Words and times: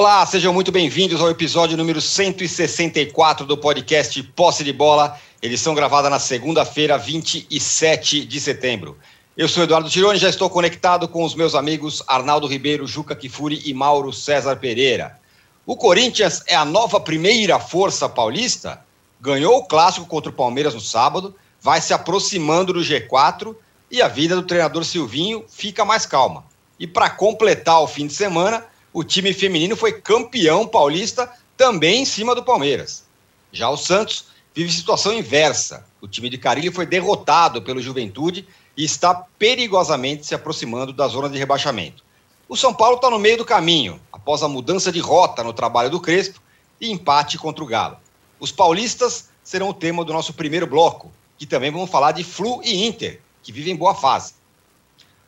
Olá, 0.00 0.24
sejam 0.24 0.52
muito 0.52 0.70
bem-vindos 0.70 1.20
ao 1.20 1.28
episódio 1.28 1.76
número 1.76 2.00
164 2.00 3.44
do 3.44 3.58
podcast 3.58 4.22
Posse 4.22 4.62
de 4.62 4.72
Bola, 4.72 5.18
edição 5.42 5.74
gravada 5.74 6.08
na 6.08 6.20
segunda-feira, 6.20 6.96
27 6.96 8.24
de 8.24 8.40
setembro. 8.40 8.96
Eu 9.36 9.48
sou 9.48 9.64
Eduardo 9.64 9.90
Tironi, 9.90 10.16
já 10.16 10.28
estou 10.28 10.48
conectado 10.48 11.08
com 11.08 11.24
os 11.24 11.34
meus 11.34 11.52
amigos 11.52 12.00
Arnaldo 12.06 12.46
Ribeiro, 12.46 12.86
Juca 12.86 13.16
Kifuri 13.16 13.60
e 13.64 13.74
Mauro 13.74 14.12
César 14.12 14.54
Pereira. 14.54 15.18
O 15.66 15.76
Corinthians 15.76 16.44
é 16.46 16.54
a 16.54 16.64
nova 16.64 17.00
primeira 17.00 17.58
força 17.58 18.08
paulista? 18.08 18.80
Ganhou 19.20 19.56
o 19.56 19.64
clássico 19.64 20.06
contra 20.06 20.30
o 20.30 20.32
Palmeiras 20.34 20.74
no 20.74 20.80
sábado, 20.80 21.34
vai 21.60 21.80
se 21.80 21.92
aproximando 21.92 22.72
do 22.72 22.82
G4 22.82 23.52
e 23.90 24.00
a 24.00 24.06
vida 24.06 24.36
do 24.36 24.44
treinador 24.44 24.84
Silvinho 24.84 25.44
fica 25.48 25.84
mais 25.84 26.06
calma. 26.06 26.44
E 26.78 26.86
para 26.86 27.10
completar 27.10 27.80
o 27.80 27.88
fim 27.88 28.06
de 28.06 28.14
semana, 28.14 28.64
o 28.92 29.04
time 29.04 29.32
feminino 29.32 29.76
foi 29.76 29.92
campeão 29.92 30.66
paulista 30.66 31.30
também 31.56 32.02
em 32.02 32.04
cima 32.04 32.34
do 32.34 32.42
Palmeiras. 32.42 33.04
Já 33.52 33.68
o 33.68 33.76
Santos 33.76 34.26
vive 34.54 34.72
situação 34.72 35.12
inversa. 35.12 35.86
O 36.00 36.08
time 36.08 36.28
de 36.28 36.38
Carilho 36.38 36.72
foi 36.72 36.86
derrotado 36.86 37.62
pelo 37.62 37.80
Juventude 37.80 38.46
e 38.76 38.84
está 38.84 39.14
perigosamente 39.14 40.26
se 40.26 40.34
aproximando 40.34 40.92
da 40.92 41.08
zona 41.08 41.28
de 41.28 41.38
rebaixamento. 41.38 42.04
O 42.48 42.56
São 42.56 42.72
Paulo 42.72 42.96
está 42.96 43.10
no 43.10 43.18
meio 43.18 43.36
do 43.36 43.44
caminho, 43.44 44.00
após 44.12 44.42
a 44.42 44.48
mudança 44.48 44.90
de 44.90 45.00
rota 45.00 45.44
no 45.44 45.52
trabalho 45.52 45.90
do 45.90 46.00
Crespo 46.00 46.40
e 46.80 46.90
empate 46.90 47.36
contra 47.36 47.62
o 47.62 47.66
Galo. 47.66 47.98
Os 48.40 48.52
paulistas 48.52 49.28
serão 49.42 49.68
o 49.68 49.74
tema 49.74 50.04
do 50.04 50.12
nosso 50.12 50.32
primeiro 50.32 50.66
bloco, 50.66 51.12
que 51.36 51.46
também 51.46 51.70
vamos 51.70 51.90
falar 51.90 52.12
de 52.12 52.24
Flu 52.24 52.60
e 52.64 52.86
Inter, 52.86 53.20
que 53.42 53.52
vivem 53.52 53.76
boa 53.76 53.94
fase. 53.94 54.34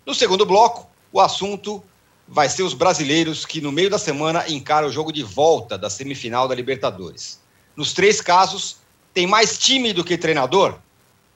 No 0.06 0.14
segundo 0.14 0.46
bloco, 0.46 0.88
o 1.12 1.20
assunto 1.20 1.82
vai 2.32 2.48
ser 2.48 2.62
os 2.62 2.74
brasileiros 2.74 3.44
que 3.44 3.60
no 3.60 3.72
meio 3.72 3.90
da 3.90 3.98
semana 3.98 4.48
encaram 4.48 4.86
o 4.86 4.92
jogo 4.92 5.12
de 5.12 5.24
volta 5.24 5.76
da 5.76 5.90
semifinal 5.90 6.46
da 6.46 6.54
Libertadores. 6.54 7.40
Nos 7.74 7.92
três 7.92 8.20
casos, 8.20 8.76
tem 9.12 9.26
mais 9.26 9.58
time 9.58 9.92
do 9.92 10.04
que 10.04 10.16
treinador, 10.16 10.78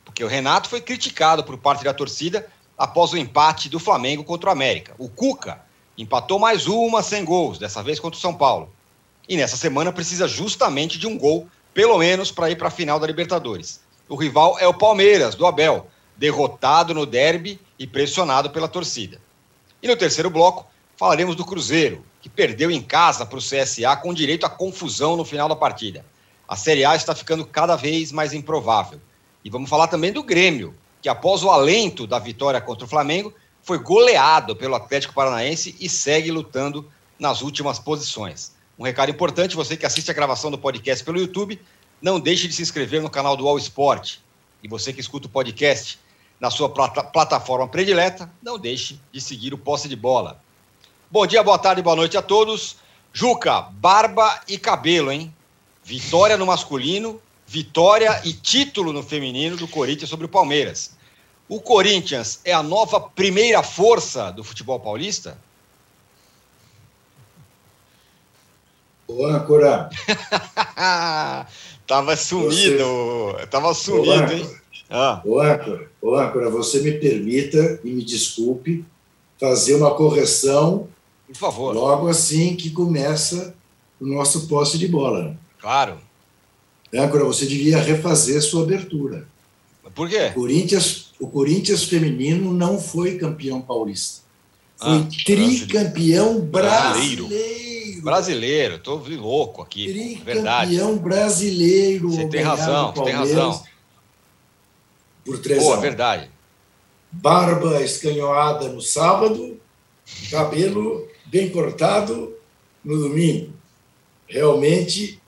porque 0.05 0.23
o 0.23 0.29
Renato 0.29 0.69
foi 0.69 0.81
criticado 0.81 1.43
por 1.43 1.59
parte 1.59 1.83
da 1.83 1.93
torcida 1.93 2.47
após 2.79 3.13
o 3.13 3.17
empate 3.17 3.69
do 3.69 3.81
Flamengo 3.81 4.23
contra 4.23 4.51
o 4.51 4.53
América. 4.53 4.95
O 4.97 5.09
Cuca 5.09 5.61
empatou 5.99 6.39
mais 6.39 6.69
uma 6.69 7.03
sem 7.03 7.25
gols, 7.25 7.59
dessa 7.59 7.83
vez 7.83 7.99
contra 7.99 8.17
o 8.17 8.21
São 8.21 8.33
Paulo. 8.33 8.73
E 9.29 9.37
nessa 9.37 9.57
semana 9.57 9.93
precisa 9.93 10.29
justamente 10.29 10.97
de 10.97 11.09
um 11.09 11.19
gol, 11.19 11.49
pelo 11.73 11.99
menos, 11.99 12.31
para 12.31 12.51
ir 12.51 12.57
para 12.57 12.69
a 12.69 12.71
final 12.71 13.01
da 13.01 13.07
Libertadores. 13.09 13.81
O 14.09 14.15
rival 14.15 14.61
é 14.61 14.69
o 14.69 14.75
Palmeiras, 14.75 15.35
do 15.35 15.45
Abel, 15.45 15.89
derrotado 16.17 16.95
no 16.95 17.05
derby 17.05 17.59
e 17.77 17.85
pressionado 17.85 18.51
pela 18.51 18.69
torcida. 18.69 19.21
E 19.83 19.89
no 19.89 19.97
terceiro 19.97 20.31
bloco, 20.31 20.73
falaremos 20.97 21.37
do 21.37 21.45
Cruzeiro, 21.45 22.05
que 22.21 22.29
perdeu 22.29 22.71
em 22.71 22.81
casa 22.81 23.27
para 23.27 23.39
o 23.39 23.43
CSA 23.43 23.97
com 23.97 24.15
direito 24.15 24.47
à 24.47 24.49
confusão 24.49 25.17
no 25.17 25.25
final 25.25 25.49
da 25.49 25.57
partida. 25.57 26.05
A 26.49 26.57
Série 26.57 26.85
A 26.85 26.95
está 26.95 27.15
ficando 27.15 27.45
cada 27.45 27.77
vez 27.77 28.13
mais 28.13 28.33
improvável. 28.33 29.01
E 29.45 29.51
vamos 29.51 29.69
falar 29.69 29.89
também 29.89 30.13
do 30.13 30.23
Grêmio, 30.23 30.75
que 31.03 31.09
após 31.09 31.43
o 31.43 31.51
alento 31.51 32.07
da 32.07 32.19
vitória 32.19 32.61
contra 32.61 32.85
o 32.87 32.89
Flamengo, 32.89 33.35
foi 33.63 33.79
goleado 33.79 34.55
pelo 34.55 34.75
Atlético 34.75 35.15
Paranaense 35.15 35.75
e 35.81 35.89
segue 35.89 36.31
lutando 36.31 36.91
nas 37.19 37.43
últimas 37.43 37.79
posições. 37.79 38.55
Um 38.79 38.85
recado 38.85 39.11
importante, 39.11 39.57
você 39.57 39.77
que 39.77 39.87
assiste 39.87 40.11
a 40.11 40.15
gravação 40.15 40.51
do 40.51 40.59
podcast 40.59 41.05
pelo 41.05 41.19
YouTube, 41.19 41.61
não 42.01 42.21
deixe 42.21 42.47
de 42.47 42.55
se 42.55 42.63
inscrever 42.63 43.01
no 43.01 43.09
canal 43.09 43.37
do 43.37 43.49
All 43.49 43.59
Sport. 43.59 44.17
E 44.63 44.69
você 44.69 44.93
que 44.93 45.01
escuta 45.01 45.27
o 45.27 45.31
podcast 45.31 45.99
na 46.41 46.51
sua 46.51 46.69
plataforma 46.69 47.69
predileta, 47.69 48.31
não 48.43 48.59
deixe 48.59 49.01
de 49.13 49.21
seguir 49.21 49.55
o 49.55 49.59
Posse 49.59 49.89
de 49.89 49.97
Bola. 49.97 50.43
Bom 51.15 51.29
dia, 51.29 51.45
boa 51.45 51.57
tarde, 51.57 51.81
boa 51.81 51.95
noite 51.95 52.17
a 52.17 52.23
todos. 52.23 52.75
Juca, 53.13 53.61
barba 53.61 54.41
e 54.49 54.59
cabelo, 54.59 55.13
hein? 55.13 55.33
Vitória 55.85 56.37
no 56.37 56.45
masculino, 56.45 57.23
vitória 57.47 58.21
e 58.25 58.33
título 58.33 58.93
no 58.93 59.01
feminino 59.01 59.57
do 59.57 59.69
Corinthians 59.69 60.11
sobre 60.11 60.27
o 60.27 60.29
Palmeiras. 60.29 60.97
O 61.49 61.61
Corinthians 61.61 62.41
é 62.45 62.53
a 62.53 62.65
nova 62.65 62.99
primeira 62.99 63.63
força 63.63 64.33
do 64.33 64.43
futebol 64.43 64.81
paulista? 64.81 65.39
Ô, 69.07 69.25
âncora. 69.25 69.91
Tava 71.87 72.17
sumido, 72.17 73.35
você... 73.37 73.47
tava 73.47 73.73
sumido, 73.73 74.33
ô, 74.33 74.37
hein? 74.37 74.57
Ah. 74.91 75.23
Ô, 75.25 75.41
âncora, 75.41 75.89
ô, 76.03 76.17
âncora, 76.17 76.51
você 76.51 76.81
me 76.81 76.91
permita 76.99 77.79
e 77.85 77.91
me 77.91 78.03
desculpe 78.03 78.85
fazer 79.39 79.77
uma 79.77 79.95
correção 79.95 80.89
por 81.35 81.39
favor. 81.39 81.75
Logo 81.75 82.09
assim 82.09 82.55
que 82.55 82.71
começa 82.71 83.55
o 84.01 84.07
nosso 84.07 84.47
posse 84.47 84.79
de 84.79 84.87
bola. 84.87 85.37
Claro. 85.59 85.99
Âncora, 86.95 87.25
você 87.25 87.45
devia 87.45 87.79
refazer 87.79 88.41
sua 88.41 88.63
abertura. 88.63 89.27
Por 89.95 90.09
quê? 90.09 90.29
O 90.31 90.35
Corinthians, 90.35 91.13
o 91.21 91.27
Corinthians 91.27 91.85
feminino 91.85 92.53
não 92.53 92.81
foi 92.81 93.19
campeão 93.19 93.61
paulista. 93.61 94.23
Foi 94.77 94.99
ah, 94.99 95.09
tricampeão 95.25 96.41
brasileiro. 96.41 97.27
Brasileiro, 97.29 98.03
brasileiro. 98.03 98.79
tô 98.79 98.97
louco 98.97 99.63
aqui. 99.63 99.93
Tricampeão 100.25 100.97
brasileiro. 100.97 102.11
Você 102.11 102.27
tem 102.29 102.43
razão, 102.43 102.93
você 102.93 103.05
tem 103.05 103.13
razão. 103.13 103.63
Por 105.25 105.39
três 105.39 105.63
Boa, 105.63 105.79
verdade. 105.79 106.31
Barba 107.11 107.81
escanhoada 107.83 108.69
no 108.69 108.81
sábado, 108.81 109.59
cabelo 110.31 111.09
bem 111.35 111.51
cortado 111.51 112.33
no 112.85 112.97
domingo. 112.97 113.53
Realmente 114.29 115.21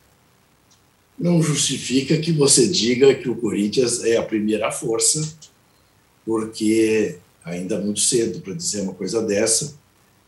não 1.18 1.42
justifica 1.42 2.16
que 2.18 2.30
você 2.30 2.68
diga 2.68 3.12
que 3.12 3.28
o 3.28 3.34
Corinthians 3.34 4.04
é 4.04 4.16
a 4.16 4.22
primeira 4.22 4.70
força, 4.70 5.36
porque 6.24 7.18
ainda 7.44 7.74
é 7.74 7.80
muito 7.80 7.98
cedo 7.98 8.40
para 8.40 8.54
dizer 8.54 8.82
uma 8.82 8.94
coisa 8.94 9.20
dessa. 9.20 9.74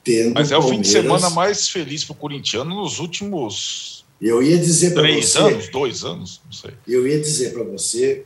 Tendo 0.02 0.34
Mas 0.34 0.50
é 0.50 0.58
o 0.58 0.62
fim 0.62 0.80
de 0.80 0.88
semana 0.88 1.30
mais 1.30 1.68
feliz 1.68 2.02
para 2.02 2.14
o 2.14 2.16
corintiano 2.16 2.74
nos 2.74 2.98
últimos. 2.98 4.04
Eu 4.20 4.42
ia 4.42 4.58
dizer 4.58 4.94
para 4.94 5.02
você. 5.02 5.12
Três 5.12 5.36
anos, 5.36 5.68
dois 5.68 6.04
anos, 6.04 6.40
não 6.44 6.52
sei. 6.52 6.72
Eu 6.88 7.06
ia 7.06 7.20
dizer 7.20 7.52
para 7.52 7.62
você 7.62 8.24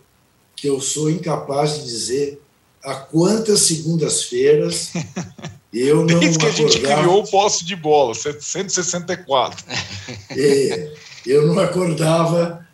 que 0.56 0.66
eu 0.66 0.80
sou 0.80 1.10
incapaz 1.10 1.74
de 1.74 1.84
dizer 1.84 2.40
a 2.82 2.94
quantas 2.94 3.60
segundas-feiras 3.62 4.92
Eu 5.72 6.04
não 6.04 6.18
Desde 6.18 6.38
que 6.38 6.46
a 6.46 6.50
gente 6.50 6.80
criou 6.80 7.20
o 7.20 7.30
posse 7.30 7.64
de 7.64 7.74
bola, 7.74 8.14
164. 8.14 9.64
É, 10.36 10.92
eu 11.26 11.46
não 11.46 11.58
acordava 11.58 12.66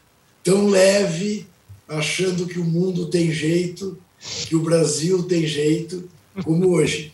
tão 0.43 0.67
leve, 0.67 1.47
achando 1.87 2.47
que 2.47 2.59
o 2.59 2.65
mundo 2.65 3.07
tem 3.07 3.31
jeito, 3.31 3.99
que 4.47 4.57
o 4.57 4.61
Brasil 4.61 5.23
tem 5.25 5.47
jeito, 5.47 6.09
como 6.43 6.71
hoje. 6.71 7.13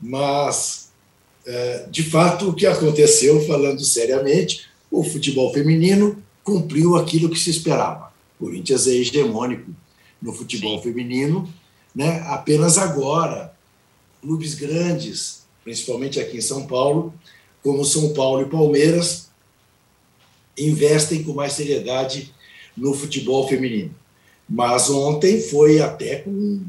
Mas, 0.00 0.90
é, 1.44 1.86
de 1.90 2.04
fato, 2.04 2.50
o 2.50 2.54
que 2.54 2.66
aconteceu, 2.66 3.44
falando 3.44 3.84
seriamente, 3.84 4.68
o 4.90 5.02
futebol 5.02 5.52
feminino 5.52 6.22
cumpriu 6.44 6.96
aquilo 6.96 7.28
que 7.28 7.38
se 7.38 7.50
esperava. 7.50 8.12
O 8.38 8.44
Corinthians 8.44 8.86
é 8.86 8.92
hegemônico 8.92 9.70
no 10.22 10.32
futebol 10.32 10.78
Sim. 10.78 10.84
feminino, 10.84 11.52
né? 11.94 12.22
apenas 12.26 12.78
agora 12.78 13.52
clubes 14.20 14.54
grandes, 14.54 15.42
principalmente 15.64 16.20
aqui 16.20 16.38
em 16.38 16.42
São 16.42 16.66
Paulo, 16.66 17.14
como 17.62 17.84
São 17.84 18.12
Paulo 18.12 18.42
e 18.42 18.50
Palmeiras, 18.50 19.28
investem 20.56 21.22
com 21.22 21.32
mais 21.32 21.52
seriedade 21.52 22.34
no 22.76 22.94
futebol 22.94 23.48
feminino. 23.48 23.94
Mas 24.48 24.88
ontem 24.88 25.40
foi 25.40 25.80
até 25.80 26.16
com 26.16 26.62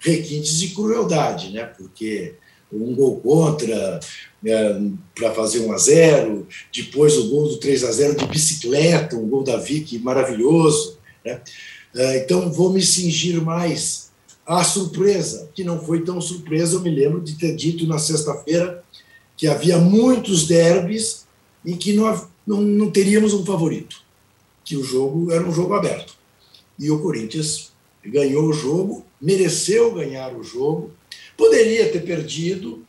requintes 0.00 0.58
de 0.58 0.68
crueldade, 0.68 1.50
né? 1.50 1.64
Porque 1.64 2.34
um 2.72 2.94
gol 2.94 3.20
contra 3.20 4.00
né, 4.42 4.92
para 5.14 5.32
fazer 5.34 5.60
1 5.60 5.72
a 5.72 5.78
0, 5.78 6.46
depois 6.74 7.16
o 7.16 7.28
gol 7.28 7.48
do 7.48 7.56
3 7.58 7.84
a 7.84 7.92
0 7.92 8.16
de 8.16 8.26
bicicleta, 8.26 9.16
um 9.16 9.28
gol 9.28 9.44
da 9.44 9.56
Vicky 9.56 9.98
maravilhoso, 9.98 10.98
né? 11.24 11.40
Ah, 11.94 12.16
então 12.16 12.50
vou 12.50 12.72
me 12.72 12.80
cingir 12.80 13.40
mais 13.42 14.01
a 14.46 14.64
surpresa, 14.64 15.50
que 15.54 15.62
não 15.62 15.80
foi 15.80 16.02
tão 16.02 16.20
surpresa, 16.20 16.76
eu 16.76 16.80
me 16.80 16.90
lembro 16.90 17.20
de 17.20 17.34
ter 17.34 17.54
dito 17.54 17.86
na 17.86 17.98
sexta-feira 17.98 18.82
que 19.36 19.46
havia 19.46 19.78
muitos 19.78 20.46
derbys 20.46 21.26
em 21.64 21.76
que 21.76 21.92
não, 21.92 22.28
não, 22.46 22.60
não 22.60 22.90
teríamos 22.90 23.32
um 23.32 23.44
favorito, 23.44 24.02
que 24.64 24.76
o 24.76 24.82
jogo 24.82 25.30
era 25.30 25.46
um 25.46 25.52
jogo 25.52 25.74
aberto. 25.74 26.14
E 26.78 26.90
o 26.90 27.00
Corinthians 27.00 27.72
ganhou 28.04 28.44
o 28.44 28.52
jogo, 28.52 29.06
mereceu 29.20 29.94
ganhar 29.94 30.34
o 30.34 30.42
jogo, 30.42 30.90
poderia 31.36 31.90
ter 31.90 32.00
perdido. 32.00 32.84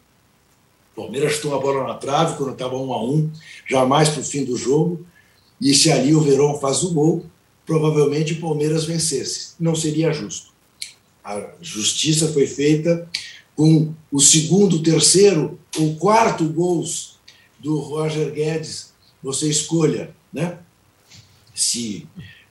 O 0.92 1.02
Palmeiras 1.02 1.34
chutou 1.34 1.56
a 1.56 1.60
bola 1.60 1.88
na 1.88 1.96
trave 1.96 2.36
quando 2.36 2.54
estava 2.54 2.76
um 2.78 2.94
a 2.94 3.04
um, 3.04 3.30
jamais 3.68 4.10
para 4.10 4.22
o 4.22 4.26
fim 4.26 4.44
do 4.44 4.58
jogo. 4.58 5.06
E 5.62 5.74
se 5.74 5.92
ali 5.92 6.16
o 6.16 6.22
Verão 6.22 6.60
faz 6.60 6.84
o 6.84 6.94
gol, 6.94 7.26
provavelmente 7.66 8.34
o 8.34 8.42
Palmeiras 8.42 8.86
vencesse. 8.86 9.54
Não 9.60 9.76
seria 9.76 10.12
justo 10.12 10.53
a 11.24 11.50
justiça 11.62 12.28
foi 12.34 12.46
feita 12.48 13.08
com 13.56 13.94
o 14.12 14.20
segundo, 14.20 14.84
terceiro 14.84 15.60
ou 15.78 15.96
quarto 15.96 16.46
gols 16.46 17.20
do 17.60 17.80
Roger 17.80 18.32
Guedes, 18.32 18.92
você 19.22 19.50
escolha, 19.50 20.14
né? 20.32 20.58
Se 21.56 22.08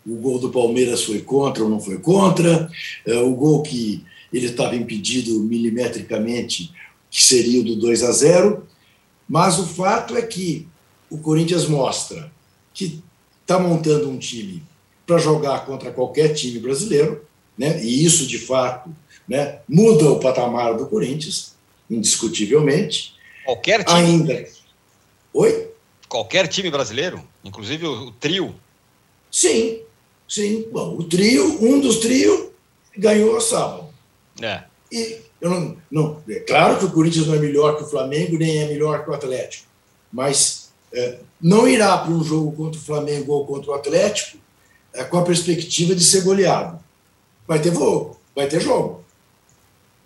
o 0.07 0.17
gol 0.17 0.39
do 0.39 0.51
Palmeiras 0.51 1.05
foi 1.05 1.21
contra 1.21 1.63
ou 1.63 1.69
não 1.69 1.81
foi 1.81 1.99
contra, 1.99 2.71
é, 3.07 3.19
o 3.19 3.35
gol 3.35 3.63
que 3.63 4.05
ele 4.33 4.47
estava 4.47 4.75
impedido 4.75 5.39
milimetricamente, 5.41 6.73
que 7.11 7.23
seria 7.23 7.61
o 7.61 7.65
do 7.65 7.77
2 7.77 8.03
a 8.03 8.13
0. 8.13 8.67
Mas 9.29 9.59
o 9.59 9.67
fato 9.67 10.17
é 10.17 10.23
que 10.23 10.67
o 11.11 11.19
Corinthians 11.19 11.67
mostra 11.67 12.33
que 12.73 13.03
está 13.43 13.59
montando 13.59 14.09
um 14.09 14.19
time 14.19 14.63
para 15.07 15.19
jogar 15.19 15.67
contra 15.67 15.91
qualquer 15.91 16.33
time 16.33 16.59
brasileiro, 16.59 17.23
né? 17.57 17.83
e 17.83 18.05
isso, 18.05 18.27
de 18.27 18.39
fato, 18.39 18.95
né, 19.29 19.61
muda 19.69 20.11
o 20.11 20.21
patamar 20.21 20.77
do 20.77 20.87
Corinthians, 20.87 21.55
indiscutivelmente. 21.91 23.15
Qualquer 23.45 23.85
time? 23.85 23.99
Ainda. 24.01 24.49
Oi? 25.33 25.69
Qualquer 26.09 26.47
time 26.49 26.71
brasileiro? 26.71 27.23
Inclusive 27.45 27.87
o, 27.87 28.09
o 28.09 28.11
trio? 28.13 28.55
Sim, 29.31 29.81
sim. 30.29 30.67
Bom, 30.71 30.97
o 30.97 31.05
trio, 31.05 31.65
um 31.65 31.81
dos 31.81 31.99
trios 31.99 32.49
ganhou 32.97 33.37
a 33.37 33.41
sábado. 33.41 33.89
É. 34.41 34.63
E 34.91 35.19
eu 35.41 35.51
não, 35.51 35.77
não, 35.91 36.23
é 36.29 36.41
claro 36.41 36.79
que 36.79 36.85
o 36.85 36.91
Corinthians 36.91 37.27
não 37.27 37.35
é 37.35 37.39
melhor 37.39 37.77
que 37.77 37.85
o 37.85 37.89
Flamengo, 37.89 38.39
nem 38.39 38.59
é 38.59 38.69
melhor 38.69 39.03
que 39.03 39.11
o 39.11 39.15
Atlético, 39.15 39.67
mas 40.13 40.71
é, 40.93 41.19
não 41.41 41.67
irá 41.67 41.97
para 41.99 42.13
um 42.13 42.23
jogo 42.23 42.53
contra 42.53 42.79
o 42.79 42.85
Flamengo 42.85 43.33
ou 43.33 43.47
contra 43.47 43.71
o 43.71 43.75
Atlético 43.75 44.39
é, 44.93 45.03
com 45.03 45.19
a 45.19 45.25
perspectiva 45.25 45.95
de 45.95 46.05
ser 46.05 46.23
goleado. 46.23 46.82
Vai 47.47 47.61
ter 47.61 47.73
jogo, 47.73 48.19
vai 48.35 48.47
ter 48.49 48.61
jogo. 48.61 49.05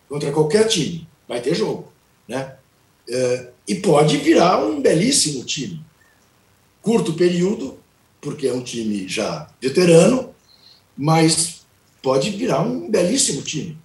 Contra 0.09 0.33
qualquer 0.33 0.67
time, 0.69 1.07
vai 1.29 1.41
ter 1.41 1.55
jogo. 1.55 1.93
Né? 2.29 2.57
É, 3.09 3.49
e 3.69 3.75
pode 3.77 4.17
virar 4.19 4.65
um 4.65 4.81
belíssimo 4.81 5.45
time. 5.45 5.85
Curto 6.83 7.15
período, 7.15 7.79
porque 8.21 8.47
é 8.47 8.53
um 8.53 8.63
time 8.63 9.09
já 9.09 9.49
veterano, 9.61 10.31
mas 10.97 11.67
pode 12.03 12.31
virar 12.31 12.63
um 12.63 12.89
belíssimo 12.89 13.43
time. 13.43 13.77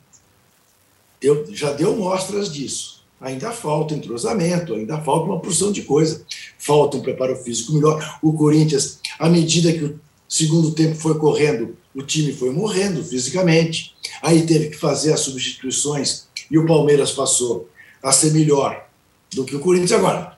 Eu, 1.21 1.45
já 1.53 1.73
deu 1.73 1.95
mostras 1.95 2.51
disso. 2.51 3.01
Ainda 3.19 3.51
falta 3.51 3.93
entrosamento, 3.93 4.73
ainda 4.73 4.99
falta 4.99 5.25
uma 5.25 5.39
porção 5.39 5.71
de 5.71 5.83
coisa. 5.83 6.25
Falta 6.57 6.97
um 6.97 7.01
preparo 7.01 7.35
físico 7.35 7.73
melhor. 7.73 8.19
O 8.21 8.33
Corinthians, 8.33 8.99
à 9.19 9.29
medida 9.29 9.71
que 9.71 9.83
o 9.83 9.99
segundo 10.27 10.71
tempo 10.71 10.95
foi 10.95 11.17
correndo, 11.19 11.77
o 11.93 12.01
time 12.01 12.33
foi 12.33 12.51
morrendo 12.51 13.03
fisicamente. 13.03 13.95
Aí 14.21 14.45
teve 14.45 14.69
que 14.69 14.77
fazer 14.77 15.13
as 15.13 15.21
substituições 15.21 16.27
e 16.49 16.57
o 16.57 16.65
Palmeiras 16.65 17.11
passou 17.11 17.69
a 18.01 18.11
ser 18.11 18.31
melhor 18.31 18.87
do 19.33 19.45
que 19.45 19.55
o 19.55 19.59
Corinthians 19.59 19.91
agora. 19.91 20.37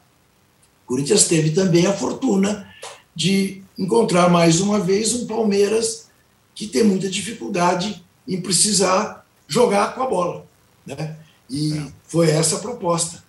O 0.86 0.88
Corinthians 0.88 1.26
teve 1.26 1.52
também 1.52 1.86
a 1.86 1.94
fortuna 1.94 2.68
de 3.16 3.64
encontrar 3.78 4.30
mais 4.30 4.60
uma 4.60 4.80
vez 4.80 5.14
um 5.14 5.28
Palmeiras 5.28 6.08
que 6.54 6.68
tem 6.68 6.84
muita 6.84 7.10
dificuldade 7.10 8.04
em 8.28 8.42
precisar 8.42 9.26
jogar 9.48 9.96
com 9.96 10.04
a 10.04 10.08
bola. 10.08 10.46
Né? 10.86 11.18
E 11.50 11.78
é. 11.78 11.88
foi 12.04 12.30
essa 12.30 12.58
a 12.58 12.60
proposta, 12.60 13.24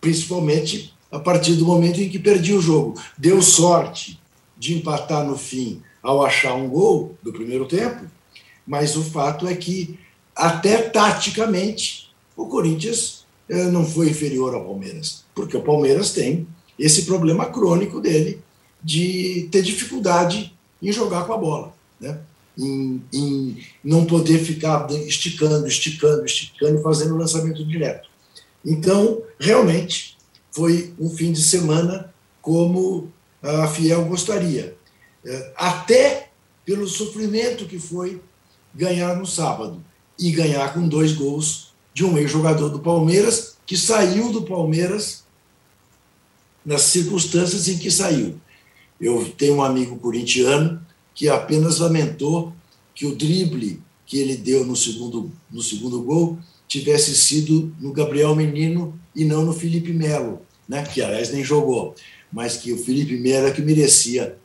principalmente 0.00 0.94
a 1.10 1.18
partir 1.18 1.54
do 1.54 1.64
momento 1.64 2.00
em 2.00 2.08
que 2.08 2.18
perdi 2.18 2.52
o 2.52 2.60
jogo. 2.60 3.00
Deu 3.16 3.42
sorte 3.42 4.20
de 4.56 4.76
empatar 4.76 5.24
no 5.24 5.36
fim 5.36 5.82
ao 6.02 6.24
achar 6.24 6.54
um 6.54 6.68
gol 6.68 7.16
do 7.22 7.32
primeiro 7.32 7.66
tempo, 7.66 8.04
mas 8.66 8.96
o 8.96 9.02
fato 9.02 9.46
é 9.46 9.54
que, 9.54 9.98
até 10.34 10.78
taticamente, 10.78 12.10
o 12.36 12.46
Corinthians 12.46 13.24
eh, 13.48 13.64
não 13.66 13.84
foi 13.84 14.10
inferior 14.10 14.54
ao 14.54 14.64
Palmeiras, 14.64 15.24
porque 15.34 15.56
o 15.56 15.62
Palmeiras 15.62 16.12
tem 16.12 16.46
esse 16.78 17.04
problema 17.04 17.46
crônico 17.46 18.00
dele 18.00 18.40
de 18.82 19.48
ter 19.50 19.62
dificuldade 19.62 20.56
em 20.82 20.90
jogar 20.92 21.24
com 21.26 21.34
a 21.34 21.38
bola. 21.38 21.74
Né? 22.00 22.18
em, 22.60 23.02
em 23.12 23.58
não 23.82 24.04
poder 24.04 24.38
ficar 24.38 24.90
esticando, 24.90 25.66
esticando, 25.66 26.24
esticando, 26.24 26.82
fazendo 26.82 27.16
lançamento 27.16 27.64
direto. 27.64 28.08
Então, 28.64 29.22
realmente, 29.38 30.16
foi 30.52 30.92
um 30.98 31.08
fim 31.08 31.32
de 31.32 31.42
semana 31.42 32.12
como 32.42 33.10
a 33.42 33.66
Fiel 33.68 34.04
gostaria. 34.04 34.76
É, 35.24 35.52
até 35.56 36.30
pelo 36.64 36.86
sofrimento 36.86 37.66
que 37.66 37.78
foi 37.78 38.20
ganhar 38.74 39.16
no 39.16 39.26
sábado 39.26 39.82
e 40.18 40.30
ganhar 40.30 40.72
com 40.72 40.86
dois 40.86 41.12
gols 41.12 41.72
de 41.92 42.04
um 42.04 42.16
ex-jogador 42.16 42.68
do 42.68 42.78
Palmeiras 42.78 43.56
que 43.66 43.76
saiu 43.76 44.32
do 44.32 44.42
Palmeiras 44.42 45.24
nas 46.64 46.82
circunstâncias 46.82 47.68
em 47.68 47.78
que 47.78 47.90
saiu. 47.90 48.38
Eu 49.00 49.30
tenho 49.36 49.56
um 49.56 49.62
amigo 49.62 49.96
corintiano 49.96 50.84
que 51.14 51.28
apenas 51.28 51.78
lamentou 51.78 52.52
que 52.94 53.06
o 53.06 53.14
drible 53.14 53.82
que 54.06 54.18
ele 54.18 54.36
deu 54.36 54.64
no 54.64 54.76
segundo, 54.76 55.30
no 55.50 55.62
segundo 55.62 56.02
gol 56.02 56.38
tivesse 56.66 57.16
sido 57.16 57.74
no 57.80 57.92
Gabriel 57.92 58.34
Menino 58.34 58.98
e 59.14 59.24
não 59.24 59.44
no 59.44 59.52
Felipe 59.52 59.92
Melo, 59.92 60.42
né? 60.68 60.84
que 60.84 61.02
aliás 61.02 61.32
nem 61.32 61.42
jogou, 61.42 61.94
mas 62.32 62.56
que 62.56 62.72
o 62.72 62.78
Felipe 62.78 63.16
Melo 63.16 63.48
é 63.48 63.50
que 63.50 63.62
merecia 63.62 64.36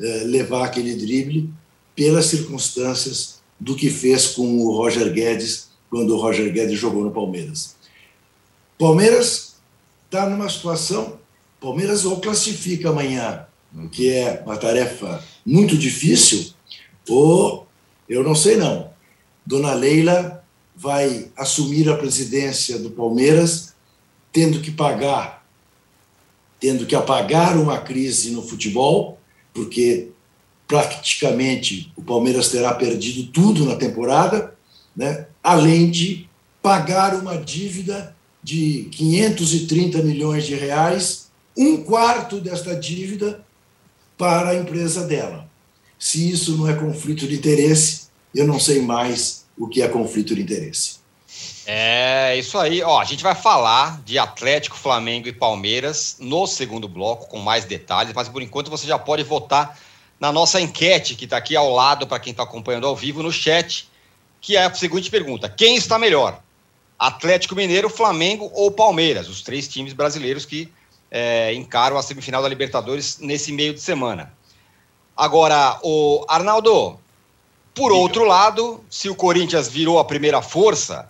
eh, 0.00 0.24
levar 0.24 0.64
aquele 0.64 0.94
drible 0.94 1.50
pelas 1.94 2.26
circunstâncias 2.26 3.40
do 3.58 3.76
que 3.76 3.90
fez 3.90 4.28
com 4.28 4.58
o 4.58 4.74
Roger 4.74 5.12
Guedes 5.12 5.68
quando 5.90 6.16
o 6.16 6.20
Roger 6.20 6.50
Guedes 6.52 6.78
jogou 6.78 7.04
no 7.04 7.10
Palmeiras. 7.10 7.76
Palmeiras 8.78 9.56
está 10.06 10.28
numa 10.28 10.48
situação, 10.48 11.18
Palmeiras 11.60 12.06
ou 12.06 12.20
classifica 12.20 12.88
amanhã, 12.88 13.46
que 13.92 14.10
é 14.10 14.42
uma 14.46 14.56
tarefa 14.56 15.22
muito 15.44 15.76
difícil, 15.76 16.54
ou 17.06 17.66
eu 18.08 18.24
não 18.24 18.34
sei 18.34 18.56
não. 18.56 18.90
Dona 19.44 19.74
Leila 19.74 20.42
vai 20.74 21.30
assumir 21.36 21.90
a 21.90 21.96
presidência 21.96 22.78
do 22.78 22.90
Palmeiras 22.90 23.74
tendo 24.32 24.60
que 24.60 24.70
pagar, 24.70 25.46
tendo 26.58 26.86
que 26.86 26.94
apagar 26.94 27.58
uma 27.58 27.78
crise 27.78 28.30
no 28.30 28.42
futebol, 28.42 29.19
porque 29.52 30.08
praticamente 30.66 31.92
o 31.96 32.02
Palmeiras 32.02 32.48
terá 32.48 32.72
perdido 32.74 33.30
tudo 33.32 33.64
na 33.64 33.74
temporada, 33.74 34.54
né? 34.96 35.26
além 35.42 35.90
de 35.90 36.28
pagar 36.62 37.14
uma 37.16 37.36
dívida 37.36 38.14
de 38.42 38.88
530 38.92 39.98
milhões 40.02 40.46
de 40.46 40.54
reais, 40.54 41.30
um 41.56 41.78
quarto 41.78 42.40
desta 42.40 42.74
dívida 42.74 43.44
para 44.16 44.50
a 44.50 44.54
empresa 44.54 45.06
dela. 45.06 45.50
Se 45.98 46.30
isso 46.30 46.56
não 46.56 46.68
é 46.68 46.74
conflito 46.74 47.26
de 47.26 47.34
interesse, 47.34 48.08
eu 48.34 48.46
não 48.46 48.60
sei 48.60 48.80
mais 48.80 49.44
o 49.58 49.66
que 49.66 49.82
é 49.82 49.88
conflito 49.88 50.34
de 50.34 50.42
interesse. 50.42 50.99
É 51.72 52.36
isso 52.36 52.58
aí. 52.58 52.82
Ó, 52.82 52.98
a 52.98 53.04
gente 53.04 53.22
vai 53.22 53.32
falar 53.32 54.02
de 54.04 54.18
Atlético, 54.18 54.76
Flamengo 54.76 55.28
e 55.28 55.32
Palmeiras 55.32 56.16
no 56.18 56.44
segundo 56.44 56.88
bloco 56.88 57.28
com 57.28 57.38
mais 57.38 57.64
detalhes, 57.64 58.12
mas 58.12 58.28
por 58.28 58.42
enquanto 58.42 58.68
você 58.68 58.88
já 58.88 58.98
pode 58.98 59.22
votar 59.22 59.78
na 60.18 60.32
nossa 60.32 60.60
enquete 60.60 61.14
que 61.14 61.26
está 61.26 61.36
aqui 61.36 61.54
ao 61.54 61.70
lado 61.70 62.08
para 62.08 62.18
quem 62.18 62.32
está 62.32 62.42
acompanhando 62.42 62.88
ao 62.88 62.96
vivo 62.96 63.22
no 63.22 63.30
chat, 63.30 63.88
que 64.40 64.56
é 64.56 64.64
a 64.64 64.74
seguinte 64.74 65.08
pergunta: 65.08 65.48
quem 65.48 65.76
está 65.76 65.96
melhor? 65.96 66.42
Atlético 66.98 67.54
Mineiro, 67.54 67.88
Flamengo 67.88 68.50
ou 68.52 68.72
Palmeiras? 68.72 69.28
Os 69.28 69.40
três 69.40 69.68
times 69.68 69.92
brasileiros 69.92 70.44
que 70.44 70.68
é, 71.08 71.54
encaram 71.54 71.96
a 71.96 72.02
semifinal 72.02 72.42
da 72.42 72.48
Libertadores 72.48 73.20
nesse 73.20 73.52
meio 73.52 73.72
de 73.72 73.80
semana. 73.80 74.34
Agora, 75.16 75.78
o 75.84 76.24
Arnaldo, 76.28 76.98
por 77.72 77.92
outro 77.92 78.24
lado, 78.24 78.84
se 78.90 79.08
o 79.08 79.14
Corinthians 79.14 79.68
virou 79.68 80.00
a 80.00 80.04
primeira 80.04 80.42
força, 80.42 81.08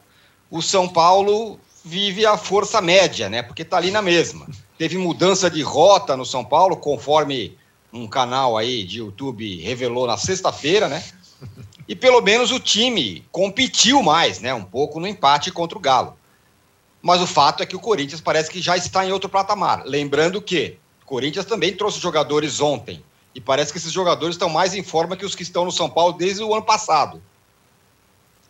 o 0.51 0.61
São 0.61 0.89
Paulo 0.89 1.59
vive 1.85 2.27
a 2.27 2.37
força 2.37 2.81
média, 2.81 3.29
né? 3.29 3.43
Porque 3.43 3.65
tá 3.65 3.77
ali 3.77 3.91
na 3.91 4.03
mesma. 4.03 4.47
Teve 4.77 4.99
mudança 4.99 5.51
de 5.51 5.63
rota 5.63 6.17
no 6.17 6.27
São 6.27 6.45
Paulo, 6.45 6.77
conforme 6.77 7.57
um 7.93 8.07
canal 8.07 8.57
aí 8.57 8.85
de 8.85 8.99
YouTube 8.99 9.61
revelou 9.63 10.07
na 10.07 10.17
sexta-feira, 10.17 10.89
né? 10.89 11.03
E 11.89 11.95
pelo 11.97 12.21
menos 12.21 12.53
o 12.53 12.61
time 12.61 13.25
competiu 13.33 14.03
mais, 14.03 14.41
né? 14.41 14.55
Um 14.55 14.65
pouco 14.65 15.01
no 15.01 15.07
empate 15.07 15.51
contra 15.51 15.77
o 15.77 15.81
Galo. 15.81 16.17
Mas 17.03 17.21
o 17.21 17.27
fato 17.27 17.63
é 17.63 17.67
que 17.67 17.77
o 17.77 17.81
Corinthians 17.81 18.21
parece 18.21 18.51
que 18.51 18.61
já 18.61 18.77
está 18.77 19.05
em 19.05 19.13
outro 19.13 19.29
patamar. 19.29 19.83
Lembrando 19.85 20.41
que 20.41 20.77
o 21.03 21.07
Corinthians 21.07 21.47
também 21.47 21.75
trouxe 21.75 21.99
jogadores 21.99 22.61
ontem 22.61 23.03
e 23.35 23.41
parece 23.41 23.73
que 23.73 23.79
esses 23.79 23.93
jogadores 23.93 24.35
estão 24.35 24.49
mais 24.49 24.75
em 24.75 24.83
forma 24.83 25.17
que 25.17 25.25
os 25.25 25.35
que 25.35 25.43
estão 25.43 25.65
no 25.65 25.73
São 25.73 25.89
Paulo 25.89 26.13
desde 26.13 26.43
o 26.43 26.55
ano 26.55 26.63
passado. 26.63 27.23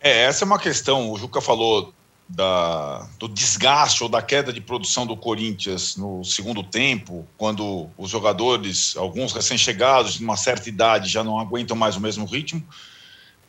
É, 0.01 0.23
essa 0.23 0.43
é 0.43 0.45
uma 0.45 0.59
questão. 0.59 1.11
O 1.11 1.17
Juca 1.17 1.39
falou 1.39 1.93
da, 2.27 3.07
do 3.19 3.27
desgaste 3.27 4.03
ou 4.03 4.09
da 4.09 4.21
queda 4.21 4.51
de 4.51 4.59
produção 4.59 5.05
do 5.05 5.15
Corinthians 5.15 5.95
no 5.95 6.23
segundo 6.23 6.63
tempo, 6.63 7.27
quando 7.37 7.89
os 7.97 8.09
jogadores, 8.09 8.95
alguns 8.97 9.33
recém-chegados, 9.33 10.15
de 10.15 10.23
uma 10.23 10.37
certa 10.37 10.67
idade, 10.69 11.09
já 11.09 11.23
não 11.23 11.39
aguentam 11.39 11.75
mais 11.77 11.95
o 11.95 12.01
mesmo 12.01 12.25
ritmo. 12.25 12.65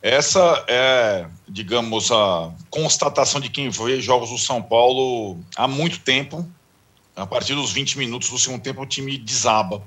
Essa 0.01 0.65
é, 0.67 1.27
digamos, 1.47 2.11
a 2.11 2.51
constatação 2.69 3.39
de 3.39 3.49
quem 3.49 3.69
vê 3.69 4.01
jogos 4.01 4.29
do 4.29 4.37
São 4.37 4.61
Paulo 4.61 5.39
há 5.55 5.67
muito 5.67 5.99
tempo 5.99 6.45
A 7.15 7.25
partir 7.27 7.53
dos 7.53 7.71
20 7.71 7.97
minutos 7.97 8.29
do 8.29 8.39
segundo 8.39 8.61
tempo, 8.61 8.81
o 8.81 8.85
time 8.85 9.17
desaba. 9.17 9.81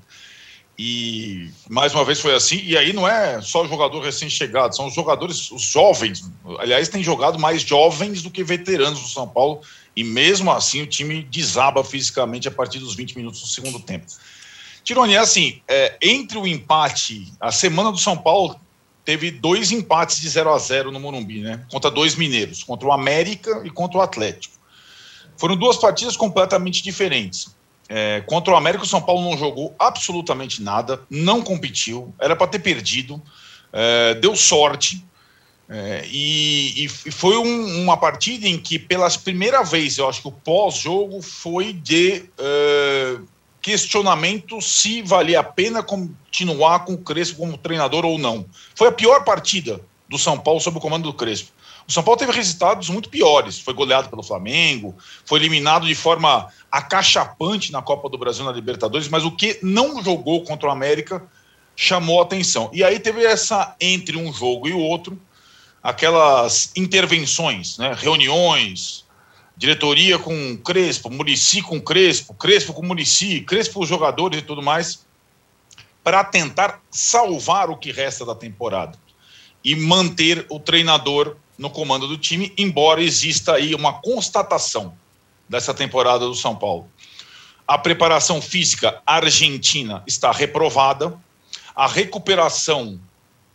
E 0.79 1.51
mais 1.69 1.95
uma 1.95 2.05
vez 2.05 2.21
foi 2.21 2.35
assim. 2.35 2.61
E 2.63 2.77
aí 2.77 2.93
não 2.93 3.09
é 3.09 3.41
só 3.41 3.67
jogador 3.67 4.01
recém-chegado, 4.01 4.77
são 4.77 4.87
os 4.87 4.95
jogadores, 4.95 5.51
os 5.51 5.63
jovens. 5.63 6.31
Aliás, 6.59 6.89
tem 6.89 7.03
jogado 7.03 7.39
mais 7.39 7.63
jovens 7.63 8.23
do 8.23 8.31
que 8.31 8.45
veteranos 8.45 9.01
do 9.01 9.09
São 9.09 9.27
Paulo. 9.27 9.61
E 9.97 10.05
mesmo 10.05 10.53
assim 10.53 10.83
o 10.83 10.87
time 10.87 11.23
desaba 11.23 11.83
fisicamente 11.83 12.47
a 12.47 12.51
partir 12.51 12.79
dos 12.79 12.95
20 12.95 13.17
minutos 13.17 13.41
do 13.41 13.47
segundo 13.47 13.81
tempo. 13.81 14.07
Tironi, 14.85 15.15
é 15.15 15.19
assim, 15.19 15.61
é, 15.67 15.97
entre 16.01 16.39
o 16.39 16.47
empate, 16.47 17.33
a 17.41 17.51
semana 17.51 17.91
do 17.91 17.99
São 17.99 18.17
Paulo 18.17 18.61
teve 19.05 19.31
dois 19.31 19.73
empates 19.73 20.21
de 20.21 20.29
0 20.29 20.53
a 20.53 20.59
0 20.59 20.93
no 20.93 21.01
Morumbi, 21.01 21.41
né? 21.41 21.65
Contra 21.71 21.91
dois 21.91 22.15
mineiros, 22.15 22.63
contra 22.63 22.87
o 22.87 22.93
América 22.93 23.63
e 23.65 23.71
contra 23.71 23.99
o 23.99 24.03
Atlético. 24.03 24.57
Foram 25.37 25.57
duas 25.57 25.77
partidas 25.77 26.17
completamente 26.17 26.83
diferentes. 26.83 27.55
É, 27.89 28.21
contra 28.27 28.53
o 28.53 28.57
América, 28.57 28.85
o 28.85 28.87
São 28.87 29.01
Paulo 29.01 29.31
não 29.31 29.39
jogou 29.39 29.75
absolutamente 29.79 30.63
nada, 30.63 31.01
não 31.09 31.43
competiu, 31.43 32.13
era 32.21 32.35
para 32.35 32.49
ter 32.49 32.59
perdido, 32.59 33.23
é, 33.73 34.15
deu 34.15 34.35
sorte. 34.35 35.05
É, 35.69 36.05
e, 36.07 36.85
e, 36.85 36.89
foi 36.89 37.37
um, 37.37 37.83
uma 37.83 37.97
partida 37.97 38.47
em 38.47 38.57
que, 38.57 38.79
pela 38.79 39.11
primeira 39.19 39.65
vez, 39.65 39.99
eu 39.99 40.09
acho 40.09 40.23
que 40.23 40.29
o 40.29 40.33
pós-jogo 40.33 41.21
foi 41.21 41.73
de 41.73 42.25
é, 42.39 43.19
questionamento 43.61 44.61
se 44.61 45.03
valia 45.03 45.41
a 45.41 45.45
pena 45.45 45.83
continuar 45.83 46.85
com 46.85 46.93
o 46.93 46.99
Crespo 46.99 47.39
como 47.39 47.59
treinador 47.59 48.05
ou 48.05 48.17
não. 48.17 48.47
Foi 48.77 48.89
a 48.89 48.93
pior 48.93 49.25
partida 49.25 49.81
do 50.09 50.17
São 50.17 50.39
Paulo 50.39 50.61
sob 50.61 50.79
o 50.79 50.81
comando 50.81 51.11
do 51.11 51.13
Crespo. 51.13 51.51
O 51.87 51.93
São 51.93 52.03
Paulo 52.03 52.19
teve 52.19 52.33
resultados 52.33 52.89
muito 52.89 53.09
piores. 53.09 53.59
Foi 53.59 53.73
goleado 53.73 54.09
pelo 54.09 54.23
Flamengo, 54.23 54.97
foi 55.25 55.39
eliminado 55.39 55.87
de 55.87 55.95
forma 55.95 56.49
acachapante 56.71 57.71
na 57.71 57.81
Copa 57.81 58.09
do 58.09 58.19
Brasil, 58.19 58.45
na 58.45 58.53
Libertadores, 58.53 59.09
mas 59.09 59.25
o 59.25 59.31
que 59.31 59.59
não 59.63 60.03
jogou 60.03 60.43
contra 60.43 60.69
o 60.69 60.73
América 60.73 61.23
chamou 61.77 62.21
atenção. 62.21 62.71
E 62.73 62.83
aí 62.83 62.99
teve 62.99 63.25
essa, 63.25 63.77
entre 63.81 64.17
um 64.17 64.33
jogo 64.33 64.67
e 64.67 64.73
o 64.73 64.79
outro, 64.79 65.21
aquelas 65.83 66.73
intervenções, 66.75 67.79
né? 67.79 67.95
reuniões, 67.97 69.05
diretoria 69.57 70.19
com 70.19 70.57
Crespo, 70.57 71.11
Murici 71.11 71.63
com 71.63 71.81
Crespo, 71.81 72.35
Crespo 72.35 72.73
com 72.73 72.85
Murici, 72.85 73.41
Crespo 73.43 73.75
com 73.75 73.81
os 73.81 73.89
jogadores 73.89 74.41
e 74.41 74.43
tudo 74.43 74.63
mais, 74.63 75.07
para 76.03 76.25
tentar 76.25 76.81
salvar 76.91 77.71
o 77.71 77.77
que 77.77 77.93
resta 77.93 78.25
da 78.25 78.35
temporada 78.35 78.99
e 79.63 79.77
manter 79.77 80.47
o 80.49 80.59
treinador 80.59 81.37
no 81.59 81.71
comando 81.71 82.07
do 82.07 82.19
time, 82.19 82.53
embora 82.57 83.03
exista 83.03 83.55
aí 83.55 83.75
uma 83.75 83.95
constatação 83.95 84.97
dessa 85.49 85.73
temporada 85.73 86.27
do 86.27 86.35
São 86.35 86.55
Paulo. 86.55 86.89
A 87.67 87.79
preparação 87.79 88.41
física 88.41 89.03
argentina 89.07 90.03
está 90.07 90.31
reprovada, 90.31 91.19
a 91.75 91.87
recuperação 91.87 93.01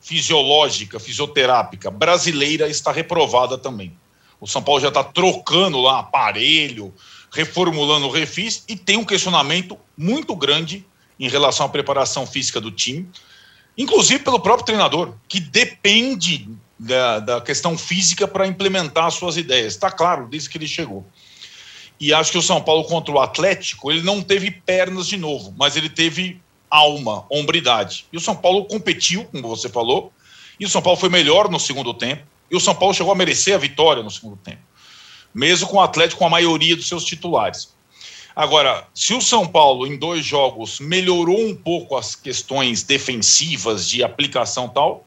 fisiológica, 0.01 0.99
fisioterápica 0.99 1.91
brasileira 1.91 2.67
está 2.67 2.91
reprovada 2.91 3.57
também. 3.57 3.95
O 4.39 4.47
São 4.47 4.61
Paulo 4.61 4.81
já 4.81 4.87
está 4.87 5.03
trocando 5.03 5.79
lá 5.79 5.99
aparelho, 5.99 6.93
reformulando 7.31 8.07
o 8.07 8.11
refis 8.11 8.63
e 8.67 8.75
tem 8.75 8.97
um 8.97 9.05
questionamento 9.05 9.77
muito 9.95 10.35
grande 10.35 10.85
em 11.19 11.29
relação 11.29 11.67
à 11.67 11.69
preparação 11.69 12.25
física 12.25 12.59
do 12.59 12.71
time, 12.71 13.07
inclusive 13.77 14.23
pelo 14.23 14.39
próprio 14.39 14.65
treinador, 14.65 15.13
que 15.29 15.39
depende 15.39 16.49
da, 16.81 17.19
da 17.19 17.41
questão 17.41 17.77
física 17.77 18.27
para 18.27 18.47
implementar 18.47 19.11
suas 19.11 19.37
ideias. 19.37 19.73
Está 19.73 19.91
claro, 19.91 20.27
desde 20.27 20.49
que 20.49 20.57
ele 20.57 20.67
chegou. 20.67 21.05
E 21.99 22.11
acho 22.11 22.31
que 22.31 22.37
o 22.39 22.41
São 22.41 22.59
Paulo 22.59 22.85
contra 22.85 23.13
o 23.13 23.19
Atlético, 23.19 23.91
ele 23.91 24.01
não 24.01 24.23
teve 24.23 24.49
pernas 24.49 25.07
de 25.07 25.15
novo, 25.15 25.53
mas 25.55 25.75
ele 25.75 25.89
teve 25.89 26.41
alma, 26.67 27.23
hombridade. 27.29 28.07
E 28.11 28.17
o 28.17 28.19
São 28.19 28.35
Paulo 28.35 28.65
competiu, 28.65 29.25
como 29.25 29.47
você 29.47 29.69
falou, 29.69 30.11
e 30.59 30.65
o 30.65 30.69
São 30.69 30.81
Paulo 30.81 30.99
foi 30.99 31.09
melhor 31.09 31.49
no 31.51 31.59
segundo 31.59 31.93
tempo, 31.93 32.23
e 32.49 32.55
o 32.55 32.59
São 32.59 32.73
Paulo 32.73 32.95
chegou 32.95 33.11
a 33.11 33.15
merecer 33.15 33.53
a 33.53 33.59
vitória 33.59 34.01
no 34.01 34.09
segundo 34.09 34.37
tempo, 34.37 34.61
mesmo 35.31 35.67
com 35.67 35.77
o 35.77 35.81
Atlético 35.81 36.17
com 36.17 36.25
a 36.25 36.31
maioria 36.31 36.75
dos 36.75 36.87
seus 36.87 37.05
titulares. 37.05 37.75
Agora, 38.35 38.87
se 38.91 39.13
o 39.13 39.21
São 39.21 39.45
Paulo 39.45 39.85
em 39.85 39.99
dois 39.99 40.25
jogos 40.25 40.79
melhorou 40.79 41.39
um 41.39 41.55
pouco 41.55 41.95
as 41.95 42.15
questões 42.15 42.81
defensivas 42.81 43.87
de 43.87 44.03
aplicação 44.03 44.67
tal, 44.67 45.05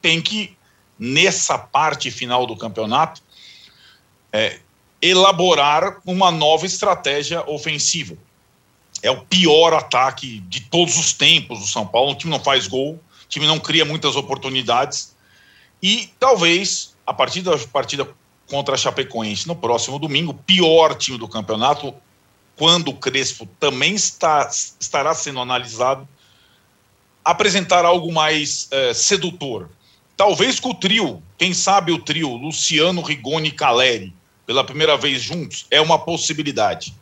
tem 0.00 0.20
que 0.20 0.56
nessa 1.00 1.56
parte 1.56 2.10
final 2.10 2.46
do 2.46 2.54
campeonato, 2.54 3.22
é, 4.30 4.60
elaborar 5.00 5.98
uma 6.04 6.30
nova 6.30 6.66
estratégia 6.66 7.42
ofensiva. 7.48 8.18
É 9.02 9.10
o 9.10 9.22
pior 9.22 9.72
ataque 9.72 10.40
de 10.40 10.60
todos 10.60 10.98
os 10.98 11.14
tempos 11.14 11.60
do 11.60 11.66
São 11.66 11.86
Paulo. 11.86 12.12
O 12.12 12.14
time 12.14 12.30
não 12.30 12.38
faz 12.38 12.66
gol, 12.66 12.96
o 12.96 13.28
time 13.30 13.46
não 13.46 13.58
cria 13.58 13.84
muitas 13.86 14.14
oportunidades. 14.14 15.16
E 15.82 16.10
talvez, 16.18 16.94
a 17.06 17.14
partir 17.14 17.40
da 17.40 17.56
partida 17.56 18.06
contra 18.46 18.74
a 18.74 18.78
Chapecoense 18.78 19.48
no 19.48 19.56
próximo 19.56 19.98
domingo, 19.98 20.34
pior 20.34 20.94
time 20.94 21.16
do 21.16 21.26
campeonato, 21.26 21.94
quando 22.56 22.88
o 22.88 22.94
Crespo 22.94 23.48
também 23.58 23.94
está, 23.94 24.50
estará 24.78 25.14
sendo 25.14 25.40
analisado, 25.40 26.06
apresentar 27.24 27.86
algo 27.86 28.12
mais 28.12 28.68
é, 28.70 28.92
sedutor, 28.92 29.70
Talvez 30.20 30.60
com 30.60 30.68
o 30.68 30.74
trio, 30.74 31.22
quem 31.38 31.54
sabe 31.54 31.92
o 31.92 31.98
trio 31.98 32.36
Luciano, 32.36 33.00
Rigoni 33.00 33.48
e 33.48 33.52
Caleri, 33.52 34.14
pela 34.44 34.62
primeira 34.62 34.94
vez 34.94 35.22
juntos, 35.22 35.64
é 35.70 35.80
uma 35.80 35.98
possibilidade. 35.98 36.94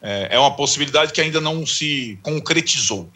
É, 0.00 0.28
é 0.30 0.38
uma 0.38 0.56
possibilidade 0.56 1.12
que 1.12 1.20
ainda 1.20 1.42
não 1.42 1.66
se 1.66 2.18
concretizou. 2.22 3.10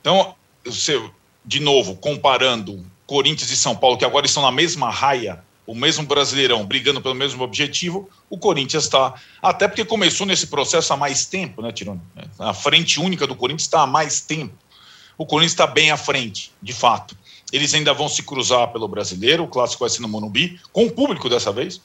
Então, 0.00 0.34
você, 0.64 0.98
de 1.44 1.60
novo, 1.60 1.96
comparando 1.96 2.82
Corinthians 3.06 3.50
e 3.50 3.58
São 3.58 3.76
Paulo, 3.76 3.98
que 3.98 4.06
agora 4.06 4.24
estão 4.24 4.42
na 4.42 4.50
mesma 4.50 4.88
raia, 4.88 5.44
o 5.66 5.74
mesmo 5.74 6.06
brasileirão, 6.06 6.64
brigando 6.64 7.02
pelo 7.02 7.14
mesmo 7.14 7.44
objetivo, 7.44 8.08
o 8.30 8.38
Corinthians 8.38 8.84
está. 8.84 9.12
Até 9.42 9.68
porque 9.68 9.84
começou 9.84 10.26
nesse 10.26 10.46
processo 10.46 10.94
há 10.94 10.96
mais 10.96 11.26
tempo, 11.26 11.60
né, 11.60 11.72
Tirone? 11.72 12.00
A 12.38 12.54
frente 12.54 12.98
única 12.98 13.26
do 13.26 13.36
Corinthians 13.36 13.64
está 13.64 13.82
há 13.82 13.86
mais 13.86 14.22
tempo. 14.22 14.54
O 15.18 15.26
Corinthians 15.26 15.52
está 15.52 15.66
bem 15.66 15.90
à 15.90 15.98
frente, 15.98 16.50
de 16.62 16.72
fato. 16.72 17.14
Eles 17.52 17.72
ainda 17.74 17.94
vão 17.94 18.08
se 18.08 18.22
cruzar 18.22 18.68
pelo 18.72 18.88
brasileiro, 18.88 19.44
o 19.44 19.48
clássico 19.48 19.80
vai 19.80 19.90
ser 19.90 20.02
no 20.02 20.08
Monumbi, 20.08 20.60
com 20.72 20.86
o 20.86 20.90
público 20.90 21.28
dessa 21.28 21.52
vez. 21.52 21.80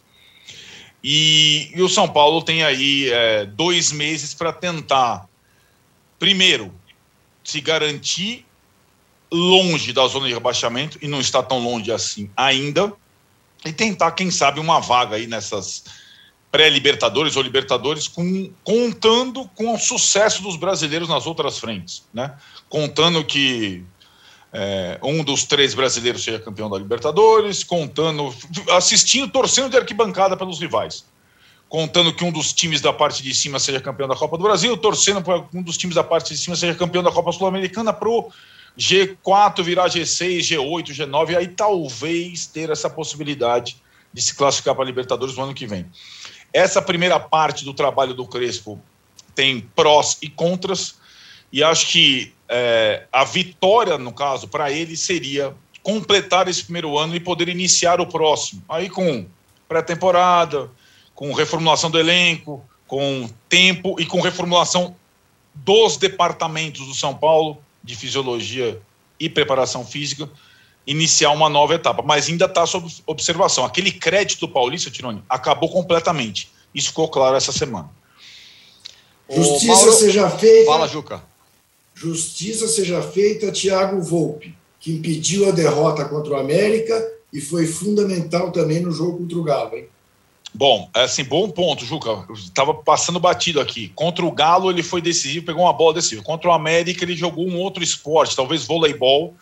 E, 1.03 1.71
e 1.75 1.81
o 1.81 1.89
São 1.89 2.07
Paulo 2.07 2.41
tem 2.41 2.63
aí 2.63 3.09
é, 3.09 3.45
dois 3.45 3.91
meses 3.91 4.33
para 4.33 4.53
tentar, 4.53 5.27
primeiro, 6.17 6.73
se 7.43 7.59
garantir 7.59 8.45
longe 9.31 9.91
da 9.91 10.07
zona 10.07 10.27
de 10.27 10.33
rebaixamento, 10.33 10.97
e 11.01 11.07
não 11.07 11.19
está 11.19 11.41
tão 11.41 11.59
longe 11.59 11.91
assim 11.91 12.29
ainda, 12.37 12.93
e 13.65 13.73
tentar, 13.73 14.11
quem 14.11 14.29
sabe, 14.29 14.59
uma 14.59 14.79
vaga 14.79 15.15
aí 15.15 15.27
nessas 15.27 15.85
pré-libertadores 16.51 17.35
ou 17.35 17.41
libertadores, 17.41 18.07
com, 18.07 18.51
contando 18.63 19.49
com 19.55 19.73
o 19.73 19.79
sucesso 19.79 20.43
dos 20.43 20.55
brasileiros 20.55 21.09
nas 21.09 21.25
outras 21.25 21.57
frentes, 21.57 22.03
né? 22.13 22.37
Contando 22.69 23.25
que 23.25 23.83
é, 24.53 24.99
um 25.01 25.23
dos 25.23 25.45
três 25.45 25.73
brasileiros 25.73 26.23
seja 26.23 26.37
campeão 26.37 26.69
da 26.69 26.77
Libertadores, 26.77 27.63
contando, 27.63 28.33
assistindo, 28.69 29.27
torcendo 29.27 29.71
de 29.71 29.77
arquibancada 29.77 30.37
pelos 30.37 30.59
rivais, 30.59 31.03
contando 31.67 32.13
que 32.13 32.23
um 32.23 32.31
dos 32.31 32.53
times 32.53 32.79
da 32.79 32.93
parte 32.93 33.23
de 33.23 33.33
cima 33.33 33.57
seja 33.57 33.81
campeão 33.81 34.07
da 34.07 34.15
Copa 34.15 34.37
do 34.37 34.43
Brasil, 34.43 34.77
torcendo 34.77 35.23
para 35.23 35.43
um 35.51 35.63
dos 35.63 35.75
times 35.75 35.95
da 35.95 36.03
parte 36.03 36.35
de 36.35 36.37
cima 36.37 36.55
seja 36.55 36.75
campeão 36.75 37.01
da 37.01 37.11
Copa 37.11 37.31
Sul-Americana 37.31 37.91
pro 37.91 38.31
G4 38.77 39.63
virar 39.63 39.89
G6, 39.89 40.39
G8, 40.39 40.89
G9, 40.89 41.31
e 41.31 41.35
aí 41.35 41.47
talvez 41.47 42.45
ter 42.45 42.69
essa 42.69 42.89
possibilidade 42.89 43.81
de 44.13 44.21
se 44.21 44.35
classificar 44.35 44.75
para 44.75 44.83
a 44.83 44.87
Libertadores 44.87 45.35
no 45.35 45.45
ano 45.45 45.53
que 45.55 45.65
vem. 45.65 45.87
Essa 46.53 46.79
primeira 46.79 47.19
parte 47.19 47.65
do 47.65 47.73
trabalho 47.73 48.13
do 48.13 48.27
Crespo 48.27 48.79
tem 49.33 49.61
prós 49.75 50.19
e 50.21 50.29
contras, 50.29 50.95
e 51.51 51.63
acho 51.63 51.87
que 51.87 52.33
é, 52.55 53.07
a 53.11 53.23
vitória, 53.23 53.97
no 53.97 54.13
caso, 54.13 54.47
para 54.47 54.71
ele 54.71 54.95
seria 54.95 55.55
completar 55.81 56.47
esse 56.47 56.63
primeiro 56.63 56.95
ano 56.99 57.15
e 57.15 57.19
poder 57.19 57.49
iniciar 57.49 57.99
o 57.99 58.05
próximo. 58.05 58.63
Aí 58.69 58.91
com 58.91 59.25
pré-temporada, 59.67 60.69
com 61.15 61.33
reformulação 61.33 61.89
do 61.89 61.99
elenco, 61.99 62.63
com 62.85 63.27
tempo 63.49 63.99
e 63.99 64.05
com 64.05 64.21
reformulação 64.21 64.95
dos 65.55 65.97
departamentos 65.97 66.85
do 66.85 66.93
São 66.93 67.15
Paulo 67.15 67.57
de 67.83 67.95
fisiologia 67.95 68.79
e 69.19 69.27
preparação 69.27 69.83
física, 69.83 70.29
iniciar 70.85 71.31
uma 71.31 71.49
nova 71.49 71.73
etapa. 71.73 72.03
Mas 72.03 72.29
ainda 72.29 72.45
está 72.45 72.67
sob 72.67 72.87
observação. 73.07 73.65
Aquele 73.65 73.91
crédito 73.91 74.47
paulista, 74.47 74.91
Tironi, 74.91 75.23
acabou 75.27 75.69
completamente. 75.69 76.51
Isso 76.73 76.89
ficou 76.89 77.07
claro 77.07 77.35
essa 77.35 77.51
semana. 77.51 77.89
Justiça 79.27 79.73
Mauro... 79.73 79.93
seja 79.93 80.29
feita. 80.29 80.71
Fala, 80.71 80.87
Juca 80.87 81.32
justiça 81.93 82.67
seja 82.67 83.01
feita 83.01 83.47
a 83.49 83.51
Thiago 83.51 84.01
Volpe, 84.01 84.55
que 84.79 84.93
impediu 84.93 85.47
a 85.47 85.51
derrota 85.51 86.05
contra 86.05 86.33
o 86.33 86.37
América 86.37 87.11
e 87.31 87.39
foi 87.39 87.65
fundamental 87.65 88.51
também 88.51 88.81
no 88.81 88.91
jogo 88.91 89.19
contra 89.19 89.37
o 89.37 89.43
Galo. 89.43 89.75
Hein? 89.75 89.87
Bom, 90.53 90.89
é 90.93 91.03
assim, 91.03 91.23
bom 91.23 91.49
ponto, 91.49 91.83
Juca. 91.83 92.27
Estava 92.33 92.75
passando 92.75 93.19
batido 93.19 93.59
aqui. 93.59 93.91
Contra 93.95 94.23
o 94.23 94.31
Galo, 94.31 94.69
ele 94.69 94.83
foi 94.83 95.01
decisivo, 95.01 95.45
pegou 95.45 95.63
uma 95.63 95.73
bola 95.73 95.95
decisiva. 95.95 96.21
Contra 96.21 96.49
o 96.49 96.53
América, 96.53 97.03
ele 97.03 97.15
jogou 97.15 97.47
um 97.47 97.57
outro 97.57 97.83
esporte, 97.83 98.35
talvez 98.35 98.65
voleibol, 98.65 99.33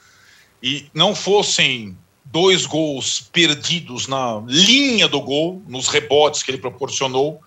e 0.64 0.86
não 0.94 1.14
fossem 1.14 1.98
dois 2.24 2.66
gols 2.66 3.30
perdidos 3.34 4.08
na 4.08 4.42
linha 4.48 5.08
do 5.08 5.20
gol, 5.20 5.62
nos 5.68 5.90
rebotes 5.90 6.44
que 6.44 6.52
ele 6.52 6.58
proporcionou, 6.58 7.42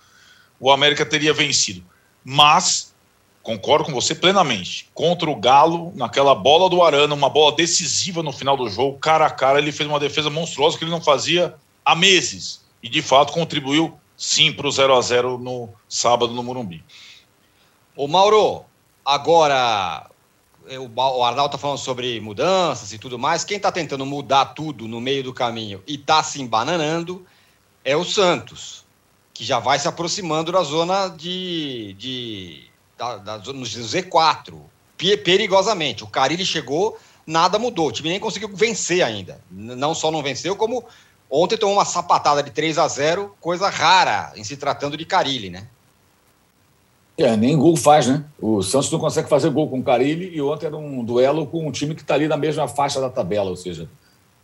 o 0.60 0.70
América 0.70 1.06
teria 1.06 1.32
vencido. 1.32 1.82
Mas, 2.22 2.93
concordo 3.44 3.84
com 3.84 3.92
você 3.92 4.14
plenamente, 4.14 4.88
contra 4.94 5.30
o 5.30 5.36
Galo, 5.36 5.92
naquela 5.94 6.34
bola 6.34 6.70
do 6.70 6.82
Arana, 6.82 7.14
uma 7.14 7.28
bola 7.28 7.54
decisiva 7.54 8.22
no 8.22 8.32
final 8.32 8.56
do 8.56 8.68
jogo, 8.70 8.98
cara 8.98 9.26
a 9.26 9.30
cara, 9.30 9.58
ele 9.58 9.70
fez 9.70 9.86
uma 9.86 10.00
defesa 10.00 10.30
monstruosa 10.30 10.78
que 10.78 10.82
ele 10.82 10.90
não 10.90 11.02
fazia 11.02 11.54
há 11.84 11.94
meses. 11.94 12.64
E, 12.82 12.88
de 12.88 13.02
fato, 13.02 13.34
contribuiu, 13.34 13.94
sim, 14.16 14.50
para 14.50 14.66
o 14.66 14.72
0 14.72 14.96
a 14.96 15.00
0 15.02 15.38
no 15.38 15.68
sábado 15.86 16.32
no 16.32 16.42
Morumbi. 16.42 16.82
Ô, 17.94 18.08
Mauro, 18.08 18.64
agora 19.04 20.08
é, 20.66 20.78
o 20.78 21.22
Arnaldo 21.22 21.54
está 21.54 21.58
falando 21.58 21.78
sobre 21.78 22.18
mudanças 22.20 22.94
e 22.94 22.98
tudo 22.98 23.18
mais. 23.18 23.44
Quem 23.44 23.58
está 23.58 23.70
tentando 23.70 24.06
mudar 24.06 24.46
tudo 24.46 24.88
no 24.88 25.02
meio 25.02 25.22
do 25.22 25.34
caminho 25.34 25.82
e 25.86 25.96
está 25.96 26.22
se 26.22 26.40
embananando 26.40 27.26
é 27.84 27.94
o 27.94 28.04
Santos, 28.04 28.86
que 29.34 29.44
já 29.44 29.58
vai 29.58 29.78
se 29.78 29.86
aproximando 29.86 30.50
da 30.50 30.62
zona 30.62 31.08
de, 31.08 31.94
de 31.98 32.73
da, 33.18 33.38
do 33.38 33.52
Z4, 33.52 34.54
perigosamente. 35.22 36.04
O 36.04 36.06
Carilli 36.06 36.44
chegou, 36.44 36.98
nada 37.26 37.58
mudou. 37.58 37.88
O 37.88 37.92
time 37.92 38.08
nem 38.08 38.20
conseguiu 38.20 38.48
vencer 38.54 39.02
ainda. 39.02 39.40
Não 39.50 39.94
só 39.94 40.10
não 40.10 40.22
venceu, 40.22 40.56
como 40.56 40.84
ontem 41.30 41.56
tomou 41.56 41.76
uma 41.76 41.84
sapatada 41.84 42.42
de 42.42 42.50
3 42.50 42.78
a 42.78 42.88
0 42.88 43.34
coisa 43.40 43.68
rara 43.68 44.32
em 44.36 44.44
se 44.44 44.56
tratando 44.56 44.96
de 44.96 45.04
Carilli, 45.04 45.50
né? 45.50 45.66
É, 47.16 47.36
nem 47.36 47.56
gol 47.56 47.76
faz, 47.76 48.08
né? 48.08 48.24
O 48.40 48.60
Santos 48.60 48.90
não 48.90 48.98
consegue 48.98 49.28
fazer 49.28 49.48
gol 49.50 49.68
com 49.68 49.78
o 49.78 49.84
Carilli 49.84 50.34
e 50.34 50.42
ontem 50.42 50.66
era 50.66 50.76
um 50.76 51.04
duelo 51.04 51.46
com 51.46 51.66
um 51.66 51.70
time 51.70 51.94
que 51.94 52.02
está 52.02 52.14
ali 52.14 52.26
na 52.26 52.36
mesma 52.36 52.66
faixa 52.66 53.00
da 53.00 53.08
tabela, 53.08 53.50
ou 53.50 53.56
seja, 53.56 53.88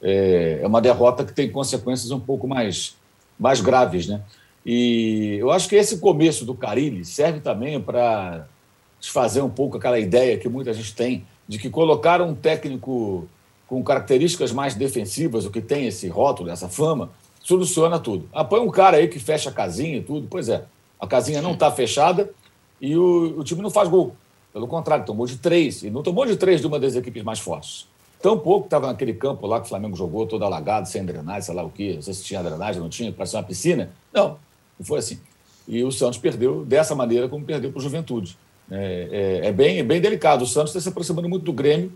é, 0.01 0.61
é 0.63 0.67
uma 0.67 0.81
derrota 0.81 1.25
que 1.25 1.33
tem 1.33 1.51
consequências 1.51 2.13
um 2.13 2.21
pouco 2.21 2.47
mais, 2.47 2.97
mais 3.39 3.61
graves, 3.61 4.07
né? 4.07 4.23
E 4.65 5.37
eu 5.39 5.51
acho 5.51 5.69
que 5.69 5.77
esse 5.77 5.99
começo 5.99 6.45
do 6.45 6.55
Carilli 6.55 7.05
serve 7.05 7.41
também 7.41 7.81
para 7.81 8.47
desfazer 9.01 9.41
um 9.41 9.49
pouco 9.49 9.79
aquela 9.79 9.99
ideia 9.99 10.37
que 10.37 10.49
muita 10.49 10.73
gente 10.73 10.95
tem 10.95 11.25
de 11.49 11.59
que 11.59 11.71
colocar 11.71 12.21
um 12.21 12.35
técnico 12.35 13.27
com 13.67 13.83
características 13.83 14.53
mais 14.53 14.75
defensivas, 14.75 15.47
o 15.47 15.51
que 15.51 15.61
tem 15.61 15.87
esse 15.87 16.09
rótulo, 16.09 16.51
essa 16.51 16.69
fama, 16.69 17.11
soluciona 17.41 17.99
tudo. 17.99 18.29
Ah, 18.33 18.45
põe 18.45 18.61
um 18.61 18.71
cara 18.71 18.99
aí 18.99 19.09
que 19.09 19.19
fecha 19.19 19.49
a 19.49 19.53
casinha 19.53 19.97
e 19.99 20.03
tudo. 20.03 20.27
Pois 20.29 20.49
é, 20.49 20.65
a 20.99 21.07
casinha 21.07 21.41
não 21.41 21.53
está 21.53 21.71
fechada 21.71 22.31
e 22.81 22.97
o, 22.97 23.39
o 23.39 23.45
time 23.45 23.63
não 23.63 23.71
faz 23.71 23.89
gol. 23.89 24.15
Pelo 24.53 24.67
contrário, 24.67 25.05
tomou 25.05 25.27
de 25.27 25.39
três. 25.39 25.83
E 25.83 25.91
não 25.91 26.03
tomou 26.03 26.27
de 26.27 26.37
três 26.37 26.61
de 26.61 26.67
uma 26.67 26.79
das 26.79 26.97
equipes 26.97 27.23
mais 27.23 27.39
fortes. 27.39 27.87
Tão 28.21 28.39
pouco 28.39 28.67
estava 28.67 28.89
naquele 28.89 29.15
campo 29.15 29.47
lá 29.47 29.61
que 29.61 29.67
o 29.67 29.69
Flamengo 29.69 29.97
jogou, 29.97 30.27
todo 30.27 30.45
alagado, 30.45 30.89
sem 30.89 31.05
drenagem, 31.05 31.43
sei 31.43 31.55
lá 31.55 31.63
o 31.63 31.71
quê. 31.71 31.95
Não 31.95 32.03
sei 32.03 32.13
se 32.13 32.25
tinha 32.25 32.43
drenagem, 32.43 32.83
não 32.83 32.89
tinha, 32.89 33.13
parecia 33.13 33.39
uma 33.39 33.45
piscina. 33.45 33.91
Não, 34.13 34.37
não 34.81 34.85
foi 34.85 34.99
assim. 34.99 35.21
E 35.69 35.85
o 35.85 35.93
Santos 35.93 36.19
perdeu 36.19 36.65
dessa 36.65 36.97
maneira 36.97 37.29
como 37.29 37.45
perdeu 37.45 37.71
para 37.71 37.79
o 37.79 37.83
Juventude. 37.83 38.37
É, 38.69 39.41
é, 39.43 39.49
é, 39.49 39.53
bem, 39.53 39.79
é 39.79 39.83
bem 39.85 40.01
delicado. 40.01 40.43
O 40.43 40.47
Santos 40.47 40.71
está 40.71 40.81
se 40.81 40.89
aproximando 40.89 41.29
muito 41.29 41.45
do 41.45 41.53
Grêmio. 41.53 41.93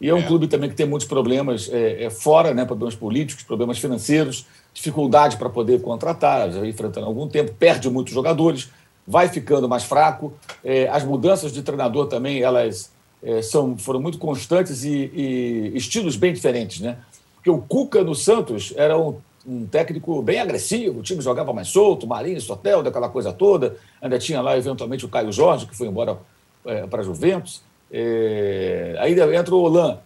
E 0.00 0.08
é 0.08 0.14
um 0.14 0.20
é. 0.20 0.22
clube 0.22 0.46
também 0.46 0.70
que 0.70 0.74
tem 0.74 0.86
muitos 0.86 1.06
problemas 1.06 1.68
é, 1.70 2.04
é, 2.04 2.10
fora, 2.10 2.54
né, 2.54 2.64
problemas 2.64 2.94
políticos, 2.94 3.44
problemas 3.44 3.78
financeiros, 3.78 4.46
dificuldade 4.72 5.36
para 5.36 5.50
poder 5.50 5.82
contratar, 5.82 6.50
já 6.50 6.66
enfrentando 6.66 7.06
algum 7.06 7.28
tempo, 7.28 7.52
perde 7.52 7.90
muitos 7.90 8.14
jogadores 8.14 8.70
vai 9.10 9.28
ficando 9.28 9.68
mais 9.68 9.82
fraco. 9.82 10.32
É, 10.64 10.88
as 10.88 11.04
mudanças 11.04 11.52
de 11.52 11.62
treinador 11.62 12.06
também 12.06 12.42
elas 12.42 12.92
é, 13.22 13.42
são, 13.42 13.76
foram 13.76 14.00
muito 14.00 14.18
constantes 14.18 14.84
e, 14.84 15.10
e, 15.12 15.72
estilos 15.74 16.16
bem 16.16 16.32
diferentes, 16.32 16.80
né? 16.80 16.98
Porque 17.34 17.50
o 17.50 17.58
Cuca 17.58 18.04
no 18.04 18.14
Santos 18.14 18.72
era 18.76 18.96
um, 18.96 19.16
um, 19.46 19.66
técnico 19.66 20.20
bem 20.22 20.40
agressivo, 20.40 21.00
o 21.00 21.02
time 21.02 21.20
jogava 21.20 21.52
mais 21.52 21.68
solto, 21.68 22.06
Marinho, 22.06 22.40
Sotel, 22.40 22.82
daquela 22.82 23.08
coisa 23.08 23.32
toda. 23.32 23.76
Ainda 24.00 24.18
tinha 24.18 24.40
lá, 24.40 24.56
eventualmente, 24.56 25.04
o 25.04 25.08
Caio 25.08 25.32
Jorge, 25.32 25.66
que 25.66 25.76
foi 25.76 25.86
embora 25.86 26.18
é, 26.64 26.86
para 26.86 27.00
a 27.00 27.04
Juventus. 27.04 27.62
É, 27.90 28.96
aí 29.00 29.18
entra 29.34 29.54
o 29.54 29.58
Olan, 29.58 29.98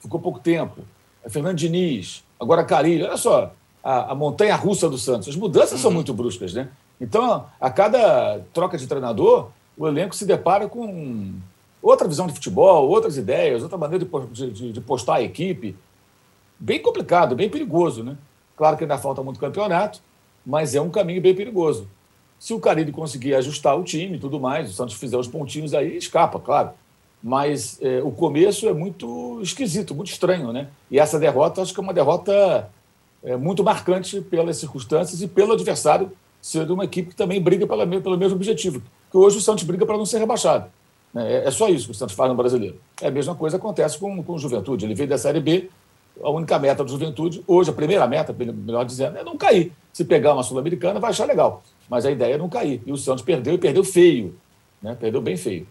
ficou 0.00 0.20
pouco 0.20 0.38
tempo. 0.38 0.82
É 1.24 1.28
Fernando 1.28 1.56
Diniz, 1.56 2.24
agora 2.40 2.64
Carilho. 2.64 3.06
Olha 3.06 3.16
só, 3.16 3.52
a, 3.82 4.12
a 4.12 4.14
montanha 4.14 4.56
russa 4.56 4.88
do 4.88 4.98
Santos. 4.98 5.28
As 5.28 5.36
mudanças 5.36 5.72
uhum. 5.72 5.78
são 5.78 5.90
muito 5.90 6.14
bruscas, 6.14 6.54
né? 6.54 6.68
Então, 7.00 7.46
a 7.60 7.70
cada 7.70 8.40
troca 8.52 8.78
de 8.78 8.86
treinador, 8.86 9.50
o 9.76 9.88
elenco 9.88 10.14
se 10.14 10.24
depara 10.24 10.68
com 10.68 11.34
outra 11.82 12.06
visão 12.06 12.26
de 12.26 12.32
futebol, 12.32 12.88
outras 12.88 13.16
ideias, 13.16 13.62
outra 13.62 13.76
maneira 13.76 14.04
de, 14.30 14.50
de, 14.50 14.72
de 14.72 14.80
postar 14.80 15.16
a 15.16 15.22
equipe. 15.22 15.76
Bem 16.58 16.80
complicado, 16.80 17.34
bem 17.34 17.50
perigoso, 17.50 18.04
né? 18.04 18.16
Claro 18.56 18.76
que 18.76 18.84
ainda 18.84 18.98
falta 18.98 19.22
muito 19.22 19.40
campeonato, 19.40 20.00
mas 20.44 20.74
é 20.74 20.80
um 20.80 20.90
caminho 20.90 21.20
bem 21.20 21.34
perigoso. 21.34 21.88
Se 22.38 22.52
o 22.52 22.60
Caribe 22.60 22.92
conseguir 22.92 23.34
ajustar 23.34 23.78
o 23.78 23.84
time 23.84 24.16
e 24.16 24.18
tudo 24.20 24.40
mais, 24.40 24.70
o 24.70 24.72
Santos 24.72 24.94
fizer 24.94 25.16
os 25.16 25.28
pontinhos 25.28 25.74
aí, 25.74 25.96
escapa, 25.96 26.40
claro. 26.40 26.70
Mas 27.22 27.78
é, 27.80 28.02
o 28.02 28.10
começo 28.10 28.68
é 28.68 28.72
muito 28.72 29.40
esquisito, 29.40 29.94
muito 29.94 30.10
estranho, 30.10 30.52
né? 30.52 30.68
E 30.90 30.98
essa 30.98 31.20
derrota, 31.20 31.62
acho 31.62 31.72
que 31.72 31.78
é 31.78 31.82
uma 31.82 31.94
derrota 31.94 32.68
é, 33.22 33.36
muito 33.36 33.62
marcante 33.62 34.20
pelas 34.20 34.56
circunstâncias 34.56 35.22
e 35.22 35.28
pelo 35.28 35.52
adversário 35.52 36.10
ser 36.40 36.68
uma 36.70 36.84
equipe 36.84 37.10
que 37.10 37.16
também 37.16 37.40
briga 37.40 37.66
pela, 37.66 37.86
pelo 37.86 38.18
mesmo 38.18 38.34
objetivo. 38.34 38.82
Que 39.10 39.16
hoje 39.16 39.38
o 39.38 39.40
Santos 39.40 39.62
briga 39.62 39.86
para 39.86 39.96
não 39.96 40.04
ser 40.04 40.18
rebaixado. 40.18 40.66
Né? 41.14 41.34
É, 41.34 41.46
é, 41.46 41.50
só 41.52 41.68
isso 41.68 41.86
que 41.86 41.92
o 41.92 41.94
Santos 41.94 42.16
faz 42.16 42.28
no 42.28 42.36
brasileiro. 42.36 42.76
É 43.00 43.06
a 43.06 43.10
mesma 43.10 43.34
coisa 43.36 43.56
que 43.56 43.64
acontece 43.64 43.96
com, 43.98 44.20
com 44.22 44.32
o 44.32 44.38
Juventude. 44.38 44.84
Ele 44.84 44.94
veio 44.94 45.08
da 45.08 45.18
Série 45.18 45.40
B, 45.40 45.70
a 46.22 46.30
única 46.30 46.58
meta 46.58 46.84
do 46.84 46.90
Juventude, 46.90 47.42
hoje, 47.46 47.70
a 47.70 47.72
primeira 47.72 48.06
meta, 48.06 48.32
melhor 48.32 48.84
dizendo, 48.84 49.18
é 49.18 49.24
não 49.24 49.36
cair. 49.36 49.72
Se 49.92 50.04
pegar 50.04 50.34
uma 50.34 50.42
Sul-Americana, 50.42 51.00
vai 51.00 51.10
achar 51.10 51.26
legal. 51.26 51.62
Mas 51.88 52.06
a 52.06 52.10
ideia 52.10 52.34
é 52.34 52.38
não 52.38 52.48
cair. 52.48 52.80
E 52.86 52.92
o 52.92 52.96
Santos 52.96 53.24
perdeu 53.24 53.54
e 53.54 53.58
perdeu 53.58 53.84
feio. 53.84 54.38
Né? 54.80 54.96
Perdeu 54.98 55.20
bem 55.20 55.36
feio. 55.36 55.66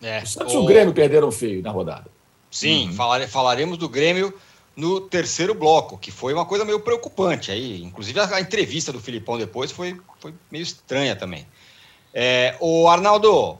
É, 0.00 0.22
o 0.22 0.26
Santos 0.26 0.54
o... 0.54 0.58
e 0.58 0.60
o 0.60 0.64
Grêmio 0.66 0.94
perderam 0.94 1.30
feio 1.30 1.62
na 1.62 1.70
rodada. 1.70 2.06
Sim, 2.50 2.88
uhum. 2.88 3.28
falaremos 3.28 3.76
do 3.76 3.88
Grêmio 3.88 4.32
no 4.74 5.00
terceiro 5.00 5.54
bloco, 5.54 5.98
que 5.98 6.10
foi 6.10 6.32
uma 6.32 6.44
coisa 6.44 6.64
meio 6.64 6.80
preocupante 6.80 7.50
aí. 7.50 7.82
Inclusive 7.82 8.20
a, 8.20 8.36
a 8.36 8.40
entrevista 8.40 8.92
do 8.92 9.00
Filipão 9.00 9.38
depois 9.38 9.70
foi, 9.70 9.98
foi 10.18 10.32
meio 10.50 10.62
estranha 10.62 11.16
também. 11.16 11.46
É, 12.14 12.56
o 12.60 12.88
Arnaldo, 12.88 13.58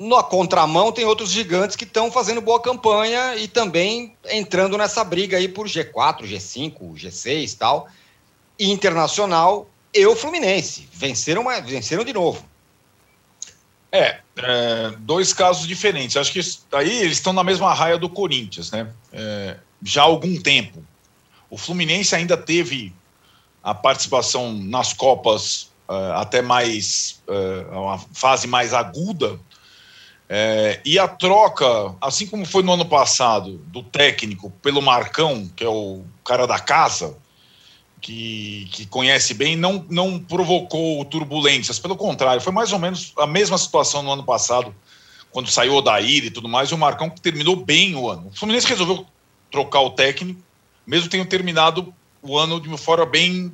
na 0.00 0.22
contramão 0.22 0.90
tem 0.90 1.04
outros 1.04 1.30
gigantes 1.30 1.76
que 1.76 1.84
estão 1.84 2.10
fazendo 2.10 2.40
boa 2.40 2.58
campanha 2.58 3.36
e 3.36 3.46
também 3.46 4.16
entrando 4.30 4.78
nessa 4.78 5.04
briga 5.04 5.36
aí 5.36 5.46
por 5.46 5.66
G4, 5.66 6.22
G5, 6.22 6.94
G6 6.94 7.58
tal. 7.58 7.86
Internacional 8.58 9.68
e 9.92 10.06
o 10.06 10.16
Fluminense. 10.16 10.88
Venceram, 10.90 11.44
venceram 11.66 12.02
de 12.02 12.14
novo. 12.14 12.42
É, 13.92 14.20
é, 14.38 14.92
dois 15.00 15.34
casos 15.34 15.68
diferentes. 15.68 16.16
Acho 16.16 16.32
que 16.32 16.40
aí 16.72 17.02
eles 17.02 17.18
estão 17.18 17.34
na 17.34 17.44
mesma 17.44 17.74
raia 17.74 17.98
do 17.98 18.08
Corinthians, 18.08 18.70
né? 18.70 18.90
É, 19.12 19.58
já 19.82 20.00
há 20.00 20.06
algum 20.06 20.40
tempo. 20.40 20.82
O 21.50 21.58
Fluminense 21.58 22.14
ainda 22.14 22.38
teve 22.38 22.90
a 23.62 23.74
participação 23.74 24.54
nas 24.54 24.94
Copas 24.94 25.70
uh, 25.88 26.12
até 26.14 26.40
mais 26.40 27.20
uh, 27.28 27.78
uma 27.78 27.98
fase 28.14 28.46
mais 28.46 28.72
aguda. 28.72 29.38
Uh, 30.30 30.78
e 30.84 30.96
a 30.96 31.08
troca, 31.08 31.66
assim 32.00 32.24
como 32.24 32.46
foi 32.46 32.62
no 32.62 32.72
ano 32.72 32.86
passado, 32.86 33.58
do 33.66 33.82
técnico 33.82 34.48
pelo 34.62 34.80
Marcão, 34.80 35.50
que 35.56 35.64
é 35.64 35.68
o 35.68 36.04
cara 36.24 36.46
da 36.46 36.56
casa, 36.56 37.18
que, 38.00 38.68
que 38.70 38.86
conhece 38.86 39.34
bem, 39.34 39.56
não, 39.56 39.84
não 39.90 40.20
provocou 40.20 41.04
turbulências. 41.04 41.80
Pelo 41.80 41.96
contrário, 41.96 42.40
foi 42.40 42.52
mais 42.52 42.72
ou 42.72 42.78
menos 42.78 43.12
a 43.18 43.26
mesma 43.26 43.58
situação 43.58 44.04
no 44.04 44.12
ano 44.12 44.22
passado, 44.22 44.72
quando 45.32 45.50
saiu 45.50 45.74
o 45.74 45.82
Daíra 45.82 46.26
e 46.26 46.30
tudo 46.30 46.48
mais, 46.48 46.70
e 46.70 46.74
o 46.74 46.78
Marcão 46.78 47.10
que 47.10 47.20
terminou 47.20 47.56
bem 47.56 47.96
o 47.96 48.08
ano. 48.08 48.28
O 48.28 48.38
Fluminense 48.38 48.68
resolveu 48.68 49.04
trocar 49.50 49.80
o 49.80 49.90
técnico, 49.90 50.40
mesmo 50.86 51.10
tenham 51.10 51.26
terminado 51.26 51.92
o 52.22 52.38
ano 52.38 52.60
de 52.60 52.68
uma 52.68 52.78
forma 52.78 53.04
bem 53.04 53.52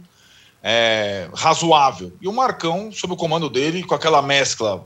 é, 0.63 1.31
razoável. 1.35 2.13
E 2.21 2.29
o 2.29 2.33
Marcão, 2.35 2.93
sob 2.93 3.15
o 3.15 3.17
comando 3.17 3.49
dele, 3.49 3.83
com 3.83 3.95
aquela 3.95 4.21
mescla 4.21 4.85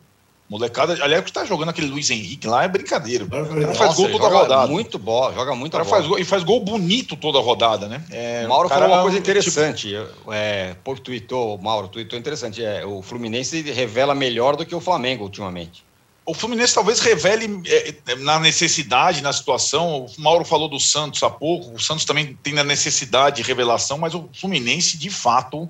molecada, 0.50 0.98
aliás, 1.00 1.22
que 1.22 1.30
está 1.30 1.44
jogando 1.44 1.68
aquele 1.68 1.86
Luiz 1.86 2.10
Henrique 2.10 2.48
lá 2.48 2.64
é 2.64 2.68
brincadeira. 2.68 3.24
O 3.24 3.28
cara 3.30 3.74
faz 3.74 3.94
gol 3.94 4.10
toda 4.10 4.28
rodada. 4.28 4.66
Muito 4.66 4.98
bom, 4.98 5.32
joga 5.32 5.54
muito 5.54 5.72
bola. 5.72 5.84
Faz 5.84 6.06
gol, 6.06 6.18
e 6.18 6.24
faz 6.24 6.42
gol 6.42 6.58
bonito 6.58 7.14
toda 7.14 7.38
rodada, 7.38 7.86
né? 7.86 8.02
É, 8.10 8.46
Mauro 8.48 8.68
cara, 8.68 8.80
falou 8.82 8.96
uma 8.96 9.02
coisa 9.02 9.18
interessante. 9.18 9.88
Tipo... 9.88 10.32
É, 10.32 10.74
pô, 10.82 10.96
tweetou, 10.96 11.56
Mauro, 11.58 11.86
tweetou 11.86 12.18
interessante. 12.18 12.64
É, 12.64 12.84
o 12.84 13.00
Fluminense 13.00 13.62
revela 13.62 14.12
melhor 14.12 14.56
do 14.56 14.66
que 14.66 14.74
o 14.74 14.80
Flamengo 14.80 15.22
ultimamente 15.22 15.84
o 16.26 16.34
Fluminense 16.34 16.74
talvez 16.74 17.00
revele 17.00 17.60
é, 17.66 17.94
é, 18.06 18.14
na 18.16 18.38
necessidade, 18.38 19.20
na 19.20 19.32
situação. 19.32 20.06
O 20.06 20.20
Mauro 20.20 20.44
falou 20.44 20.68
do 20.68 20.78
Santos 20.78 21.20
há 21.24 21.30
pouco. 21.30 21.74
O 21.74 21.80
Santos 21.80 22.04
também 22.04 22.38
tem 22.40 22.52
na 22.52 22.62
necessidade 22.62 23.36
de 23.36 23.42
revelação, 23.42 23.98
mas 23.98 24.14
o 24.14 24.28
Fluminense, 24.32 24.96
de 24.96 25.10
fato, 25.10 25.68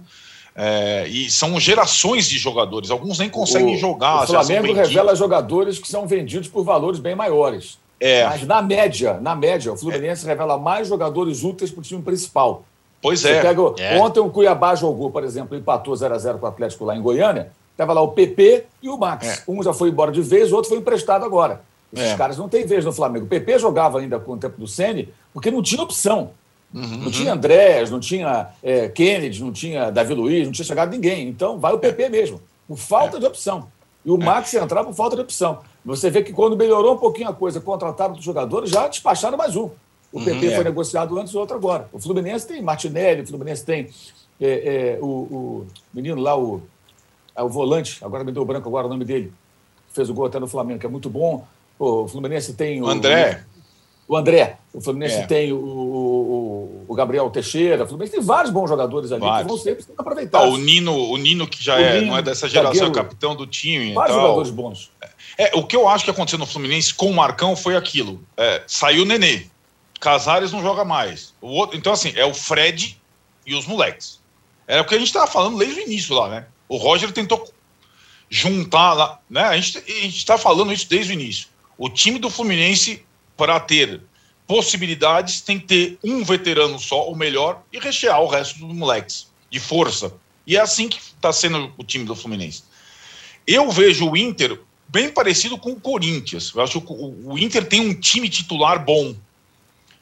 É, 0.63 1.09
e 1.09 1.31
são 1.31 1.59
gerações 1.59 2.29
de 2.29 2.37
jogadores, 2.37 2.91
alguns 2.91 3.19
nem 3.19 3.31
conseguem 3.31 3.77
o, 3.77 3.79
jogar. 3.79 4.25
O 4.25 4.27
Flamengo 4.27 4.75
revela 4.75 5.15
jogadores 5.15 5.79
que 5.79 5.89
são 5.89 6.07
vendidos 6.07 6.49
por 6.49 6.63
valores 6.65 7.01
bem 7.01 7.15
maiores. 7.15 7.79
É. 7.99 8.27
Mas 8.27 8.47
na 8.47 8.61
média, 8.61 9.19
na 9.23 9.35
média, 9.35 9.73
o 9.73 9.77
Fluminense 9.77 10.27
é. 10.27 10.29
revela 10.29 10.59
mais 10.59 10.87
jogadores 10.87 11.43
úteis 11.43 11.71
para 11.71 11.81
o 11.81 11.83
time 11.83 12.03
principal. 12.03 12.63
Pois 13.01 13.25
é. 13.25 13.41
Pega, 13.41 13.63
é. 13.79 13.99
Ontem 13.99 14.21
o 14.21 14.29
Cuiabá 14.29 14.75
jogou, 14.75 15.11
por 15.11 15.25
exemplo, 15.25 15.57
empatou 15.57 15.95
0x0 15.95 16.39
com 16.39 16.45
o 16.45 16.49
Atlético 16.51 16.85
lá 16.85 16.95
em 16.95 17.01
Goiânia. 17.01 17.53
Estava 17.73 17.95
lá 17.95 18.03
o 18.03 18.09
PP 18.09 18.67
e 18.83 18.91
o 18.91 18.99
Max. 18.99 19.27
É. 19.27 19.43
Um 19.49 19.63
já 19.63 19.73
foi 19.73 19.89
embora 19.89 20.13
de 20.13 20.21
vez, 20.21 20.53
o 20.53 20.57
outro 20.57 20.69
foi 20.69 20.77
emprestado 20.77 21.25
agora. 21.25 21.63
Esses 21.91 22.11
é. 22.11 22.17
caras 22.19 22.37
não 22.37 22.51
têm 22.51 22.67
vez 22.67 22.85
no 22.85 22.93
Flamengo. 22.93 23.25
O 23.25 23.29
PP 23.29 23.59
jogava 23.59 23.99
ainda 23.99 24.21
com 24.21 24.33
o 24.33 24.37
tempo 24.37 24.61
do 24.61 24.67
Sene 24.67 25.09
porque 25.33 25.51
não 25.51 25.63
tinha 25.63 25.83
opção. 25.83 26.33
Uhum, 26.73 26.99
não 26.99 27.11
tinha 27.11 27.33
Andrés, 27.33 27.91
não 27.91 27.99
tinha 27.99 28.49
é, 28.63 28.89
Kennedy, 28.89 29.43
não 29.43 29.53
tinha 29.53 29.91
Davi 29.91 30.15
Luiz, 30.15 30.47
não 30.47 30.53
tinha 30.53 30.65
chegado 30.65 30.91
ninguém. 30.91 31.29
Então 31.29 31.59
vai 31.59 31.73
o 31.73 31.79
PP 31.79 32.09
mesmo, 32.09 32.41
por 32.67 32.79
falta 32.79 33.17
é. 33.17 33.21
de 33.21 33.27
opção. 33.27 33.69
E 34.05 34.11
o 34.11 34.21
é. 34.21 34.25
Max 34.25 34.55
entrar 34.55 34.85
por 34.85 34.95
falta 34.95 35.17
de 35.17 35.23
opção. 35.23 35.59
Você 35.85 36.11
vê 36.11 36.23
que 36.23 36.33
quando 36.33 36.57
melhorou 36.57 36.95
um 36.95 36.99
pouquinho 36.99 37.29
a 37.29 37.35
coisa, 37.35 37.61
contrataram 37.61 38.15
os 38.15 38.25
jogadores, 38.25 38.71
já 38.71 38.87
despacharam 38.87 39.37
mais 39.37 39.57
um. 39.57 39.71
O 40.13 40.19
uhum, 40.19 40.25
PP 40.25 40.51
foi 40.51 40.61
é. 40.61 40.65
negociado 40.65 41.19
antes, 41.19 41.35
o 41.35 41.39
outro 41.39 41.57
agora. 41.57 41.89
O 41.93 41.99
Fluminense 41.99 42.47
tem 42.47 42.63
Martinelli, 42.63 43.23
o 43.23 43.27
Fluminense 43.27 43.65
tem 43.65 43.89
é, 44.41 44.99
o, 45.01 45.07
o, 45.07 45.67
menino 45.93 46.21
lá, 46.21 46.37
o, 46.39 46.63
o 47.37 47.49
volante, 47.49 47.99
agora 48.05 48.23
me 48.23 48.33
deu 48.33 48.45
branco 48.45 48.69
agora 48.69 48.87
o 48.87 48.91
nome 48.91 49.05
dele, 49.05 49.33
fez 49.93 50.09
o 50.09 50.15
gol 50.15 50.27
até 50.27 50.39
no 50.39 50.47
Flamengo, 50.47 50.81
que 50.81 50.87
é 50.87 50.89
muito 50.89 51.11
bom. 51.11 51.47
o 51.79 52.07
Fluminense 52.07 52.55
tem 52.55 52.81
o. 52.81 52.89
André 52.89 53.45
o 54.11 54.17
André, 54.17 54.57
o 54.75 54.81
Fluminense 54.81 55.21
é. 55.21 55.27
tem 55.29 55.53
o, 55.53 55.57
o, 56.91 56.93
o, 56.93 56.95
Gabriel 56.95 57.31
Teixeira, 57.31 57.85
o 57.85 57.87
Fluminense 57.87 58.17
tem 58.17 58.23
vários 58.23 58.53
bons 58.53 58.69
jogadores 58.69 59.13
ali 59.13 59.21
vários. 59.21 59.43
que 59.43 59.49
vão 59.49 59.59
sempre 59.59 59.83
ser 59.83 59.93
aproveitados. 59.97 60.49
Ah, 60.49 60.51
o, 60.51 60.57
Nino, 60.57 60.95
o 60.95 61.17
Nino, 61.17 61.47
que 61.47 61.63
já 61.63 61.81
é, 61.81 62.01
não 62.01 62.17
é 62.17 62.23
dessa 62.23 62.49
geração, 62.49 62.89
é 62.89 62.91
capitão 62.91 63.35
do 63.35 63.47
time. 63.47 63.93
Vários 63.95 64.17
jogadores 64.17 64.51
bons. 64.51 64.91
É, 65.39 65.53
o 65.55 65.65
que 65.65 65.77
eu 65.77 65.89
acho 65.89 66.05
que 66.05 66.11
aconteceu 66.11 66.39
no 66.39 66.47
Fluminense 66.47 66.93
com 66.93 67.11
o 67.11 67.15
Marcão 67.15 67.57
foi 67.57 67.77
aquilo: 67.77 68.23
é, 68.37 68.63
saiu 68.67 69.03
o 69.03 69.07
Nenê, 69.07 69.47
Casares 70.01 70.51
não 70.51 70.63
joga 70.63 70.85
mais. 70.85 71.35
O 71.41 71.49
outro, 71.49 71.77
então, 71.77 71.93
assim, 71.93 72.13
é 72.17 72.25
o 72.25 72.33
Fred 72.33 72.99
e 73.47 73.55
os 73.55 73.67
moleques. 73.67 74.19
Era 74.67 74.83
o 74.83 74.85
que 74.85 74.95
a 74.95 74.99
gente 74.99 75.09
estava 75.09 75.27
falando 75.27 75.59
desde 75.59 75.81
o 75.81 75.83
início 75.83 76.15
lá, 76.15 76.29
né? 76.29 76.47
O 76.69 76.77
Roger 76.77 77.13
tentou 77.13 77.47
juntar 78.31 78.95
lá, 78.95 79.21
né? 79.29 79.43
A 79.43 79.59
gente 79.59 79.83
está 80.07 80.39
falando 80.39 80.73
isso 80.73 80.89
desde 80.89 81.13
o 81.13 81.15
início. 81.15 81.49
O 81.77 81.89
time 81.89 82.19
do 82.19 82.31
Fluminense 82.31 83.05
para 83.37 83.59
ter 83.61 84.01
possibilidades, 84.51 85.41
tem 85.41 85.61
que 85.61 85.67
ter 85.67 85.99
um 86.03 86.25
veterano 86.25 86.77
só, 86.77 87.09
o 87.09 87.15
melhor, 87.15 87.63
e 87.73 87.79
rechear 87.79 88.21
o 88.21 88.27
resto 88.27 88.59
dos 88.59 88.75
moleques, 88.75 89.29
de 89.49 89.61
força. 89.61 90.13
E 90.45 90.57
é 90.57 90.61
assim 90.61 90.89
que 90.89 90.99
está 90.99 91.33
sendo 91.33 91.73
o 91.79 91.85
time 91.85 92.05
do 92.05 92.17
Fluminense. 92.17 92.65
Eu 93.47 93.71
vejo 93.71 94.11
o 94.11 94.17
Inter 94.17 94.61
bem 94.89 95.09
parecido 95.09 95.57
com 95.57 95.71
o 95.71 95.81
Corinthians. 95.81 96.51
Eu 96.53 96.63
acho 96.63 96.81
que 96.81 96.93
o, 96.93 97.39
Inter 97.39 97.65
tem 97.65 97.81
um 97.81 97.95
time 97.95 98.29
titular 98.29 98.85
bom. 98.85 99.15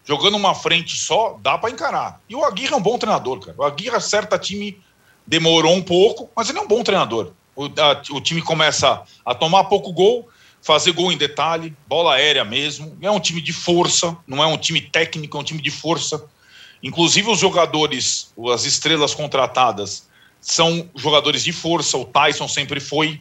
Jogando 0.07 0.39
uma 0.39 0.55
frente 0.55 0.97
só, 0.97 1.39
dá 1.43 1.59
para 1.59 1.71
encarar. 1.71 2.19
E 2.27 2.35
o 2.35 2.43
Aguirre 2.43 2.73
é 2.73 2.77
um 2.77 2.81
bom 2.81 2.97
treinador, 2.97 3.41
cara. 3.41 3.55
O 3.59 3.65
Aguirre 3.65 3.97
acerta 3.97 4.39
time, 4.39 4.81
demorou 5.27 5.75
um 5.75 5.83
pouco, 5.83 6.31
mas 6.35 6.49
ele 6.49 6.57
é 6.57 6.63
um 6.63 6.69
bom 6.69 6.83
treinador. 6.83 7.33
O, 7.55 7.67
a, 7.67 8.03
o 8.13 8.21
time 8.23 8.41
começa 8.41 9.03
a 9.27 9.35
tomar 9.35 9.65
pouco 9.65 9.93
gol, 9.93 10.27
fazer 10.63 10.93
gol 10.93 11.13
em 11.13 11.17
detalhe, 11.17 11.75
bola 11.87 12.15
aérea 12.15 12.45
mesmo. 12.45 12.97
É 13.01 13.11
um 13.11 13.21
time 13.21 13.41
de 13.41 13.53
força, 13.53 14.17
não 14.27 14.43
é 14.43 14.47
um 14.47 14.59
time 14.59 14.81
técnico, 14.81 15.37
é 15.37 15.41
um 15.41 15.45
time 15.45 15.63
de 15.63 15.71
força. 15.71 16.25
Inclusive 16.83 17.31
os 17.31 17.39
jogadores, 17.39 18.33
as 18.53 18.65
estrelas 18.65 19.15
contratadas, 19.15 20.09
são 20.41 20.89
jogadores 20.95 21.43
de 21.43 21.53
força. 21.53 21.97
O 21.97 22.05
Tyson 22.05 22.49
sempre 22.49 22.81
foi. 22.81 23.21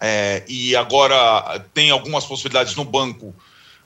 É, 0.00 0.44
e 0.48 0.74
agora 0.74 1.64
tem 1.72 1.90
algumas 1.90 2.24
possibilidades 2.24 2.74
no 2.74 2.84
banco. 2.84 3.34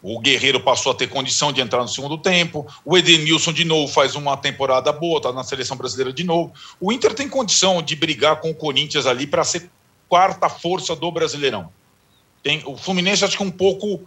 O 0.01 0.21
Guerreiro 0.21 0.61
passou 0.61 0.93
a 0.93 0.95
ter 0.95 1.09
condição 1.09 1.53
de 1.53 1.61
entrar 1.61 1.83
no 1.83 1.89
segundo 1.89 2.17
tempo. 2.17 2.67
O 2.85 2.97
Edenilson, 2.97 3.53
de 3.53 3.65
novo, 3.65 3.93
faz 3.93 4.15
uma 4.15 4.37
temporada 4.37 4.93
boa, 4.93 5.19
está 5.19 5.33
na 5.33 5.43
seleção 5.43 5.77
brasileira 5.77 6.13
de 6.13 6.25
novo. 6.25 6.53
O 6.81 6.93
Inter 6.93 7.15
tem 7.15 7.29
condição 7.29 7.83
de 7.83 7.97
brigar 7.97 8.41
com 8.41 8.51
o 8.51 8.55
Corinthians 8.55 9.07
ali 9.07 9.27
para 9.27 9.45
ser 9.45 9.69
quarta 10.09 10.49
força 10.49 10.95
do 10.95 11.11
Brasileirão. 11.11 11.71
Tem, 12.43 12.63
o 12.67 12.77
Fluminense 12.77 13.25
acho 13.25 13.37
que 13.37 13.43
um 13.43 13.51
pouco, 13.51 14.01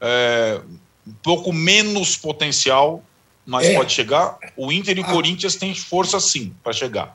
é, 0.00 0.60
um 1.06 1.12
pouco 1.22 1.52
menos 1.52 2.16
potencial, 2.16 3.02
mas 3.44 3.66
é. 3.66 3.74
pode 3.74 3.92
chegar. 3.92 4.38
O 4.56 4.72
Inter 4.72 4.96
e 4.96 5.00
o 5.00 5.04
a... 5.04 5.08
Corinthians 5.08 5.56
têm 5.56 5.74
força 5.74 6.20
sim 6.20 6.52
para 6.62 6.72
chegar. 6.72 7.14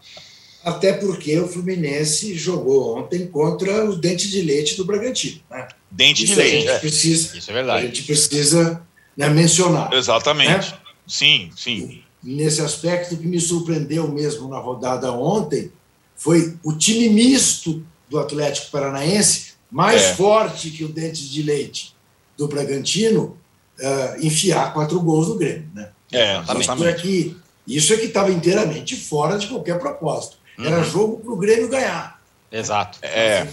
Até 0.63 0.91
porque 0.91 1.39
o 1.39 1.47
Fluminense 1.47 2.35
jogou 2.35 2.97
ontem 2.97 3.25
contra 3.27 3.85
o 3.85 3.95
dente 3.95 4.29
de 4.29 4.41
leite 4.41 4.75
do 4.75 4.83
Bragantino. 4.83 5.39
Né? 5.49 5.67
Dente 5.89 6.25
Isso 6.25 6.33
de 6.33 6.39
leite. 6.39 6.67
É. 6.67 6.79
Precisa, 6.79 7.37
Isso 7.37 7.49
é 7.49 7.53
verdade. 7.53 7.85
A 7.85 7.87
gente 7.87 8.03
precisa 8.03 8.81
né, 9.15 9.29
mencionar. 9.29 9.93
Exatamente. 9.93 10.71
Né? 10.71 10.77
Sim, 11.07 11.49
sim. 11.55 12.03
Nesse 12.21 12.61
aspecto, 12.61 13.15
o 13.15 13.17
que 13.17 13.25
me 13.25 13.39
surpreendeu 13.39 14.11
mesmo 14.11 14.49
na 14.49 14.57
rodada 14.57 15.11
ontem 15.13 15.71
foi 16.17 16.57
o 16.63 16.73
time 16.73 17.07
misto 17.09 17.85
do 18.09 18.19
Atlético 18.19 18.69
Paranaense 18.71 19.46
mais 19.69 20.01
é. 20.01 20.15
forte 20.15 20.71
que 20.71 20.83
o 20.83 20.87
dente 20.87 21.29
de 21.29 21.41
leite 21.43 21.93
do 22.37 22.47
Bragantino, 22.47 23.37
uh, 23.79 24.25
enfiar 24.25 24.73
quatro 24.73 24.99
gols 25.01 25.27
no 25.27 25.35
Grêmio. 25.35 25.69
Né? 25.73 25.89
É, 26.11 26.41
isso 26.59 26.85
é 26.85 26.93
que 26.93 27.37
isso 27.67 27.93
é 27.93 27.97
que 27.97 28.05
estava 28.05 28.31
inteiramente 28.31 28.95
fora 28.95 29.37
de 29.37 29.47
qualquer 29.47 29.77
propósito. 29.77 30.37
Uhum. 30.57 30.65
Era 30.65 30.83
jogo 30.83 31.19
para 31.19 31.33
o 31.33 31.35
Grêmio 31.35 31.67
ganhar. 31.67 32.21
Exato. 32.49 32.97
É. 33.01 33.45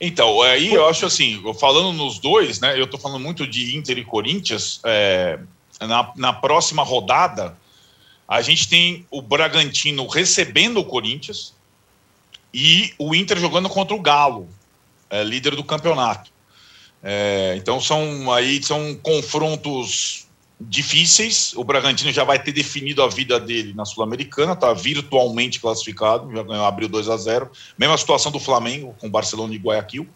Então, 0.00 0.42
aí 0.42 0.72
eu 0.72 0.86
acho 0.86 1.06
assim, 1.06 1.42
falando 1.58 1.92
nos 1.92 2.20
dois, 2.20 2.60
né? 2.60 2.78
Eu 2.78 2.84
estou 2.84 3.00
falando 3.00 3.20
muito 3.20 3.46
de 3.46 3.76
Inter 3.76 3.98
e 3.98 4.04
Corinthians. 4.04 4.80
É, 4.84 5.40
na, 5.80 6.12
na 6.14 6.32
próxima 6.32 6.84
rodada, 6.84 7.56
a 8.28 8.40
gente 8.42 8.68
tem 8.68 9.06
o 9.10 9.20
Bragantino 9.20 10.06
recebendo 10.06 10.78
o 10.78 10.84
Corinthians 10.84 11.52
e 12.54 12.94
o 12.98 13.14
Inter 13.14 13.38
jogando 13.38 13.68
contra 13.68 13.94
o 13.94 14.00
Galo 14.00 14.48
é, 15.20 15.24
líder 15.24 15.54
do 15.56 15.64
campeonato. 15.64 16.30
É, 17.02 17.54
então 17.56 17.80
são 17.80 18.32
aí 18.32 18.62
são 18.62 18.94
confrontos 19.02 20.26
difíceis. 20.60 21.52
O 21.54 21.62
Bragantino 21.62 22.12
já 22.12 22.24
vai 22.24 22.42
ter 22.42 22.52
definido 22.52 23.02
a 23.02 23.08
vida 23.08 23.38
dele 23.38 23.74
na 23.74 23.84
Sul-Americana, 23.84 24.52
está 24.52 24.72
virtualmente 24.72 25.60
classificado, 25.60 26.32
já 26.32 26.42
ganhou, 26.42 26.64
abriu 26.64 26.88
2 26.88 27.08
a 27.08 27.16
0 27.16 27.50
Mesma 27.78 27.98
situação 27.98 28.32
do 28.32 28.40
Flamengo 28.40 28.94
com 28.98 29.06
o 29.06 29.10
Barcelona 29.10 29.54
e 29.54 29.58
Guayaquil. 29.58 30.08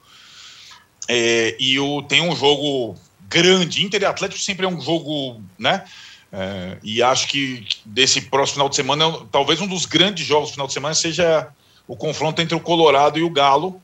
É, 1.09 1.57
e 1.59 1.79
o, 1.79 2.03
tem 2.03 2.21
um 2.23 2.35
jogo 2.35 2.97
grande. 3.29 3.85
Inter 3.85 4.03
e 4.03 4.05
Atlético 4.05 4.41
sempre 4.41 4.67
é 4.67 4.69
um 4.69 4.81
jogo, 4.81 5.43
né? 5.59 5.85
É, 6.33 6.79
e 6.83 7.03
acho 7.03 7.27
que 7.29 7.67
desse 7.85 8.23
próximo 8.23 8.55
final 8.55 8.69
de 8.69 8.77
semana, 8.77 9.27
talvez 9.33 9.61
um 9.61 9.67
dos 9.67 9.85
grandes 9.85 10.25
jogos 10.25 10.51
do 10.51 10.53
final 10.53 10.67
de 10.67 10.73
semana 10.73 10.95
seja 10.95 11.49
o 11.87 11.97
confronto 11.97 12.41
entre 12.41 12.55
o 12.55 12.61
Colorado 12.61 13.19
e 13.19 13.23
o 13.23 13.31
Galo, 13.31 13.83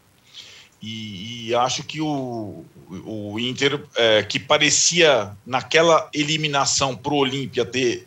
e, 0.83 1.49
e 1.49 1.55
acho 1.55 1.83
que 1.83 2.01
o, 2.01 2.65
o 3.05 3.39
Inter, 3.39 3.83
é, 3.97 4.23
que 4.23 4.39
parecia 4.39 5.37
naquela 5.45 6.09
eliminação 6.13 6.95
para 6.95 7.13
o 7.13 7.19
Olímpia 7.19 7.65
ter. 7.65 8.07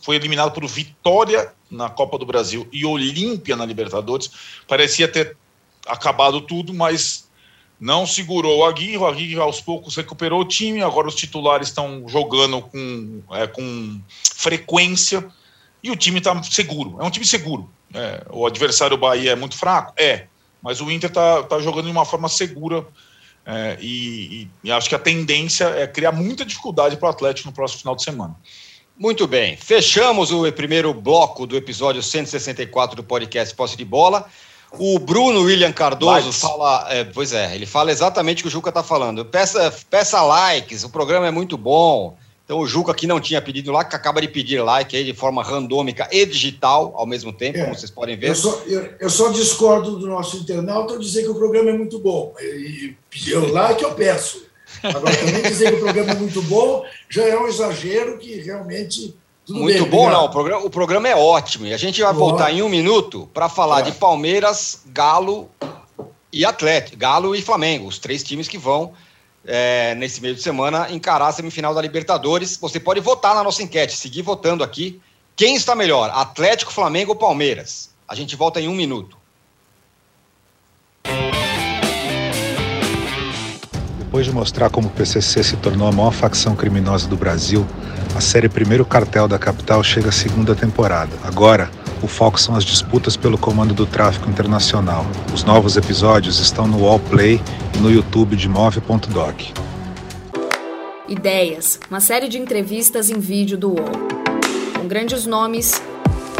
Foi 0.00 0.16
eliminado 0.16 0.52
por 0.52 0.66
Vitória 0.66 1.52
na 1.70 1.90
Copa 1.90 2.18
do 2.18 2.24
Brasil 2.24 2.66
e 2.72 2.84
Olímpia 2.84 3.56
na 3.56 3.66
Libertadores, 3.66 4.30
parecia 4.66 5.06
ter 5.06 5.36
acabado 5.86 6.40
tudo, 6.40 6.72
mas 6.72 7.28
não 7.80 8.06
segurou 8.06 8.58
o 8.58 8.64
Aguirre. 8.64 8.96
O 8.96 9.06
Aguirre 9.06 9.38
aos 9.38 9.60
poucos 9.60 9.96
recuperou 9.96 10.40
o 10.40 10.44
time. 10.44 10.82
Agora 10.82 11.08
os 11.08 11.14
titulares 11.14 11.68
estão 11.68 12.04
jogando 12.08 12.62
com, 12.62 13.22
é, 13.32 13.46
com 13.46 14.00
frequência 14.34 15.26
e 15.82 15.90
o 15.90 15.96
time 15.96 16.18
está 16.18 16.42
seguro. 16.42 16.96
É 17.00 17.04
um 17.04 17.10
time 17.10 17.26
seguro. 17.26 17.70
É, 17.94 18.26
o 18.30 18.46
adversário 18.46 18.96
Bahia 18.96 19.32
é 19.32 19.36
muito 19.36 19.56
fraco? 19.56 19.92
É 19.96 20.26
mas 20.62 20.80
o 20.80 20.90
Inter 20.90 21.10
está 21.10 21.42
tá 21.42 21.60
jogando 21.60 21.86
de 21.86 21.90
uma 21.90 22.04
forma 22.04 22.28
segura 22.28 22.86
é, 23.50 23.78
e, 23.80 24.46
e, 24.62 24.70
acho 24.70 24.90
que 24.90 24.94
a 24.94 24.98
tendência 24.98 25.64
é 25.64 25.86
criar 25.86 26.12
muita 26.12 26.44
dificuldade 26.44 26.98
para 26.98 27.06
o 27.06 27.10
Atlético 27.10 27.48
no 27.48 27.54
próximo 27.54 27.80
final 27.80 27.96
de 27.96 28.02
semana. 28.02 28.36
Muito 28.94 29.26
bem, 29.26 29.56
fechamos 29.56 30.30
o 30.30 30.50
primeiro 30.52 30.92
bloco 30.92 31.46
do 31.46 31.56
episódio 31.56 32.02
164 32.02 32.96
do 32.96 33.02
podcast 33.02 33.54
Posse 33.54 33.74
de 33.74 33.86
Bola. 33.86 34.26
O 34.72 34.98
Bruno 34.98 35.44
William 35.44 35.72
Cardoso 35.72 36.26
likes. 36.26 36.40
fala, 36.40 36.86
é, 36.90 37.04
pois 37.04 37.32
é, 37.32 37.54
ele 37.54 37.64
fala 37.64 37.90
exatamente 37.90 38.40
o 38.40 38.42
que 38.42 38.48
o 38.48 38.50
Juca 38.50 38.68
está 38.68 38.82
falando. 38.82 39.24
Peça, 39.24 39.74
peça 39.88 40.20
likes, 40.20 40.84
o 40.84 40.90
programa 40.90 41.26
é 41.26 41.30
muito 41.30 41.56
bom. 41.56 42.18
Então 42.48 42.60
o 42.60 42.66
Juca 42.66 42.94
que 42.94 43.06
não 43.06 43.20
tinha 43.20 43.42
pedido 43.42 43.70
like, 43.70 43.94
acaba 43.94 44.22
de 44.22 44.28
pedir 44.28 44.62
like 44.62 44.96
aí 44.96 45.04
de 45.04 45.12
forma 45.12 45.42
randômica 45.42 46.08
e 46.10 46.24
digital 46.24 46.94
ao 46.96 47.06
mesmo 47.06 47.30
tempo, 47.30 47.58
é, 47.58 47.64
como 47.64 47.74
vocês 47.74 47.90
podem 47.90 48.16
ver. 48.16 48.30
Eu 48.30 48.34
só, 48.34 48.62
eu, 48.66 48.88
eu 48.98 49.10
só, 49.10 49.28
discordo 49.28 49.98
do 49.98 50.06
nosso 50.06 50.38
internauta 50.38 50.94
ao 50.94 50.98
dizer 50.98 51.24
que 51.24 51.28
o 51.28 51.34
programa 51.34 51.68
é 51.68 51.72
muito 51.74 51.98
bom. 51.98 52.34
E 52.40 52.96
pedir 53.10 53.36
o 53.36 53.52
like 53.52 53.82
eu 53.82 53.92
peço. 53.92 54.46
Agora, 54.82 55.14
também 55.14 55.42
dizer 55.42 55.72
que 55.72 55.76
o 55.76 55.80
programa 55.80 56.12
é 56.12 56.14
muito 56.14 56.40
bom 56.40 56.86
já 57.10 57.22
é 57.28 57.38
um 57.38 57.46
exagero 57.46 58.16
que 58.16 58.36
realmente 58.40 59.14
Tudo 59.44 59.60
Muito 59.60 59.82
bem, 59.82 59.90
bom, 59.90 60.04
obrigado. 60.04 60.18
não. 60.18 60.24
O 60.24 60.30
programa, 60.30 60.64
o 60.64 60.70
programa 60.70 61.08
é 61.08 61.16
ótimo. 61.16 61.66
E 61.66 61.74
a 61.74 61.76
gente 61.76 62.00
vai 62.00 62.14
Boa. 62.14 62.30
voltar 62.30 62.50
em 62.50 62.62
um 62.62 62.68
minuto 62.70 63.28
para 63.34 63.50
falar 63.50 63.82
de 63.82 63.92
Palmeiras, 63.92 64.84
Galo 64.86 65.50
e 66.32 66.46
Atlético. 66.46 66.96
Galo 66.96 67.36
e 67.36 67.42
Flamengo, 67.42 67.86
os 67.86 67.98
três 67.98 68.22
times 68.22 68.48
que 68.48 68.56
vão, 68.56 68.94
é, 69.48 69.94
nesse 69.94 70.20
meio 70.20 70.34
de 70.34 70.42
semana, 70.42 70.90
encarar 70.90 71.28
a 71.28 71.32
semifinal 71.32 71.74
da 71.74 71.80
Libertadores. 71.80 72.58
Você 72.58 72.78
pode 72.78 73.00
votar 73.00 73.34
na 73.34 73.42
nossa 73.42 73.62
enquete, 73.62 73.96
seguir 73.96 74.20
votando 74.20 74.62
aqui. 74.62 75.00
Quem 75.34 75.54
está 75.54 75.74
melhor, 75.74 76.10
Atlético, 76.12 76.70
Flamengo 76.70 77.12
ou 77.12 77.16
Palmeiras? 77.16 77.90
A 78.06 78.14
gente 78.14 78.36
volta 78.36 78.60
em 78.60 78.68
um 78.68 78.74
minuto. 78.74 79.16
Depois 83.98 84.26
de 84.26 84.32
mostrar 84.32 84.68
como 84.68 84.88
o 84.88 84.90
PCC 84.90 85.42
se 85.42 85.56
tornou 85.56 85.88
a 85.88 85.92
maior 85.92 86.12
facção 86.12 86.54
criminosa 86.54 87.08
do 87.08 87.16
Brasil, 87.16 87.66
a 88.14 88.20
série 88.20 88.48
Primeiro 88.48 88.84
Cartel 88.84 89.28
da 89.28 89.38
Capital 89.38 89.82
chega 89.82 90.08
à 90.08 90.12
segunda 90.12 90.54
temporada. 90.54 91.16
Agora, 91.22 91.70
o 92.02 92.06
foco 92.08 92.40
são 92.40 92.54
as 92.54 92.64
disputas 92.64 93.16
pelo 93.16 93.36
comando 93.36 93.74
do 93.74 93.86
tráfico 93.86 94.28
internacional. 94.28 95.04
Os 95.32 95.44
novos 95.44 95.76
episódios 95.76 96.38
estão 96.38 96.66
no 96.66 96.84
Wallplay 96.84 97.40
e 97.74 97.78
no 97.78 97.90
YouTube 97.90 98.36
de 98.36 98.48
Move.doc. 98.48 99.40
Ideias, 101.08 101.80
uma 101.90 102.00
série 102.00 102.28
de 102.28 102.38
entrevistas 102.38 103.10
em 103.10 103.18
vídeo 103.18 103.56
do 103.56 103.70
UOL. 103.70 103.92
Com 104.76 104.86
grandes 104.86 105.26
nomes, 105.26 105.80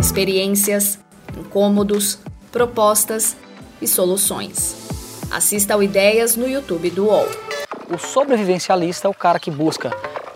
experiências, 0.01 0.99
incômodos, 1.37 2.18
propostas 2.53 3.37
e 3.81 3.87
soluções. 3.87 4.77
Assista 5.31 5.75
ao 5.75 5.83
Ideias 5.83 6.37
no 6.37 6.49
YouTube 6.49 6.90
do 6.90 7.07
UOL. 7.07 7.27
O 7.92 7.99
sobrevivencialista 7.99 9.09
é 9.09 9.11
o 9.11 9.14
cara 9.14 9.40
que 9.40 9.51
busca 9.51 9.90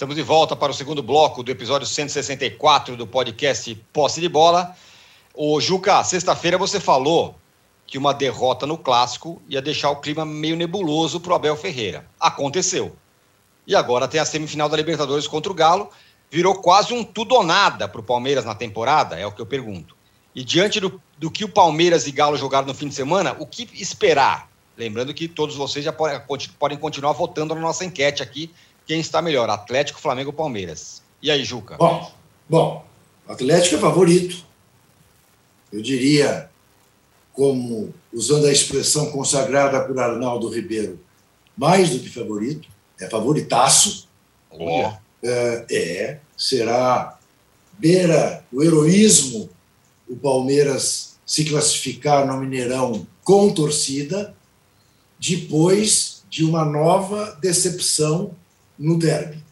Estamos 0.00 0.16
de 0.16 0.22
volta 0.22 0.56
para 0.56 0.72
o 0.72 0.74
segundo 0.74 1.02
bloco 1.02 1.42
do 1.42 1.50
episódio 1.50 1.86
164 1.86 2.96
do 2.96 3.06
podcast 3.06 3.74
Posse 3.92 4.18
de 4.18 4.30
Bola. 4.30 4.74
O 5.34 5.60
Juca, 5.60 6.02
sexta-feira 6.04 6.56
você 6.56 6.80
falou 6.80 7.34
que 7.86 7.98
uma 7.98 8.14
derrota 8.14 8.66
no 8.66 8.78
clássico 8.78 9.42
ia 9.46 9.60
deixar 9.60 9.90
o 9.90 9.96
clima 9.96 10.24
meio 10.24 10.56
nebuloso 10.56 11.20
para 11.20 11.32
o 11.32 11.34
Abel 11.34 11.54
Ferreira. 11.54 12.06
Aconteceu. 12.18 12.96
E 13.66 13.76
agora 13.76 14.08
tem 14.08 14.18
a 14.18 14.24
semifinal 14.24 14.70
da 14.70 14.76
Libertadores 14.78 15.26
contra 15.26 15.52
o 15.52 15.54
Galo. 15.54 15.90
Virou 16.30 16.54
quase 16.54 16.94
um 16.94 17.04
tudo 17.04 17.34
ou 17.34 17.44
nada 17.44 17.86
para 17.86 18.00
o 18.00 18.02
Palmeiras 18.02 18.46
na 18.46 18.54
temporada, 18.54 19.18
é 19.18 19.26
o 19.26 19.32
que 19.32 19.42
eu 19.42 19.46
pergunto. 19.46 19.94
E 20.34 20.42
diante 20.42 20.80
do, 20.80 20.98
do 21.18 21.30
que 21.30 21.44
o 21.44 21.48
Palmeiras 21.50 22.06
e 22.06 22.10
Galo 22.10 22.38
jogaram 22.38 22.66
no 22.66 22.72
fim 22.72 22.88
de 22.88 22.94
semana, 22.94 23.36
o 23.38 23.46
que 23.46 23.68
esperar? 23.74 24.48
Lembrando 24.78 25.12
que 25.12 25.28
todos 25.28 25.56
vocês 25.56 25.84
já 25.84 25.92
podem, 25.92 26.18
podem 26.58 26.78
continuar 26.78 27.12
votando 27.12 27.54
na 27.54 27.60
nossa 27.60 27.84
enquete 27.84 28.22
aqui 28.22 28.50
quem 28.86 29.00
está 29.00 29.22
melhor, 29.22 29.48
Atlético, 29.48 30.00
Flamengo 30.00 30.30
ou 30.30 30.36
Palmeiras? 30.36 31.02
E 31.22 31.30
aí, 31.30 31.44
Juca? 31.44 31.76
Bom, 31.76 32.12
bom, 32.48 32.84
Atlético 33.28 33.76
é 33.76 33.78
favorito. 33.78 34.44
Eu 35.72 35.80
diria, 35.82 36.50
como 37.32 37.94
usando 38.12 38.46
a 38.46 38.52
expressão 38.52 39.10
consagrada 39.12 39.80
por 39.80 39.98
Arnaldo 39.98 40.48
Ribeiro, 40.48 40.98
mais 41.56 41.90
do 41.90 42.00
que 42.00 42.08
favorito, 42.08 42.68
é 43.00 43.08
favoritaço. 43.08 44.08
Oh. 44.50 44.90
É, 45.22 45.66
é, 45.70 46.20
será 46.36 47.18
beira 47.78 48.44
o 48.52 48.62
heroísmo 48.62 49.48
o 50.08 50.16
Palmeiras 50.16 51.16
se 51.24 51.44
classificar 51.44 52.26
no 52.26 52.36
Mineirão 52.38 53.06
com 53.22 53.52
torcida, 53.52 54.34
depois 55.18 56.24
de 56.28 56.44
uma 56.44 56.64
nova 56.64 57.38
decepção 57.40 58.34
no 58.80 58.98
derby. 58.98 59.44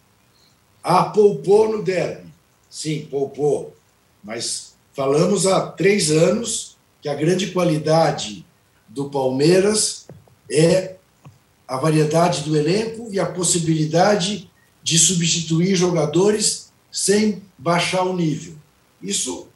Ah, 0.82 1.04
poupou 1.04 1.70
no 1.70 1.82
derby. 1.82 2.32
Sim, 2.70 3.06
poupou. 3.10 3.76
Mas 4.24 4.74
falamos 4.94 5.46
há 5.46 5.66
três 5.70 6.10
anos 6.10 6.78
que 7.02 7.08
a 7.10 7.14
grande 7.14 7.48
qualidade 7.50 8.44
do 8.88 9.10
Palmeiras 9.10 10.06
é 10.50 10.96
a 11.66 11.76
variedade 11.76 12.42
do 12.42 12.56
elenco 12.56 13.08
e 13.12 13.20
a 13.20 13.26
possibilidade 13.26 14.50
de 14.82 14.98
substituir 14.98 15.76
jogadores 15.76 16.72
sem 16.90 17.42
baixar 17.58 18.04
o 18.04 18.16
nível. 18.16 18.54
Isso 19.02 19.48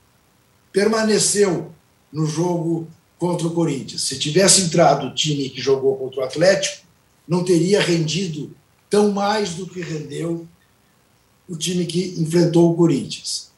permaneceu 0.71 1.73
no 2.13 2.27
jogo 2.27 2.87
contra 3.19 3.47
o 3.47 3.55
Corinthians. 3.55 4.03
Se 4.03 4.19
tivesse 4.19 4.63
entrado 4.63 5.07
o 5.07 5.15
time 5.15 5.49
que 5.49 5.61
jogou 5.61 5.97
contra 5.97 6.21
o 6.21 6.25
Atlético, 6.25 6.87
não 7.27 7.43
teria 7.43 7.81
rendido 7.81 8.55
tão 8.93 9.11
mais 9.11 9.55
do 9.55 9.67
que 9.67 9.81
rendeu 9.81 10.47
o 11.49 11.57
time 11.57 11.87
que 11.87 12.15
enfrentou 12.19 12.71
o 12.71 12.77
Corinthians. 12.77 13.51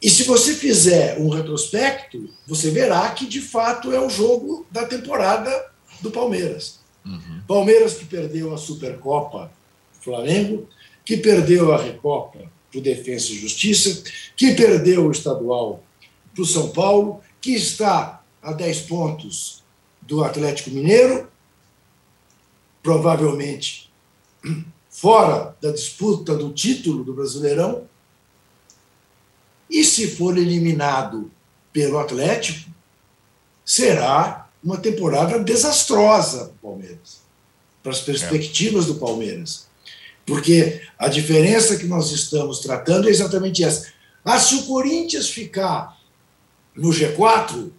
E 0.00 0.08
se 0.08 0.22
você 0.22 0.54
fizer 0.54 1.18
um 1.20 1.28
retrospecto, 1.28 2.30
você 2.46 2.70
verá 2.70 3.10
que 3.10 3.26
de 3.26 3.42
fato 3.42 3.92
é 3.92 4.00
o 4.00 4.08
jogo 4.08 4.66
da 4.70 4.86
temporada 4.86 5.70
do 6.00 6.10
Palmeiras. 6.10 6.80
Uhum. 7.04 7.42
Palmeiras 7.46 7.98
que 7.98 8.06
perdeu 8.06 8.54
a 8.54 8.56
Supercopa 8.56 9.52
Flamengo, 10.00 10.66
que 11.04 11.18
perdeu 11.18 11.74
a 11.74 11.82
Recopa 11.82 12.50
para 12.70 12.78
o 12.78 12.82
Defensa 12.82 13.30
e 13.30 13.38
Justiça, 13.38 14.04
que 14.34 14.54
perdeu 14.54 15.06
o 15.06 15.12
estadual 15.12 15.84
para 16.34 16.42
o 16.42 16.46
São 16.46 16.70
Paulo, 16.70 17.20
que 17.42 17.50
está 17.50 18.24
a 18.42 18.54
10 18.54 18.80
pontos 18.82 19.62
do 20.00 20.24
Atlético 20.24 20.70
Mineiro, 20.70 21.30
provavelmente 22.82 23.83
fora 24.94 25.56
da 25.60 25.72
disputa 25.72 26.36
do 26.36 26.52
título 26.52 27.02
do 27.02 27.12
Brasileirão. 27.12 27.88
E 29.68 29.82
se 29.82 30.06
for 30.06 30.38
eliminado 30.38 31.30
pelo 31.72 31.98
Atlético, 31.98 32.70
será 33.64 34.48
uma 34.62 34.76
temporada 34.76 35.38
desastrosa 35.40 36.44
para 36.44 36.70
o 36.70 36.72
Palmeiras, 36.72 37.20
para 37.82 37.92
as 37.92 38.00
perspectivas 38.00 38.86
do 38.86 38.94
Palmeiras. 38.94 39.66
Porque 40.24 40.80
a 40.96 41.08
diferença 41.08 41.76
que 41.76 41.86
nós 41.86 42.12
estamos 42.12 42.60
tratando 42.60 43.08
é 43.08 43.10
exatamente 43.10 43.64
essa. 43.64 43.92
Ah, 44.24 44.38
se 44.38 44.54
o 44.54 44.62
Corinthians 44.62 45.28
ficar 45.28 45.98
no 46.74 46.90
G4, 46.90 47.70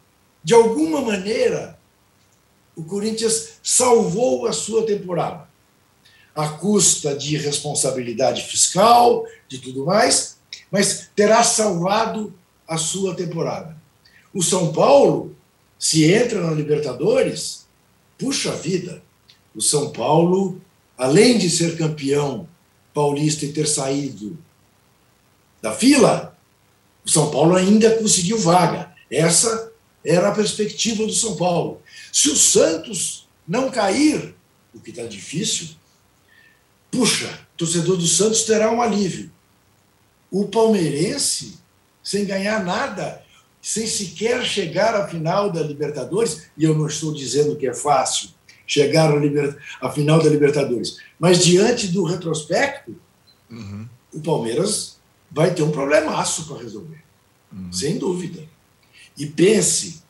de 0.44 0.54
alguma 0.54 1.02
maneira, 1.02 1.80
o 2.76 2.84
Corinthians 2.84 3.54
salvou 3.64 4.46
a 4.46 4.54
sua 4.54 4.86
temporada 4.86 5.48
à 6.36 6.50
custa 6.50 7.16
de 7.16 7.38
responsabilidade 7.38 8.44
fiscal, 8.44 9.26
de 9.48 9.60
tudo 9.60 9.86
mais, 9.86 10.38
mas 10.70 11.10
terá 11.16 11.44
salvado 11.44 12.34
a 12.68 12.78
sua 12.78 13.16
temporada. 13.16 13.76
O 14.34 14.44
São 14.44 14.74
Paulo, 14.74 15.36
se 15.80 16.04
entra 16.04 16.42
na 16.42 16.52
Libertadores, 16.52 17.66
puxa 18.18 18.52
vida, 18.52 19.02
o 19.56 19.62
São 19.62 19.92
Paulo, 19.92 20.62
além 20.98 21.38
de 21.38 21.50
ser 21.50 21.78
campeão 21.78 22.48
paulista 22.94 23.46
e 23.46 23.54
ter 23.54 23.68
saído 23.68 24.38
da 25.62 25.72
fila, 25.72 26.38
o 27.06 27.10
São 27.10 27.32
Paulo 27.32 27.56
ainda 27.56 27.98
conseguiu 27.98 28.38
vaga. 28.38 28.94
Essa 29.10 29.72
era 30.04 30.30
a 30.30 30.36
perspectiva 30.36 31.06
do 31.06 31.14
São 31.14 31.36
Paulo. 31.36 31.82
Se 32.12 32.30
o 32.30 32.36
Santos 32.36 33.28
não 33.48 33.72
cair, 33.72 34.36
o 34.74 34.80
que 34.80 34.90
está 34.90 35.04
difícil, 35.04 35.70
puxa, 36.96 37.28
o 37.54 37.58
torcedor 37.58 37.98
do 37.98 38.08
Santos 38.08 38.44
terá 38.44 38.72
um 38.72 38.82
alívio. 38.82 39.30
O 40.32 40.48
palmeirense, 40.48 41.60
sem 42.02 42.26
ganhar 42.26 42.64
nada, 42.64 43.22
sem 43.62 43.86
sequer 43.86 44.44
chegar 44.46 44.96
à 44.96 45.08
final 45.08 45.52
da 45.52 45.62
Libertadores, 45.62 46.44
e 46.58 46.64
eu 46.64 46.78
não 46.78 46.88
estou 46.88 47.14
dizendo 47.14 47.56
que 47.56 47.68
é 47.68 47.74
fácil 47.74 48.30
chegar 48.66 49.12
à, 49.12 49.16
liber... 49.16 49.58
à 49.82 49.92
final 49.92 50.22
da 50.22 50.30
Libertadores, 50.30 50.98
mas 51.20 51.44
diante 51.44 51.88
do 51.88 52.04
retrospecto, 52.04 52.96
uhum. 53.50 53.88
o 54.14 54.22
Palmeiras 54.22 54.98
vai 55.30 55.54
ter 55.54 55.64
um 55.64 55.72
problemaço 55.72 56.48
para 56.48 56.62
resolver, 56.64 57.04
uhum. 57.52 57.72
sem 57.72 57.98
dúvida. 57.98 58.44
E 59.18 59.26
pense, 59.26 60.02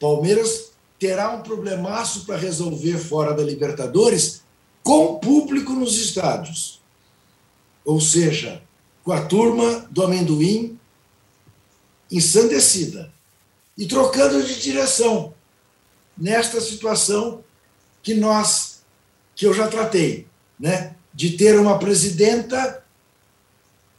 Palmeiras 0.00 0.72
terá 0.98 1.30
um 1.30 1.42
problemaço 1.42 2.26
para 2.26 2.36
resolver 2.36 2.98
fora 2.98 3.32
da 3.32 3.42
Libertadores 3.42 4.42
com 4.88 5.18
público 5.18 5.74
nos 5.74 5.98
estádios. 5.98 6.80
ou 7.84 8.00
seja, 8.00 8.62
com 9.02 9.12
a 9.12 9.26
turma 9.26 9.86
do 9.90 10.02
amendoim 10.02 10.78
ensandecida 12.10 13.12
e 13.76 13.86
trocando 13.86 14.42
de 14.42 14.58
direção 14.58 15.34
nesta 16.16 16.58
situação 16.58 17.44
que 18.02 18.14
nós 18.14 18.80
que 19.36 19.46
eu 19.46 19.52
já 19.52 19.68
tratei, 19.68 20.26
né, 20.58 20.96
de 21.12 21.36
ter 21.36 21.58
uma 21.58 21.78
presidenta 21.78 22.82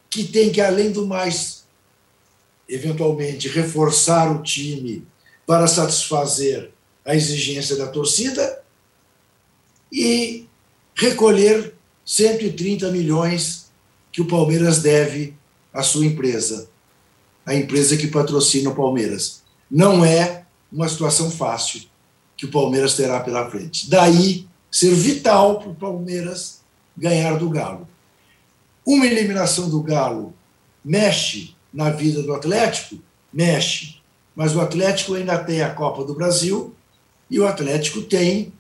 que 0.10 0.24
tem 0.24 0.52
que 0.52 0.60
além 0.60 0.92
do 0.92 1.06
mais 1.06 1.66
eventualmente 2.68 3.48
reforçar 3.48 4.32
o 4.32 4.42
time 4.42 5.06
para 5.46 5.68
satisfazer 5.68 6.72
a 7.06 7.16
exigência 7.16 7.76
da 7.76 7.88
torcida 7.88 8.64
e 9.92 10.49
recolher 11.00 11.74
130 12.04 12.92
milhões 12.92 13.72
que 14.12 14.22
o 14.22 14.26
Palmeiras 14.26 14.82
deve 14.82 15.34
à 15.74 15.82
sua 15.82 16.06
empresa, 16.06 16.70
a 17.46 17.56
empresa 17.56 17.96
que 17.96 18.08
patrocina 18.08 18.70
o 18.70 18.76
Palmeiras. 18.76 19.42
Não 19.72 20.04
é 20.04 20.44
uma 20.70 20.90
situação 20.90 21.32
fácil 21.32 21.84
que 22.36 22.46
o 22.46 22.52
Palmeiras 22.52 22.96
terá 22.96 23.22
pela 23.22 23.50
frente. 23.50 23.90
Daí 23.90 24.46
ser 24.70 24.94
vital 24.94 25.60
para 25.60 25.70
o 25.70 25.76
Palmeiras 25.76 26.60
ganhar 26.98 27.38
do 27.38 27.50
Galo. 27.50 27.88
Uma 28.86 29.06
eliminação 29.06 29.70
do 29.70 29.82
Galo 29.82 30.34
mexe 30.84 31.56
na 31.74 31.92
vida 31.92 32.22
do 32.22 32.34
Atlético? 32.34 33.02
Mexe. 33.32 33.96
Mas 34.36 34.54
o 34.54 34.60
Atlético 34.60 35.14
ainda 35.14 35.38
tem 35.38 35.62
a 35.62 35.74
Copa 35.74 36.04
do 36.04 36.14
Brasil 36.14 36.76
e 37.30 37.40
o 37.40 37.48
Atlético 37.48 38.02
tem 38.02 38.52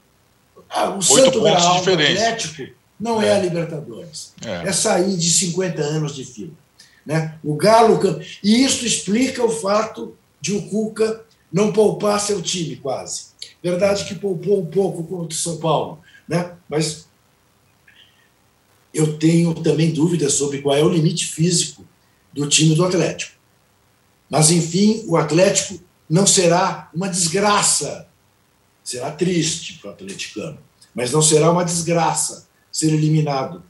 ah, 0.69 0.89
o 0.91 1.01
santo 1.01 1.41
grau 1.41 1.83
do 1.83 1.91
Atlético 1.91 2.71
não 2.99 3.21
é, 3.21 3.27
é 3.27 3.35
a 3.35 3.39
Libertadores. 3.39 4.33
É. 4.45 4.67
é. 4.67 4.71
sair 4.71 5.15
de 5.17 5.29
50 5.29 5.81
anos 5.81 6.15
de 6.15 6.25
fila. 6.25 6.51
Né? 7.05 7.35
O 7.43 7.55
Galo. 7.55 7.99
E 8.43 8.63
isso 8.63 8.85
explica 8.85 9.43
o 9.43 9.49
fato 9.49 10.15
de 10.39 10.53
o 10.53 10.61
Cuca 10.63 11.25
não 11.51 11.71
poupar 11.71 12.19
seu 12.19 12.41
time, 12.41 12.75
quase. 12.75 13.29
Verdade 13.63 14.05
que 14.05 14.15
poupou 14.15 14.61
um 14.61 14.65
pouco 14.65 15.03
contra 15.03 15.35
o 15.35 15.39
São 15.39 15.57
Paulo, 15.57 15.99
né? 16.27 16.53
mas 16.67 17.07
eu 18.93 19.17
tenho 19.17 19.53
também 19.55 19.91
dúvidas 19.91 20.33
sobre 20.33 20.61
qual 20.61 20.75
é 20.75 20.83
o 20.83 20.89
limite 20.89 21.25
físico 21.27 21.85
do 22.31 22.47
time 22.47 22.75
do 22.75 22.85
Atlético. 22.85 23.33
Mas, 24.29 24.51
enfim, 24.51 25.03
o 25.07 25.17
Atlético 25.17 25.79
não 26.09 26.25
será 26.27 26.89
uma 26.93 27.09
desgraça 27.09 28.07
será 28.89 29.11
triste 29.11 29.77
para 29.77 29.91
o 29.91 29.93
atleticano, 29.93 30.57
mas 30.95 31.11
não 31.11 31.21
será 31.21 31.51
uma 31.51 31.63
desgraça 31.63 32.49
ser 32.71 32.87
eliminado 32.87 33.61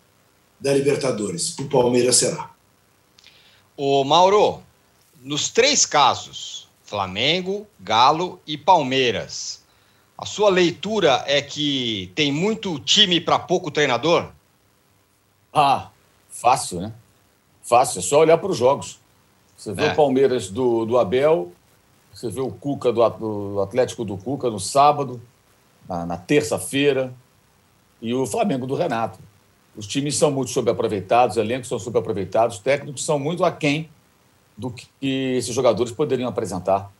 da 0.57 0.73
Libertadores. 0.73 1.59
O 1.59 1.67
Palmeiras 1.67 2.15
será. 2.15 2.51
O 3.75 4.05
Mauro, 4.05 4.61
nos 5.21 5.49
três 5.49 5.85
casos, 5.85 6.69
Flamengo, 6.85 7.67
Galo 7.81 8.39
e 8.47 8.57
Palmeiras, 8.57 9.61
a 10.17 10.25
sua 10.25 10.49
leitura 10.49 11.21
é 11.27 11.41
que 11.41 12.13
tem 12.15 12.31
muito 12.31 12.79
time 12.79 13.19
para 13.19 13.37
pouco 13.37 13.69
treinador? 13.69 14.31
Ah, 15.51 15.89
fácil, 16.29 16.79
né? 16.79 16.93
Fácil, 17.61 17.99
é 17.99 18.01
só 18.01 18.19
olhar 18.19 18.37
para 18.37 18.51
os 18.51 18.57
jogos. 18.57 18.99
Você 19.57 19.73
vê 19.73 19.87
é. 19.87 19.91
o 19.91 19.95
Palmeiras 19.97 20.49
do, 20.49 20.85
do 20.85 20.97
Abel, 20.97 21.51
você 22.19 22.29
vê 22.29 22.41
o 22.41 22.51
Cuca 22.51 22.91
do, 22.91 23.07
do 23.09 23.61
Atlético 23.61 24.03
do 24.03 24.17
Cuca 24.17 24.49
no 24.49 24.59
sábado, 24.59 25.21
na, 25.87 26.05
na 26.05 26.17
terça-feira, 26.17 27.13
e 28.01 28.13
o 28.13 28.25
Flamengo 28.25 28.67
do 28.67 28.75
Renato. 28.75 29.17
Os 29.75 29.87
times 29.87 30.17
são 30.17 30.29
muito 30.29 30.51
subaproveitados, 30.51 31.37
os 31.37 31.41
elencos 31.41 31.69
são 31.69 31.79
subaproveitados, 31.79 32.57
os 32.57 32.61
técnicos 32.61 33.05
são 33.05 33.17
muito 33.17 33.45
aquém 33.45 33.89
do 34.57 34.69
que 34.69 34.87
esses 35.37 35.55
jogadores 35.55 35.93
poderiam 35.93 36.27
apresentar. 36.27 36.91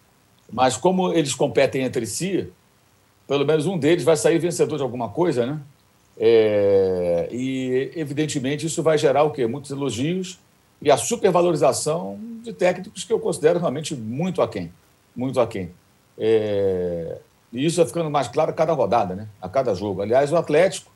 Mas 0.50 0.78
como 0.78 1.12
eles 1.12 1.36
competem 1.36 1.84
entre 1.84 2.06
si, 2.06 2.48
pelo 3.28 3.46
menos 3.46 3.66
um 3.66 3.78
deles 3.78 4.06
vai 4.06 4.16
sair 4.16 4.40
vencedor 4.40 4.78
de 4.78 4.84
alguma 4.84 5.10
coisa, 5.10 5.46
né? 5.46 5.60
É, 6.18 7.28
e, 7.32 7.92
evidentemente, 7.96 8.66
isso 8.66 8.82
vai 8.82 8.98
gerar 8.98 9.24
o 9.24 9.32
quê? 9.32 9.46
Muitos 9.48 9.72
elogios 9.72 10.40
e 10.82 10.90
a 10.90 10.96
supervalorização 10.96 12.18
de 12.42 12.54
técnicos 12.54 13.04
que 13.04 13.12
eu 13.12 13.20
considero 13.20 13.60
realmente 13.60 13.94
muito 13.94 14.42
aquém 14.42 14.72
muito 15.16 15.40
aquém. 15.40 15.72
É, 16.18 17.18
e 17.52 17.66
isso 17.66 17.78
vai 17.78 17.86
ficando 17.86 18.10
mais 18.10 18.28
claro 18.28 18.52
a 18.52 18.54
cada 18.54 18.74
rodada, 18.74 19.16
né? 19.16 19.28
a 19.42 19.50
cada 19.50 19.74
jogo. 19.74 20.02
Aliás, 20.02 20.32
o 20.32 20.38
Atlético 20.38 20.92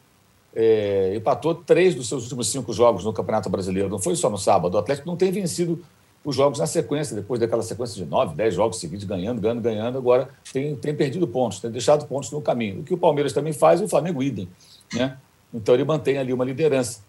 é, 0.55 1.13
empatou 1.15 1.55
três 1.55 1.95
dos 1.95 2.07
seus 2.07 2.23
últimos 2.23 2.51
cinco 2.51 2.71
jogos 2.73 3.03
no 3.03 3.13
Campeonato 3.13 3.49
Brasileiro. 3.49 3.89
Não 3.89 3.99
foi 3.99 4.15
só 4.15 4.29
no 4.29 4.37
sábado. 4.37 4.75
O 4.75 4.77
Atlético 4.77 5.07
não 5.07 5.17
tem 5.17 5.31
vencido 5.31 5.83
os 6.23 6.35
jogos 6.35 6.59
na 6.59 6.67
sequência, 6.67 7.15
depois 7.15 7.39
daquela 7.39 7.61
sequência 7.61 8.01
de 8.01 8.09
nove, 8.09 8.35
dez 8.35 8.53
jogos 8.53 8.79
seguidos, 8.79 9.03
ganhando, 9.03 9.41
ganhando, 9.41 9.61
ganhando. 9.61 9.97
Agora 9.97 10.29
tem, 10.53 10.75
tem 10.75 10.95
perdido 10.95 11.27
pontos, 11.27 11.59
tem 11.59 11.69
deixado 11.69 12.05
pontos 12.05 12.31
no 12.31 12.41
caminho. 12.41 12.79
O 12.79 12.83
que 12.83 12.93
o 12.93 12.97
Palmeiras 12.97 13.33
também 13.33 13.51
faz, 13.51 13.81
o 13.81 13.87
Flamengo 13.87 14.23
idem. 14.23 14.47
Né? 14.93 15.17
Então 15.53 15.73
ele 15.73 15.83
mantém 15.83 16.17
ali 16.17 16.31
uma 16.31 16.45
liderança. 16.45 17.01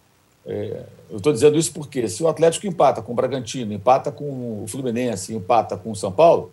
É, 0.46 0.84
eu 1.08 1.18
estou 1.18 1.32
dizendo 1.32 1.56
isso 1.56 1.72
porque 1.72 2.08
se 2.08 2.22
o 2.22 2.28
Atlético 2.28 2.66
empata 2.66 3.00
com 3.00 3.12
o 3.12 3.14
Bragantino, 3.14 3.72
empata 3.72 4.10
com 4.10 4.64
o 4.64 4.66
Fluminense, 4.66 5.34
empata 5.34 5.76
com 5.76 5.92
o 5.92 5.96
São 5.96 6.10
Paulo, 6.10 6.50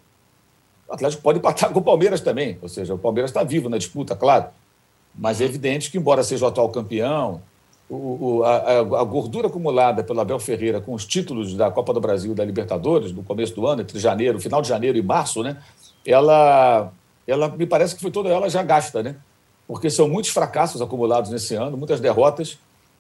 o 0.92 0.94
Atlético 0.94 1.24
pode 1.24 1.40
empatar 1.40 1.72
com 1.72 1.80
o 1.80 1.82
Palmeiras 1.82 2.20
também, 2.20 2.60
ou 2.62 2.68
seja, 2.68 2.94
o 2.94 2.98
Palmeiras 2.98 3.32
está 3.32 3.44
vivo 3.44 3.70
na 3.70 3.78
disputa, 3.78 4.14
claro. 4.14 4.48
Mas 5.16 5.40
é 5.40 5.46
evidente 5.46 5.90
que, 5.90 5.98
embora 5.98 6.22
seja 6.22 6.44
o 6.44 6.48
atual 6.50 6.68
campeão, 6.70 7.42
o, 7.90 8.40
o, 8.40 8.44
a, 8.44 8.80
a, 8.80 9.04
gordura 9.04 9.48
acumulada 9.48 10.04
pelo 10.04 10.20
Abel 10.20 10.38
Ferreira 10.38 10.82
com 10.82 10.94
os 10.94 11.06
títulos 11.06 11.54
da 11.54 11.72
Copa 11.72 11.94
do 11.94 12.02
Brasil 12.02 12.34
e 12.34 12.36
da 12.36 12.44
Libertadores, 12.44 13.14
no 13.14 13.24
começo 13.24 13.56
do 13.56 13.66
ano, 13.66 13.82
entre 13.82 14.00
janeiro, 14.00 14.40
final 14.40 14.62
de 14.62 14.68
janeiro 14.68 14.98
e 14.98 15.02
março, 15.02 15.42
né, 15.42 15.62
ela, 16.06 16.92
ela 17.26 17.48
me 17.48 17.66
parece 17.66 17.96
que 17.96 18.02
foi 18.02 18.12
toda 18.12 18.28
ela 18.28 18.50
já 18.50 18.62
gasta, 18.62 19.02
né? 19.02 19.16
Porque 19.66 19.90
são 19.90 20.10
muitos 20.10 20.32
fracassos 20.32 20.82
acumulados 20.82 21.32
nesse 21.32 21.56
ano, 21.56 21.78
muitas 21.78 22.02
derrotas. 22.02 22.58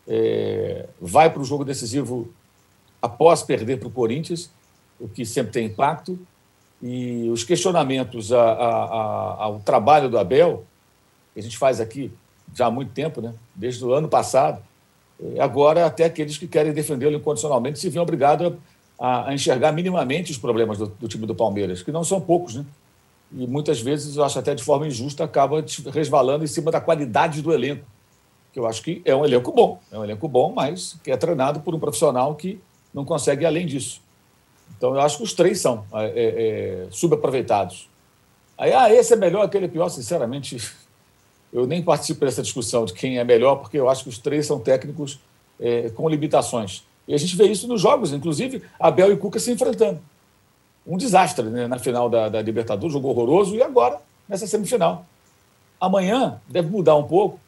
É, 0.07 0.85
vai 0.99 1.29
para 1.29 1.41
o 1.41 1.45
jogo 1.45 1.65
decisivo 1.65 2.29
após 3.01 3.43
perder 3.43 3.79
para 3.79 3.89
o 3.89 3.91
Corinthians, 3.91 4.49
o 4.97 5.09
que 5.09 5.25
sempre 5.25 5.51
tem 5.51 5.65
impacto 5.65 6.17
e 6.81 7.29
os 7.29 7.43
questionamentos 7.43 8.31
a, 8.31 8.41
a, 8.41 8.67
a, 8.67 9.43
ao 9.43 9.59
trabalho 9.59 10.09
do 10.09 10.17
Abel, 10.17 10.65
que 11.33 11.39
a 11.39 11.43
gente 11.43 11.57
faz 11.57 11.79
aqui 11.79 12.11
já 12.53 12.65
há 12.65 12.71
muito 12.71 12.91
tempo, 12.91 13.21
né? 13.21 13.33
desde 13.55 13.83
o 13.85 13.93
ano 13.93 14.07
passado, 14.07 14.61
agora 15.39 15.85
até 15.85 16.05
aqueles 16.05 16.37
que 16.37 16.47
querem 16.47 16.73
defendê-lo 16.73 17.15
incondicionalmente 17.15 17.79
se 17.79 17.89
veem 17.89 18.01
obrigados 18.01 18.53
a, 18.99 19.33
enxergar 19.33 19.71
minimamente 19.71 20.31
os 20.31 20.37
problemas 20.37 20.77
do, 20.77 20.87
do, 20.87 21.07
time 21.07 21.25
do 21.25 21.35
Palmeiras, 21.35 21.81
que 21.81 21.91
não 21.91 22.03
são 22.03 22.19
poucos, 22.19 22.55
né? 22.55 22.65
E 23.33 23.47
muitas 23.47 23.79
vezes, 23.79 24.17
eu 24.17 24.25
acho 24.25 24.37
até 24.37 24.53
de 24.53 24.63
forma 24.63 24.85
injusta, 24.85 25.23
acaba 25.23 25.63
resvalando 25.93 26.43
em 26.43 26.47
cima 26.47 26.69
da 26.69 26.81
qualidade 26.81 27.41
do 27.41 27.53
elenco, 27.53 27.85
que 28.51 28.59
eu 28.59 28.67
acho 28.67 28.81
que 28.83 29.01
é 29.05 29.15
um 29.15 29.23
elenco 29.23 29.51
bom, 29.53 29.79
é 29.89 29.97
um 29.97 30.03
elenco 30.03 30.27
bom, 30.27 30.51
mas 30.53 30.97
que 31.01 31.09
é 31.11 31.15
treinado 31.15 31.61
por 31.61 31.73
um 31.73 31.79
profissional 31.79 32.35
que 32.35 32.59
não 32.93 33.05
consegue 33.05 33.43
ir 33.43 33.45
além 33.45 33.65
disso. 33.65 34.01
Então, 34.77 34.93
eu 34.95 35.01
acho 35.01 35.17
que 35.17 35.23
os 35.23 35.33
três 35.33 35.59
são 35.59 35.85
é, 35.93 36.05
é, 36.05 36.11
é, 36.15 36.87
subaproveitados. 36.91 37.89
Aí, 38.57 38.73
ah, 38.73 38.93
esse 38.93 39.13
é 39.13 39.15
melhor, 39.15 39.43
aquele 39.43 39.65
é 39.65 39.67
pior, 39.67 39.89
sinceramente, 39.89 40.57
eu 41.51 41.67
nem 41.67 41.81
participo 41.81 42.25
dessa 42.25 42.41
discussão 42.41 42.85
de 42.85 42.93
quem 42.93 43.17
é 43.19 43.23
melhor, 43.23 43.55
porque 43.57 43.77
eu 43.77 43.89
acho 43.89 44.03
que 44.03 44.09
os 44.09 44.17
três 44.17 44.45
são 44.45 44.59
técnicos 44.59 45.19
é, 45.59 45.89
com 45.89 46.07
limitações. 46.09 46.83
E 47.07 47.13
a 47.13 47.17
gente 47.17 47.35
vê 47.35 47.45
isso 47.45 47.67
nos 47.67 47.81
jogos, 47.81 48.13
inclusive 48.13 48.63
Abel 48.79 49.11
e 49.11 49.17
Cuca 49.17 49.39
se 49.39 49.51
enfrentando. 49.51 49.99
Um 50.85 50.97
desastre 50.97 51.45
né, 51.45 51.67
na 51.67 51.77
final 51.77 52.09
da, 52.09 52.29
da 52.29 52.41
Libertadores, 52.41 52.93
jogo 52.93 53.09
horroroso, 53.09 53.55
e 53.55 53.61
agora 53.61 53.99
nessa 54.27 54.47
semifinal. 54.47 55.05
Amanhã 55.79 56.39
deve 56.47 56.69
mudar 56.69 56.95
um 56.95 57.03
pouco, 57.03 57.39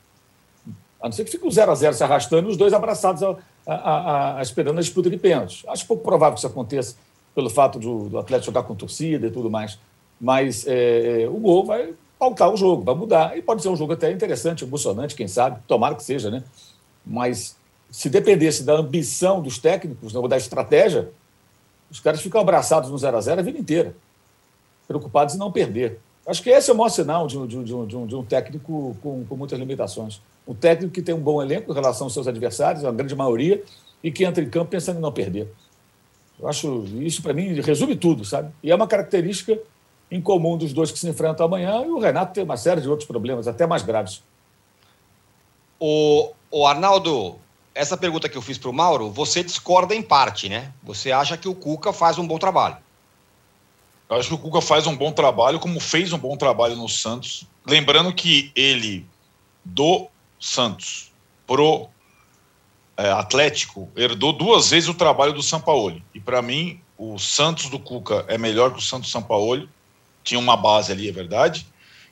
a 1.02 1.06
não 1.06 1.12
ser 1.12 1.24
que 1.24 1.32
fique 1.32 1.46
o 1.46 1.52
0 1.52 1.72
a 1.72 1.76
0 1.76 1.94
se 1.94 2.04
arrastando 2.04 2.50
e 2.50 2.52
os 2.52 2.58
dois 2.58 2.74
abraçados 2.74 3.22
a, 3.24 3.36
a, 3.66 4.38
a, 4.40 4.42
esperando 4.42 4.78
a 4.78 4.82
disputa 4.82 5.10
de 5.10 5.18
pênaltis. 5.18 5.64
Acho 5.68 5.86
pouco 5.86 6.04
provável 6.04 6.34
que 6.34 6.40
isso 6.40 6.48
aconteça 6.48 6.96
pelo 7.34 7.50
fato 7.50 7.80
do, 7.80 8.10
do 8.10 8.18
Atlético 8.18 8.48
jogar 8.48 8.64
com 8.64 8.76
torcida 8.76 9.28
e 9.28 9.32
tudo 9.32 9.50
mais. 9.50 9.78
Mas 10.20 10.66
é, 10.68 11.28
o 11.30 11.38
gol 11.38 11.66
vai 11.66 11.94
pautar 12.20 12.52
o 12.52 12.58
jogo, 12.58 12.84
vai 12.84 12.96
mudar. 12.96 13.38
E 13.38 13.42
pode 13.42 13.62
ser 13.62 13.70
um 13.70 13.76
jogo 13.76 13.94
até 13.94 14.12
interessante, 14.12 14.64
emocionante, 14.64 15.16
quem 15.16 15.28
sabe. 15.28 15.60
Tomara 15.68 15.96
que 15.96 16.04
seja, 16.04 16.32
né? 16.32 16.44
Mas 17.06 17.56
se 17.92 18.10
dependesse 18.10 18.64
da 18.64 18.74
ambição 18.74 19.42
dos 19.42 19.58
técnicos, 19.60 20.16
ou 20.16 20.28
da 20.28 20.38
estratégia, 20.38 21.10
os 21.92 22.00
caras 22.00 22.22
ficam 22.22 22.42
abraçados 22.42 22.90
no 22.90 22.98
0 22.98 23.18
a 23.18 23.22
0 23.22 23.40
a 23.40 23.44
vida 23.44 23.60
inteira, 23.60 23.96
preocupados 24.88 25.36
em 25.36 25.38
não 25.38 25.52
perder. 25.52 26.00
Acho 26.26 26.42
que 26.42 26.50
esse 26.50 26.72
é 26.72 26.74
o 26.74 26.78
maior 26.78 26.90
sinal 26.90 27.28
de, 27.28 27.36
de, 27.46 27.64
de, 27.64 27.76
um, 27.76 28.08
de 28.08 28.16
um, 28.16 28.24
técnico 28.24 28.96
com, 29.04 29.26
com, 29.26 29.36
muitas 29.36 29.60
limitações. 29.60 30.22
Um 30.48 30.56
técnico 30.56 30.94
que 30.94 31.02
tem 31.02 31.14
um 31.14 31.20
bom 31.20 31.42
elenco 31.42 31.72
em 31.72 31.76
relação 31.76 32.08
aos 32.08 32.14
seus 32.14 32.28
adversários, 32.28 32.84
a 32.84 32.92
grande 32.92 33.16
maioria, 33.16 33.62
e 34.04 34.12
que 34.12 34.24
entra 34.24 34.44
em 34.44 34.50
campo 34.50 34.72
pensando 34.72 34.98
em 34.98 35.02
não 35.02 35.12
perder. 35.12 35.48
Eu 36.40 36.48
acho 36.48 36.86
isso, 37.00 37.22
para 37.22 37.34
mim, 37.34 37.60
resume 37.62 37.96
tudo, 37.96 38.26
sabe? 38.26 38.52
E 38.62 38.72
é 38.72 38.76
uma 38.76 38.88
característica 38.88 39.58
em 40.12 40.22
comum 40.22 40.58
dos 40.58 40.74
dois 40.74 40.92
que 40.92 41.00
se 41.00 41.08
enfrentam 41.08 41.46
amanhã, 41.46 41.84
e 41.86 41.90
o 41.90 42.00
Renato 42.00 42.34
tem 42.34 42.44
uma 42.44 42.58
série 42.58 42.82
de 42.82 42.90
outros 42.90 43.08
problemas, 43.08 43.48
até 43.48 43.66
mais 43.66 43.82
graves. 43.82 44.22
O, 45.80 46.32
o 46.52 46.68
Arnaldo, 46.68 47.38
essa 47.74 47.98
pergunta 47.98 48.30
que 48.30 48.38
eu 48.38 48.42
fiz 48.42 48.58
para 48.58 48.70
o 48.70 48.74
Mauro, 48.74 49.10
você 49.10 49.44
discorda 49.44 49.96
em 49.96 50.02
parte, 50.02 50.50
né? 50.50 50.72
Você 50.84 51.12
acha 51.12 51.36
que 51.36 51.48
o 51.48 51.56
Cuca 51.56 51.92
faz 51.92 52.18
um 52.18 52.28
bom 52.28 52.38
trabalho. 52.38 52.78
Eu 54.10 54.18
acho 54.18 54.28
que 54.28 54.36
o 54.36 54.38
Cuca 54.38 54.62
faz 54.62 54.86
um 54.86 54.96
bom 54.96 55.12
trabalho, 55.12 55.60
como 55.60 55.80
fez 55.80 56.14
um 56.14 56.18
bom 56.18 56.38
trabalho 56.38 56.76
no 56.76 56.88
Santos. 56.88 57.48
Lembrando 57.66 58.14
que 58.14 58.52
ele, 58.56 59.06
do 59.66 60.08
Santos 60.40 61.12
pro 61.48 61.90
é, 62.96 63.12
Atlético, 63.12 63.90
herdou 63.96 64.34
duas 64.34 64.70
vezes 64.70 64.90
o 64.90 64.94
trabalho 64.94 65.34
do 65.34 65.42
Sampaoli. 65.42 66.04
E 66.14 66.20
para 66.20 66.42
mim, 66.42 66.80
o 66.98 67.18
Santos 67.18 67.70
do 67.70 67.80
Cuca 67.80 68.26
é 68.28 68.38
melhor 68.38 68.72
que 68.72 68.80
o 68.80 68.82
Santos 68.82 69.12
Sampaoli. 69.12 69.68
Tinha 70.24 70.40
uma 70.40 70.56
base 70.56 70.92
ali, 70.92 71.10
é 71.10 71.12
verdade. 71.12 71.68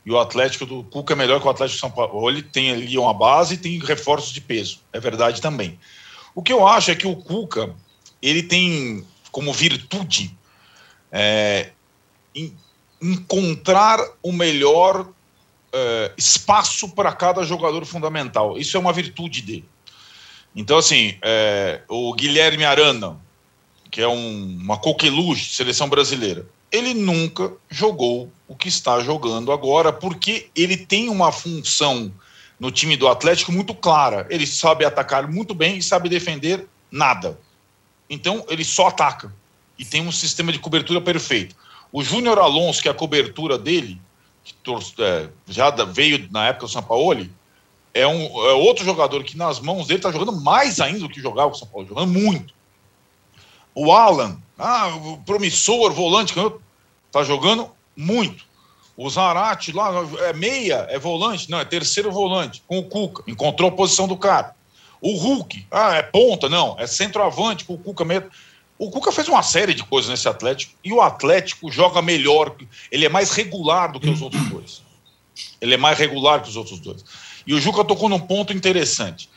E 0.05 0.11
o 0.11 0.19
Atlético 0.19 0.65
do 0.65 0.83
Cuca 0.83 1.13
é 1.13 1.15
melhor 1.15 1.39
que 1.39 1.47
o 1.47 1.49
Atlético 1.49 1.77
do 1.77 1.81
Sampaoli. 1.81 2.41
Tem 2.41 2.71
ali 2.71 2.97
uma 2.97 3.13
base 3.13 3.53
e 3.53 3.57
tem 3.57 3.79
reforços 3.79 4.33
de 4.33 4.41
peso. 4.41 4.79
É 4.91 4.99
verdade 4.99 5.39
também. 5.39 5.79
O 6.33 6.41
que 6.41 6.51
eu 6.51 6.67
acho 6.67 6.91
é 6.91 6.95
que 6.95 7.07
o 7.07 7.15
Cuca, 7.15 7.75
ele 8.21 8.41
tem 8.41 9.05
como 9.31 9.53
virtude 9.53 10.35
é, 11.11 11.71
encontrar 13.01 13.99
o 14.21 14.31
melhor 14.31 15.07
é, 15.73 16.11
espaço 16.17 16.89
para 16.89 17.13
cada 17.13 17.43
jogador 17.43 17.85
fundamental. 17.85 18.57
Isso 18.57 18.75
é 18.75 18.79
uma 18.79 18.93
virtude 18.93 19.41
dele. 19.41 19.65
Então, 20.55 20.77
assim, 20.77 21.15
é, 21.21 21.81
o 21.87 22.13
Guilherme 22.13 22.65
Arana, 22.65 23.17
que 23.89 24.01
é 24.01 24.07
um, 24.07 24.57
uma 24.61 24.77
coqueluche 24.77 25.53
seleção 25.53 25.87
brasileira, 25.87 26.45
ele 26.71 26.93
nunca 26.93 27.51
jogou 27.69 28.31
o 28.47 28.55
que 28.55 28.67
está 28.67 28.99
jogando 29.01 29.51
agora, 29.51 29.91
porque 29.91 30.49
ele 30.55 30.77
tem 30.77 31.09
uma 31.09 31.31
função 31.31 32.11
no 32.59 32.71
time 32.71 32.95
do 32.95 33.07
Atlético 33.07 33.51
muito 33.51 33.73
clara. 33.73 34.27
Ele 34.29 34.45
sabe 34.45 34.85
atacar 34.85 35.29
muito 35.29 35.53
bem 35.53 35.77
e 35.77 35.83
sabe 35.83 36.07
defender 36.07 36.67
nada. 36.89 37.39
Então, 38.09 38.45
ele 38.49 38.63
só 38.63 38.87
ataca. 38.87 39.33
E 39.77 39.83
tem 39.83 40.05
um 40.05 40.11
sistema 40.11 40.51
de 40.51 40.59
cobertura 40.59 41.01
perfeito. 41.01 41.55
O 41.91 42.03
Júnior 42.03 42.39
Alonso, 42.39 42.81
que 42.81 42.87
é 42.87 42.91
a 42.91 42.95
cobertura 42.95 43.57
dele, 43.57 43.99
que 44.43 44.53
é, 44.99 45.29
já 45.47 45.69
veio 45.85 46.27
na 46.31 46.47
época 46.47 46.65
do 46.65 46.71
São 46.71 46.83
Paulo, 46.83 47.27
é, 47.93 48.07
um, 48.07 48.23
é 48.47 48.53
outro 48.53 48.85
jogador 48.85 49.23
que 49.23 49.37
nas 49.37 49.59
mãos 49.59 49.87
dele 49.87 49.99
está 49.99 50.11
jogando 50.11 50.33
mais 50.33 50.79
ainda 50.79 50.99
do 50.99 51.09
que 51.09 51.21
jogava 51.21 51.49
com 51.49 51.55
o 51.55 51.59
São 51.59 51.67
Paulo, 51.67 51.87
jogando 51.87 52.11
muito. 52.11 52.53
O 53.73 53.91
Alan, 53.91 54.37
ah, 54.57 54.89
promissor, 55.25 55.91
volante, 55.93 56.33
está 57.07 57.23
jogando 57.23 57.69
muito. 57.95 58.45
O 58.95 59.09
Zarate 59.09 59.71
lá 59.71 59.91
é 60.27 60.33
meia, 60.33 60.85
é 60.89 60.99
volante, 60.99 61.49
não, 61.49 61.59
é 61.59 61.65
terceiro 61.65 62.11
volante, 62.11 62.61
com 62.67 62.79
o 62.79 62.83
Cuca, 62.83 63.23
encontrou 63.27 63.69
a 63.69 63.73
posição 63.73 64.07
do 64.07 64.17
cara. 64.17 64.55
O 65.01 65.17
Hulk, 65.17 65.65
ah, 65.71 65.95
é 65.95 66.03
ponta, 66.03 66.47
não, 66.47 66.75
é 66.77 66.85
centroavante 66.85 67.65
com 67.65 67.73
o 67.73 67.77
Cuca 67.77 68.05
mesmo. 68.05 68.29
O 68.77 68.89
Cuca 68.89 69.11
fez 69.11 69.27
uma 69.27 69.43
série 69.43 69.73
de 69.73 69.83
coisas 69.83 70.09
nesse 70.09 70.27
Atlético 70.27 70.73
e 70.83 70.91
o 70.91 71.01
Atlético 71.01 71.71
joga 71.71 72.01
melhor, 72.01 72.55
ele 72.91 73.05
é 73.05 73.09
mais 73.09 73.31
regular 73.31 73.91
do 73.91 73.99
que 73.99 74.09
os 74.09 74.21
outros 74.21 74.43
dois. 74.49 74.83
Ele 75.59 75.73
é 75.73 75.77
mais 75.77 75.97
regular 75.97 76.41
que 76.41 76.49
os 76.49 76.55
outros 76.55 76.79
dois. 76.79 77.03
E 77.45 77.53
o 77.53 77.59
Juca 77.59 77.83
tocou 77.83 78.09
num 78.09 78.19
ponto 78.19 78.53
interessante. 78.53 79.29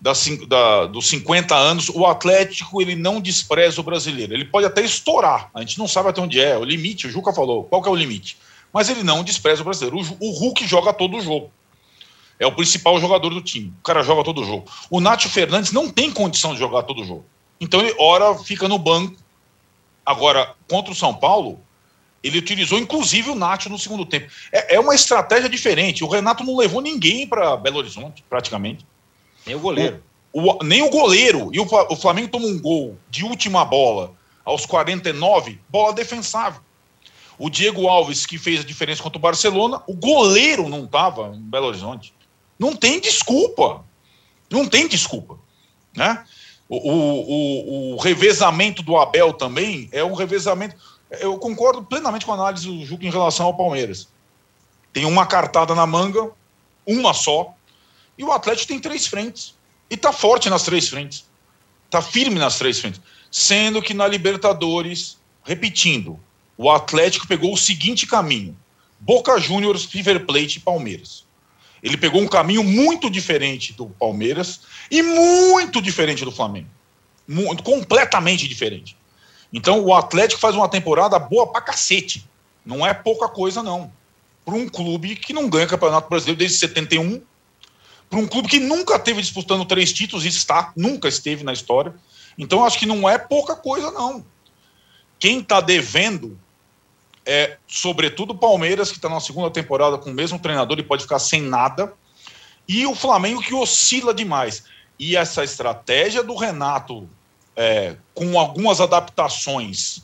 Da, 0.00 0.12
da, 0.48 0.86
dos 0.86 1.08
50 1.08 1.54
anos, 1.54 1.88
o 1.88 2.04
Atlético 2.06 2.82
ele 2.82 2.96
não 2.96 3.20
despreza 3.20 3.80
o 3.80 3.84
brasileiro. 3.84 4.34
Ele 4.34 4.44
pode 4.44 4.66
até 4.66 4.82
estourar, 4.82 5.48
a 5.54 5.60
gente 5.60 5.78
não 5.78 5.86
sabe 5.86 6.08
até 6.08 6.20
onde 6.20 6.40
é. 6.40 6.58
O 6.58 6.64
limite, 6.64 7.06
o 7.06 7.10
Juca 7.10 7.32
falou, 7.32 7.64
qual 7.64 7.80
que 7.80 7.88
é 7.88 7.92
o 7.92 7.96
limite? 7.96 8.36
Mas 8.72 8.88
ele 8.88 9.04
não 9.04 9.22
despreza 9.22 9.60
o 9.60 9.64
brasileiro. 9.64 10.16
O, 10.18 10.28
o 10.28 10.30
Hulk 10.32 10.66
joga 10.66 10.92
todo 10.92 11.16
o 11.16 11.20
jogo. 11.20 11.52
É 12.38 12.46
o 12.46 12.52
principal 12.52 12.98
jogador 12.98 13.30
do 13.30 13.40
time. 13.40 13.72
O 13.78 13.82
cara 13.82 14.02
joga 14.02 14.24
todo 14.24 14.40
o 14.40 14.44
jogo. 14.44 14.68
O 14.90 15.00
Nátio 15.00 15.30
Fernandes 15.30 15.70
não 15.70 15.88
tem 15.88 16.10
condição 16.10 16.52
de 16.52 16.58
jogar 16.58 16.82
todo 16.82 17.02
o 17.02 17.04
jogo. 17.04 17.24
Então 17.60 17.80
ele, 17.80 17.94
ora, 17.98 18.34
fica 18.34 18.66
no 18.66 18.78
banco. 18.78 19.14
Agora, 20.04 20.52
contra 20.68 20.90
o 20.90 20.96
São 20.96 21.14
Paulo, 21.14 21.60
ele 22.22 22.38
utilizou 22.38 22.78
inclusive 22.78 23.30
o 23.30 23.34
Nacho 23.34 23.68
no 23.68 23.78
segundo 23.78 24.06
tempo. 24.06 24.30
É, 24.52 24.76
é 24.76 24.80
uma 24.80 24.94
estratégia 24.94 25.48
diferente. 25.48 26.04
O 26.04 26.08
Renato 26.08 26.44
não 26.44 26.56
levou 26.56 26.80
ninguém 26.80 27.26
para 27.26 27.56
Belo 27.56 27.78
Horizonte, 27.78 28.24
praticamente. 28.28 28.86
Nem 29.46 29.56
o 29.56 29.60
goleiro. 29.60 30.02
O, 30.32 30.52
o, 30.52 30.64
nem 30.64 30.82
o 30.82 30.90
goleiro. 30.90 31.50
E 31.52 31.58
o, 31.58 31.66
o 31.90 31.96
Flamengo 31.96 32.28
toma 32.28 32.46
um 32.46 32.60
gol 32.60 32.96
de 33.10 33.24
última 33.24 33.64
bola 33.64 34.14
aos 34.44 34.66
49, 34.66 35.60
bola 35.68 35.92
defensável. 35.92 36.60
O 37.38 37.50
Diego 37.50 37.88
Alves, 37.88 38.24
que 38.24 38.38
fez 38.38 38.60
a 38.60 38.64
diferença 38.64 39.02
contra 39.02 39.18
o 39.18 39.20
Barcelona, 39.20 39.82
o 39.86 39.94
goleiro 39.94 40.68
não 40.68 40.84
estava 40.84 41.34
em 41.34 41.40
Belo 41.40 41.66
Horizonte. 41.66 42.14
Não 42.58 42.76
tem 42.76 43.00
desculpa. 43.00 43.84
Não 44.48 44.68
tem 44.68 44.86
desculpa. 44.86 45.38
Né? 45.96 46.24
O, 46.68 46.76
o, 46.76 47.94
o, 47.94 47.96
revezamento 47.96 48.82
do 48.82 48.96
Abel 48.96 49.32
também 49.32 49.88
é 49.92 50.04
um 50.04 50.14
revezamento. 50.14 50.76
Eu 51.20 51.38
concordo 51.38 51.82
plenamente 51.82 52.24
com 52.24 52.32
a 52.32 52.34
análise 52.34 52.66
do 52.66 52.84
Juca 52.84 53.04
em 53.04 53.10
relação 53.10 53.46
ao 53.46 53.56
Palmeiras. 53.56 54.08
Tem 54.92 55.04
uma 55.04 55.26
cartada 55.26 55.74
na 55.74 55.86
manga, 55.86 56.30
uma 56.86 57.12
só, 57.14 57.54
e 58.16 58.24
o 58.24 58.32
Atlético 58.32 58.68
tem 58.68 58.78
três 58.78 59.06
frentes. 59.06 59.54
E 59.90 59.94
está 59.94 60.12
forte 60.12 60.48
nas 60.48 60.62
três 60.62 60.88
frentes. 60.88 61.24
Está 61.86 62.00
firme 62.00 62.38
nas 62.38 62.58
três 62.58 62.80
frentes. 62.80 63.00
Sendo 63.30 63.82
que 63.82 63.94
na 63.94 64.06
Libertadores, 64.06 65.18
repetindo, 65.44 66.18
o 66.56 66.70
Atlético 66.70 67.26
pegou 67.26 67.52
o 67.52 67.56
seguinte 67.56 68.06
caminho: 68.06 68.56
Boca 68.98 69.38
Juniors, 69.38 69.86
River 69.86 70.24
Plate 70.24 70.58
e 70.58 70.60
Palmeiras. 70.60 71.24
Ele 71.82 71.96
pegou 71.96 72.22
um 72.22 72.28
caminho 72.28 72.62
muito 72.62 73.10
diferente 73.10 73.72
do 73.72 73.86
Palmeiras 73.86 74.60
e 74.90 75.02
muito 75.02 75.82
diferente 75.82 76.24
do 76.24 76.30
Flamengo. 76.30 76.68
Muito, 77.26 77.62
completamente 77.62 78.46
diferente. 78.46 78.96
Então 79.52 79.80
o 79.80 79.94
Atlético 79.94 80.40
faz 80.40 80.54
uma 80.54 80.68
temporada 80.68 81.18
boa 81.18 81.46
pra 81.46 81.60
cacete. 81.60 82.26
Não 82.64 82.86
é 82.86 82.94
pouca 82.94 83.28
coisa, 83.28 83.62
não. 83.62 83.92
Para 84.44 84.54
um 84.54 84.68
clube 84.68 85.16
que 85.16 85.32
não 85.32 85.48
ganha 85.48 85.66
Campeonato 85.66 86.08
Brasileiro 86.08 86.38
desde 86.38 86.58
71, 86.58 87.22
para 88.08 88.18
um 88.18 88.26
clube 88.26 88.48
que 88.48 88.58
nunca 88.58 88.98
teve 88.98 89.20
disputando 89.20 89.64
três 89.64 89.92
títulos, 89.92 90.24
e 90.24 90.28
está, 90.28 90.72
nunca 90.76 91.08
esteve 91.08 91.44
na 91.44 91.52
história. 91.52 91.94
Então 92.36 92.64
acho 92.64 92.78
que 92.78 92.86
não 92.86 93.08
é 93.08 93.18
pouca 93.18 93.54
coisa, 93.54 93.90
não. 93.90 94.24
Quem 95.18 95.40
está 95.40 95.60
devendo 95.60 96.38
é, 97.24 97.56
sobretudo 97.66 98.32
o 98.32 98.38
Palmeiras, 98.38 98.90
que 98.90 98.98
está 98.98 99.08
na 99.08 99.20
segunda 99.20 99.50
temporada 99.50 99.98
com 99.98 100.10
o 100.10 100.14
mesmo 100.14 100.38
treinador 100.38 100.78
e 100.78 100.82
pode 100.82 101.02
ficar 101.02 101.18
sem 101.18 101.40
nada, 101.40 101.92
e 102.68 102.86
o 102.86 102.94
Flamengo, 102.94 103.42
que 103.42 103.54
oscila 103.54 104.14
demais. 104.14 104.64
E 104.98 105.16
essa 105.16 105.42
estratégia 105.42 106.22
do 106.22 106.36
Renato, 106.36 107.08
é, 107.56 107.96
com 108.14 108.38
algumas 108.38 108.80
adaptações 108.80 110.02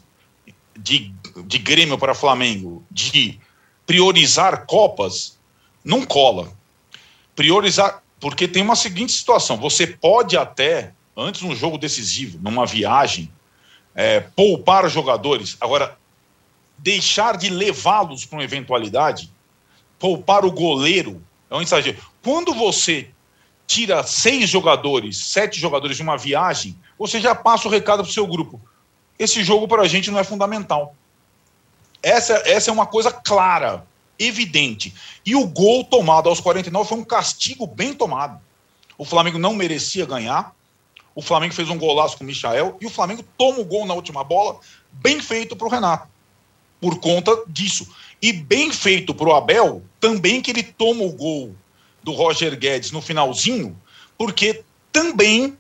de, 0.77 1.13
de 1.45 1.59
Grêmio 1.59 1.99
para 1.99 2.15
Flamengo, 2.15 2.85
de 2.91 3.39
priorizar 3.87 4.67
Copas, 4.67 5.39
não 5.85 6.05
cola. 6.05 6.53
Priorizar, 7.35 8.03
porque 8.21 8.47
tem 8.47 8.63
uma 8.63 8.77
seguinte 8.77 9.13
situação: 9.13 9.57
você 9.57 9.87
pode 9.87 10.37
até, 10.37 10.93
antes 11.17 11.41
de 11.41 11.47
um 11.47 11.55
jogo 11.55 11.79
decisivo, 11.79 12.39
numa 12.43 12.67
viagem, 12.67 13.31
é, 13.95 14.21
poupar 14.21 14.89
jogadores. 14.89 15.57
Agora, 15.61 15.97
deixar 16.77 17.37
de 17.37 17.49
levá-los 17.49 18.25
para 18.25 18.39
uma 18.39 18.45
eventualidade, 18.45 19.31
poupar 19.99 20.45
o 20.45 20.53
goleiro, 20.53 21.23
é 21.51 21.57
um 21.57 21.63
exagero. 21.63 21.99
Quando 22.23 22.55
você 22.55 23.09
tira 23.69 24.03
seis 24.03 24.49
jogadores, 24.49 25.19
sete 25.19 25.61
jogadores 25.61 25.99
de 25.99 26.03
uma 26.03 26.17
viagem, 26.17 26.75
você 26.99 27.21
já 27.21 27.35
passa 27.35 27.69
o 27.69 27.71
recado 27.71 28.03
para 28.03 28.11
o 28.11 28.13
seu 28.13 28.27
grupo. 28.27 28.59
Esse 29.19 29.45
jogo 29.45 29.69
para 29.69 29.83
a 29.83 29.87
gente 29.87 30.11
não 30.11 30.19
é 30.19 30.25
fundamental. 30.25 30.97
Essa, 32.03 32.43
essa 32.47 32.71
é 32.71 32.73
uma 32.73 32.87
coisa 32.87 33.13
clara, 33.13 33.87
evidente. 34.19 34.95
E 35.25 35.37
o 35.37 35.47
gol 35.47 35.85
tomado 35.85 36.31
aos 36.31 36.41
49 36.41 36.89
foi 36.89 36.99
um 36.99 37.05
castigo 37.05 37.67
bem 37.67 37.93
tomado. 37.93 38.41
O 38.97 39.05
Flamengo 39.05 39.39
não 39.39 39.55
merecia 39.55 40.07
ganhar. 40.07 40.57
O 41.15 41.21
Flamengo 41.21 41.53
fez 41.53 41.69
um 41.69 41.79
golaço 41.79 42.17
com 42.17 42.25
o 42.25 42.27
Michael 42.27 42.79
e 42.81 42.87
o 42.87 42.91
Flamengo 42.91 43.23
toma 43.37 43.59
o 43.59 43.65
gol 43.65 43.85
na 43.85 43.93
última 43.93 44.25
bola, 44.25 44.61
bem 44.91 45.21
feito 45.21 45.55
para 45.55 45.67
o 45.67 45.71
Renato 45.71 46.09
por 46.81 46.99
conta 47.01 47.37
disso. 47.47 47.87
E 48.23 48.33
bem 48.33 48.73
feito 48.73 49.15
para 49.15 49.29
o 49.29 49.35
Abel, 49.35 49.83
também 50.01 50.41
que 50.41 50.51
ele 50.51 50.63
toma 50.63 51.05
o 51.05 51.13
gol 51.13 51.55
do 52.03 52.13
Roger 52.13 52.57
Guedes 52.59 52.91
no 52.91 53.03
finalzinho, 53.03 53.79
porque 54.17 54.63
também 54.93 55.57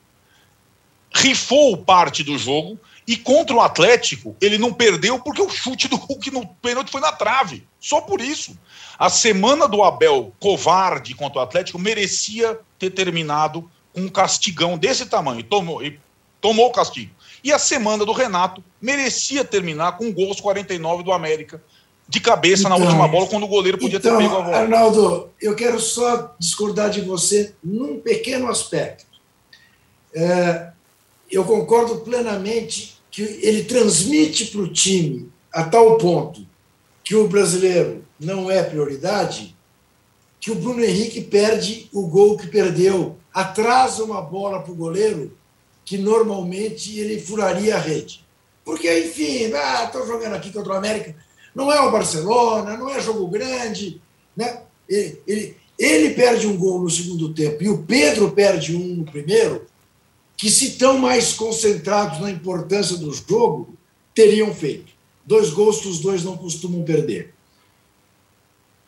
rifou 1.14 1.76
parte 1.76 2.22
do 2.22 2.38
jogo 2.38 2.78
e 3.06 3.16
contra 3.16 3.56
o 3.56 3.60
Atlético 3.60 4.36
ele 4.40 4.58
não 4.58 4.72
perdeu 4.72 5.18
porque 5.18 5.40
o 5.40 5.48
chute 5.48 5.88
do 5.88 5.96
Hulk 5.96 6.30
no 6.30 6.46
pênalti 6.46 6.90
foi 6.90 7.00
na 7.00 7.12
trave. 7.12 7.66
Só 7.80 8.00
por 8.00 8.20
isso. 8.20 8.58
A 8.98 9.08
semana 9.08 9.66
do 9.66 9.82
Abel 9.82 10.34
covarde 10.38 11.14
contra 11.14 11.38
o 11.38 11.42
Atlético 11.42 11.78
merecia 11.78 12.58
ter 12.78 12.90
terminado 12.90 13.70
com 13.92 14.02
um 14.02 14.08
castigão 14.08 14.76
desse 14.76 15.06
tamanho. 15.06 15.42
Tomou, 15.42 15.82
e 15.82 15.98
tomou 16.40 16.66
o 16.66 16.72
castigo. 16.72 17.14
E 17.42 17.52
a 17.52 17.58
semana 17.58 18.04
do 18.04 18.12
Renato 18.12 18.62
merecia 18.80 19.44
terminar 19.44 19.92
com 19.96 20.12
gols 20.12 20.40
49 20.40 21.02
do 21.02 21.12
América, 21.12 21.62
de 22.08 22.20
cabeça 22.20 22.62
então, 22.62 22.78
na 22.78 22.84
última 22.84 23.06
bola, 23.06 23.26
quando 23.26 23.42
o 23.42 23.48
goleiro 23.48 23.76
podia 23.76 23.98
então, 23.98 24.16
ter 24.16 24.24
pego 24.24 24.36
a 24.36 24.42
bola. 24.42 24.56
Arnaldo, 24.56 25.30
eu 25.40 25.54
quero 25.54 25.78
só 25.78 26.34
discordar 26.38 26.88
de 26.90 27.02
você 27.02 27.54
num 27.62 28.00
pequeno 28.00 28.48
aspecto. 28.48 29.04
é, 30.14 30.72
eu 31.30 31.44
concordo 31.44 31.96
plenamente 32.00 32.96
que 33.10 33.22
ele 33.22 33.64
transmite 33.64 34.46
para 34.46 34.60
o 34.62 34.72
time 34.72 35.30
a 35.52 35.64
tal 35.64 35.98
ponto 35.98 36.46
que 37.04 37.14
o 37.14 37.28
brasileiro 37.28 38.04
não 38.18 38.50
é 38.50 38.62
prioridade, 38.62 39.54
que 40.40 40.50
o 40.50 40.54
Bruno 40.54 40.82
Henrique 40.82 41.20
perde 41.20 41.88
o 41.92 42.06
gol 42.06 42.36
que 42.36 42.46
perdeu, 42.46 43.16
atrasa 43.32 44.04
uma 44.04 44.22
bola 44.22 44.60
para 44.60 44.72
o 44.72 44.76
goleiro 44.76 45.36
que 45.84 45.98
normalmente 45.98 46.98
ele 46.98 47.20
furaria 47.20 47.76
a 47.76 47.78
rede. 47.78 48.24
Porque, 48.64 48.86
enfim, 49.00 49.44
estou 49.44 50.02
ah, 50.02 50.06
jogando 50.06 50.34
aqui 50.34 50.52
contra 50.52 50.74
o 50.74 50.76
América, 50.76 51.16
não 51.54 51.72
é 51.72 51.80
o 51.80 51.90
Barcelona, 51.90 52.76
não 52.76 52.88
é 52.88 53.00
jogo 53.00 53.26
grande. 53.28 54.00
Né? 54.36 54.62
Ele, 54.88 55.20
ele, 55.26 55.56
ele 55.78 56.10
perde 56.14 56.46
um 56.46 56.56
gol 56.56 56.80
no 56.80 56.90
segundo 56.90 57.32
tempo 57.34 57.62
e 57.62 57.68
o 57.68 57.82
Pedro 57.82 58.30
perde 58.30 58.74
um 58.74 58.96
no 58.96 59.04
primeiro, 59.04 59.66
que 60.36 60.50
se 60.50 60.68
estão 60.68 60.98
mais 60.98 61.32
concentrados 61.32 62.20
na 62.20 62.30
importância 62.30 62.96
do 62.96 63.12
jogo, 63.12 63.74
teriam 64.14 64.54
feito. 64.54 64.92
Dois 65.24 65.50
gols 65.50 65.80
que 65.80 65.88
os 65.88 65.98
dois 65.98 66.24
não 66.24 66.36
costumam 66.36 66.82
perder. 66.84 67.34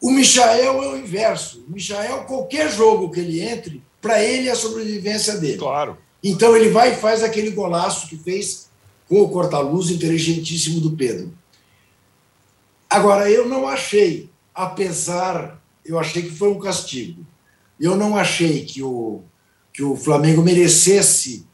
O 0.01 0.11
Michael 0.11 0.83
é 0.83 0.89
o 0.89 0.97
inverso. 0.97 1.65
O 1.69 1.73
Michael, 1.73 2.25
qualquer 2.25 2.71
jogo 2.71 3.11
que 3.11 3.21
ele 3.21 3.41
entre, 3.41 3.83
para 4.01 4.23
ele 4.23 4.49
é 4.49 4.53
a 4.53 4.57
sobrevivência 4.57 5.37
dele. 5.37 5.59
Claro. 5.59 5.99
Então 6.23 6.57
ele 6.57 6.71
vai 6.71 6.93
e 6.93 6.97
faz 6.97 7.23
aquele 7.23 7.51
golaço 7.51 8.09
que 8.09 8.17
fez 8.17 8.71
com 9.09 9.21
o 9.21 9.29
corta-luz 9.29 9.91
inteligentíssimo 9.91 10.81
do 10.81 10.93
Pedro. 10.93 11.33
Agora, 12.91 13.31
eu 13.31 13.49
não 13.49 13.69
achei, 13.69 14.29
apesar, 14.53 15.63
eu 15.87 15.97
achei 15.97 16.23
que 16.23 16.31
foi 16.31 16.49
um 16.49 16.59
castigo. 16.59 17.25
Eu 17.79 17.97
não 17.97 18.17
achei 18.17 18.65
que 18.65 18.83
o, 18.83 19.23
que 19.73 19.83
o 19.83 19.95
Flamengo 19.95 20.43
merecesse 20.43 21.47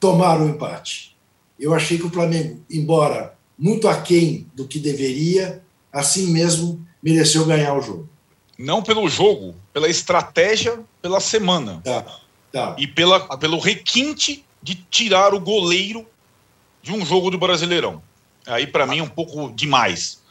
tomar 0.00 0.40
o 0.40 0.44
um 0.44 0.48
empate. 0.48 1.14
Eu 1.60 1.74
achei 1.74 1.98
que 1.98 2.06
o 2.06 2.10
Flamengo, 2.10 2.64
embora 2.70 3.36
muito 3.58 3.86
aquém 3.86 4.46
do 4.54 4.66
que 4.66 4.78
deveria, 4.78 5.62
assim 5.92 6.28
mesmo 6.28 6.86
mereceu 7.02 7.44
ganhar 7.44 7.74
o 7.74 7.82
jogo. 7.82 8.08
Não 8.58 8.82
pelo 8.82 9.08
jogo, 9.08 9.54
pela 9.72 9.88
estratégia, 9.88 10.80
pela 11.02 11.20
semana. 11.20 11.82
Tá, 11.84 12.20
tá. 12.50 12.76
E 12.78 12.86
pela, 12.86 13.20
pelo 13.36 13.58
requinte 13.58 14.44
de 14.62 14.74
tirar 14.74 15.34
o 15.34 15.40
goleiro 15.40 16.06
de 16.82 16.92
um 16.92 17.04
jogo 17.04 17.30
do 17.30 17.38
Brasileirão. 17.38 18.02
Aí, 18.46 18.66
para 18.66 18.86
mim, 18.86 18.98
é 18.98 19.02
um 19.02 19.08
pouco 19.08 19.50
demais. 19.50 20.22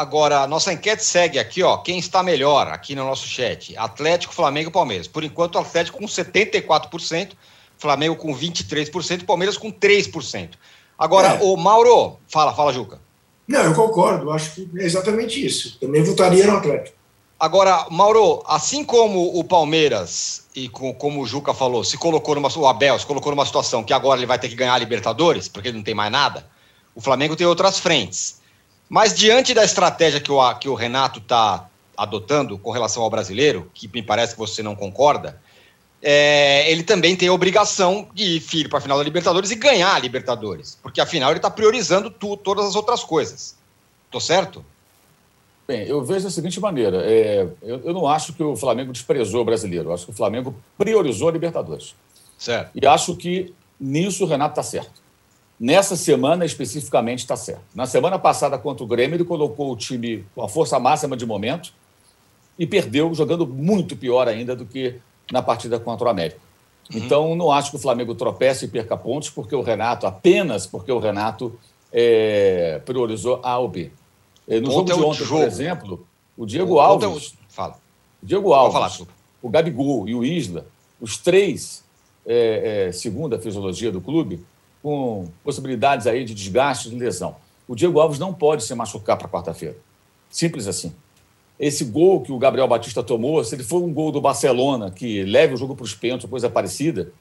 Agora, 0.00 0.46
nossa 0.46 0.72
enquete 0.72 1.04
segue 1.04 1.38
aqui, 1.38 1.62
ó. 1.62 1.76
Quem 1.76 1.98
está 1.98 2.22
melhor 2.22 2.68
aqui 2.68 2.94
no 2.94 3.04
nosso 3.04 3.28
chat? 3.28 3.76
Atlético, 3.76 4.32
Flamengo 4.32 4.70
e 4.70 4.72
Palmeiras. 4.72 5.06
Por 5.06 5.22
enquanto, 5.22 5.56
o 5.56 5.58
Atlético 5.58 5.98
com 5.98 6.06
74%, 6.06 7.32
Flamengo 7.76 8.16
com 8.16 8.34
23% 8.34 9.20
e 9.20 9.24
Palmeiras 9.26 9.58
com 9.58 9.70
3%. 9.70 10.52
Agora, 10.98 11.34
é. 11.34 11.42
o 11.42 11.54
Mauro, 11.54 12.16
fala, 12.28 12.54
fala, 12.54 12.72
Juca. 12.72 12.98
Não, 13.46 13.60
eu 13.60 13.74
concordo, 13.74 14.30
acho 14.30 14.54
que 14.54 14.70
é 14.78 14.84
exatamente 14.84 15.44
isso. 15.44 15.76
Também 15.78 16.02
votaria 16.02 16.46
no 16.46 16.56
Atlético. 16.56 16.96
Agora, 17.38 17.86
Mauro, 17.90 18.42
assim 18.46 18.82
como 18.82 19.38
o 19.38 19.44
Palmeiras, 19.44 20.46
e 20.56 20.70
com, 20.70 20.94
como 20.94 21.20
o 21.20 21.26
Juca 21.26 21.52
falou, 21.52 21.84
se 21.84 21.98
colocou 21.98 22.34
numa. 22.34 22.48
O 22.56 22.66
Abel 22.66 22.98
se 22.98 23.04
colocou 23.04 23.32
numa 23.32 23.44
situação 23.44 23.84
que 23.84 23.92
agora 23.92 24.18
ele 24.18 24.26
vai 24.26 24.38
ter 24.38 24.48
que 24.48 24.56
ganhar 24.56 24.72
a 24.72 24.78
Libertadores, 24.78 25.46
porque 25.46 25.68
ele 25.68 25.76
não 25.76 25.84
tem 25.84 25.94
mais 25.94 26.10
nada, 26.10 26.46
o 26.94 27.02
Flamengo 27.02 27.36
tem 27.36 27.46
outras 27.46 27.78
frentes. 27.78 28.39
Mas 28.90 29.14
diante 29.14 29.54
da 29.54 29.64
estratégia 29.64 30.20
que 30.20 30.32
o, 30.32 30.54
que 30.56 30.68
o 30.68 30.74
Renato 30.74 31.20
está 31.20 31.70
adotando 31.96 32.58
com 32.58 32.72
relação 32.72 33.04
ao 33.04 33.08
brasileiro, 33.08 33.70
que 33.72 33.86
me 33.86 34.02
parece 34.02 34.32
que 34.32 34.38
você 34.38 34.64
não 34.64 34.74
concorda, 34.74 35.40
é, 36.02 36.68
ele 36.68 36.82
também 36.82 37.14
tem 37.14 37.28
a 37.28 37.32
obrigação 37.32 38.08
de 38.12 38.42
ir 38.52 38.68
para 38.68 38.78
a 38.78 38.80
final 38.80 38.98
da 38.98 39.04
Libertadores 39.04 39.52
e 39.52 39.54
ganhar 39.54 39.94
a 39.94 39.98
Libertadores, 39.98 40.76
porque 40.82 41.00
afinal 41.00 41.30
ele 41.30 41.38
está 41.38 41.48
priorizando 41.48 42.10
tu, 42.10 42.36
todas 42.36 42.64
as 42.64 42.74
outras 42.74 43.04
coisas. 43.04 43.54
Tô 44.10 44.18
certo? 44.18 44.64
Bem, 45.68 45.86
eu 45.86 46.02
vejo 46.02 46.24
da 46.24 46.30
seguinte 46.30 46.58
maneira: 46.58 47.00
é, 47.04 47.46
eu, 47.62 47.80
eu, 47.84 47.92
não 47.94 48.08
acho 48.08 48.32
que 48.32 48.42
o 48.42 48.56
Flamengo 48.56 48.92
desprezou 48.92 49.42
o 49.42 49.44
brasileiro, 49.44 49.90
eu 49.90 49.94
acho 49.94 50.06
que 50.06 50.10
o 50.10 50.16
Flamengo 50.16 50.52
priorizou 50.76 51.28
a 51.28 51.32
Libertadores. 51.32 51.94
Certo. 52.36 52.72
E 52.74 52.84
acho 52.84 53.14
que 53.14 53.54
nisso 53.78 54.24
o 54.24 54.26
Renato 54.26 54.58
está 54.58 54.64
certo. 54.64 55.00
Nessa 55.60 55.94
semana 55.94 56.46
especificamente 56.46 57.18
está 57.18 57.36
certo. 57.36 57.60
Na 57.74 57.84
semana 57.84 58.18
passada 58.18 58.56
contra 58.56 58.82
o 58.82 58.86
Grêmio, 58.86 59.16
ele 59.16 59.24
colocou 59.24 59.70
o 59.70 59.76
time 59.76 60.24
com 60.34 60.42
a 60.42 60.48
força 60.48 60.80
máxima 60.80 61.14
de 61.14 61.26
momento 61.26 61.74
e 62.58 62.66
perdeu, 62.66 63.12
jogando 63.14 63.46
muito 63.46 63.94
pior 63.94 64.26
ainda 64.26 64.56
do 64.56 64.64
que 64.64 64.96
na 65.30 65.42
partida 65.42 65.78
contra 65.78 66.06
o 66.06 66.10
América. 66.10 66.40
Uhum. 66.90 66.98
Então, 66.98 67.36
não 67.36 67.52
acho 67.52 67.70
que 67.70 67.76
o 67.76 67.78
Flamengo 67.78 68.14
tropece 68.14 68.64
e 68.64 68.68
perca 68.68 68.96
pontos, 68.96 69.28
porque 69.28 69.54
o 69.54 69.60
Renato, 69.60 70.06
apenas 70.06 70.66
porque 70.66 70.90
o 70.90 70.98
Renato 70.98 71.54
é, 71.92 72.80
priorizou 72.86 73.40
A 73.42 73.58
ou 73.58 73.68
B. 73.68 73.90
É, 74.48 74.60
no 74.60 74.70
jogo 74.70 74.84
de 74.84 74.92
ontem, 74.94 75.24
jogo. 75.24 75.40
por 75.40 75.46
exemplo, 75.46 76.06
o 76.38 76.46
Diego 76.46 76.74
o 76.74 76.80
Alves. 76.80 77.34
Fala. 77.50 77.76
O 78.22 78.26
Diego 78.26 78.54
Alves, 78.54 78.96
falar, 78.96 79.08
o 79.42 79.48
Gabigol 79.50 80.08
e 80.08 80.14
o 80.14 80.24
Isla, 80.24 80.66
os 80.98 81.18
três, 81.18 81.84
é, 82.26 82.86
é, 82.88 82.92
segundo 82.92 83.34
a 83.34 83.38
fisiologia 83.38 83.92
do 83.92 84.00
clube, 84.00 84.42
com 84.82 85.28
possibilidades 85.44 86.06
aí 86.06 86.24
de 86.24 86.34
desgaste, 86.34 86.90
de 86.90 86.96
lesão. 86.96 87.36
O 87.68 87.74
Diego 87.74 88.00
Alves 88.00 88.18
não 88.18 88.32
pode 88.32 88.64
se 88.64 88.74
machucar 88.74 89.16
para 89.16 89.28
quarta-feira. 89.28 89.76
Simples 90.30 90.66
assim 90.66 90.94
esse 91.60 91.84
gol 91.84 92.22
que 92.22 92.32
o 92.32 92.38
Gabriel 92.38 92.66
Batista 92.66 93.02
tomou, 93.02 93.44
se 93.44 93.54
ele 93.54 93.62
for 93.62 93.82
um 93.82 93.92
gol 93.92 94.10
do 94.10 94.18
Barcelona 94.18 94.90
que 94.90 95.22
leve 95.24 95.52
o 95.52 95.56
jogo 95.58 95.76
para 95.76 95.84
os 95.84 95.94
pênaltis, 95.94 96.28
coisa 96.28 96.48
parecida, 96.48 97.12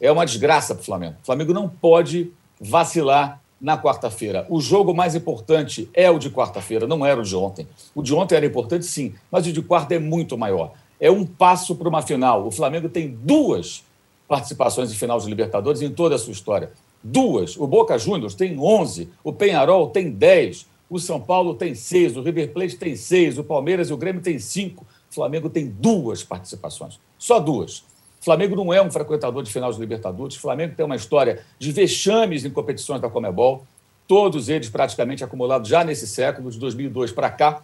é 0.00 0.10
uma 0.10 0.24
desgraça 0.24 0.72
para 0.72 0.82
o 0.82 0.84
Flamengo. 0.84 1.16
O 1.20 1.26
Flamengo 1.26 1.52
não 1.52 1.68
pode 1.68 2.30
vacilar 2.60 3.42
na 3.60 3.76
quarta-feira. 3.76 4.46
O 4.48 4.60
jogo 4.60 4.94
mais 4.94 5.16
importante 5.16 5.90
é 5.92 6.08
o 6.08 6.16
de 6.16 6.30
quarta-feira, 6.30 6.86
não 6.86 7.04
era 7.04 7.20
o 7.20 7.24
de 7.24 7.34
ontem. 7.34 7.66
O 7.92 8.00
de 8.00 8.14
ontem 8.14 8.36
era 8.36 8.46
importante, 8.46 8.86
sim, 8.86 9.14
mas 9.32 9.44
o 9.48 9.52
de 9.52 9.62
quarta 9.62 9.96
é 9.96 9.98
muito 9.98 10.38
maior. 10.38 10.74
É 11.00 11.10
um 11.10 11.26
passo 11.26 11.74
para 11.74 11.88
uma 11.88 12.00
final. 12.00 12.46
O 12.46 12.52
Flamengo 12.52 12.88
tem 12.88 13.08
duas 13.08 13.82
participações 14.28 14.92
em 14.92 14.94
final 14.94 15.18
de 15.18 15.26
Libertadores 15.26 15.82
em 15.82 15.90
toda 15.90 16.14
a 16.14 16.18
sua 16.18 16.32
história. 16.32 16.70
Duas. 17.02 17.56
O 17.56 17.66
Boca 17.66 17.98
Juniors 17.98 18.34
tem 18.34 18.58
11, 18.58 19.08
o 19.22 19.32
Penharol 19.32 19.88
tem 19.90 20.10
10, 20.10 20.66
o 20.90 20.98
São 20.98 21.20
Paulo 21.20 21.54
tem 21.54 21.74
seis, 21.74 22.16
o 22.16 22.22
River 22.22 22.52
Plate 22.52 22.76
tem 22.76 22.96
seis, 22.96 23.36
o 23.38 23.44
Palmeiras 23.44 23.90
e 23.90 23.92
o 23.92 23.96
Grêmio 23.96 24.22
tem 24.22 24.38
cinco. 24.38 24.86
O 25.10 25.14
Flamengo 25.14 25.50
tem 25.50 25.66
duas 25.66 26.22
participações, 26.22 26.98
só 27.18 27.38
duas. 27.38 27.78
O 28.20 28.24
Flamengo 28.24 28.56
não 28.56 28.72
é 28.72 28.82
um 28.82 28.90
frequentador 28.90 29.42
de 29.42 29.52
final 29.52 29.72
de 29.72 29.78
Libertadores. 29.78 30.36
O 30.36 30.40
Flamengo 30.40 30.74
tem 30.74 30.84
uma 30.84 30.96
história 30.96 31.44
de 31.58 31.72
vexames 31.72 32.44
em 32.44 32.50
competições 32.50 33.00
da 33.00 33.08
Comebol, 33.08 33.64
todos 34.06 34.48
eles 34.48 34.68
praticamente 34.68 35.22
acumulados 35.22 35.68
já 35.68 35.84
nesse 35.84 36.06
século, 36.06 36.50
de 36.50 36.58
2002 36.58 37.12
para 37.12 37.30
cá. 37.30 37.62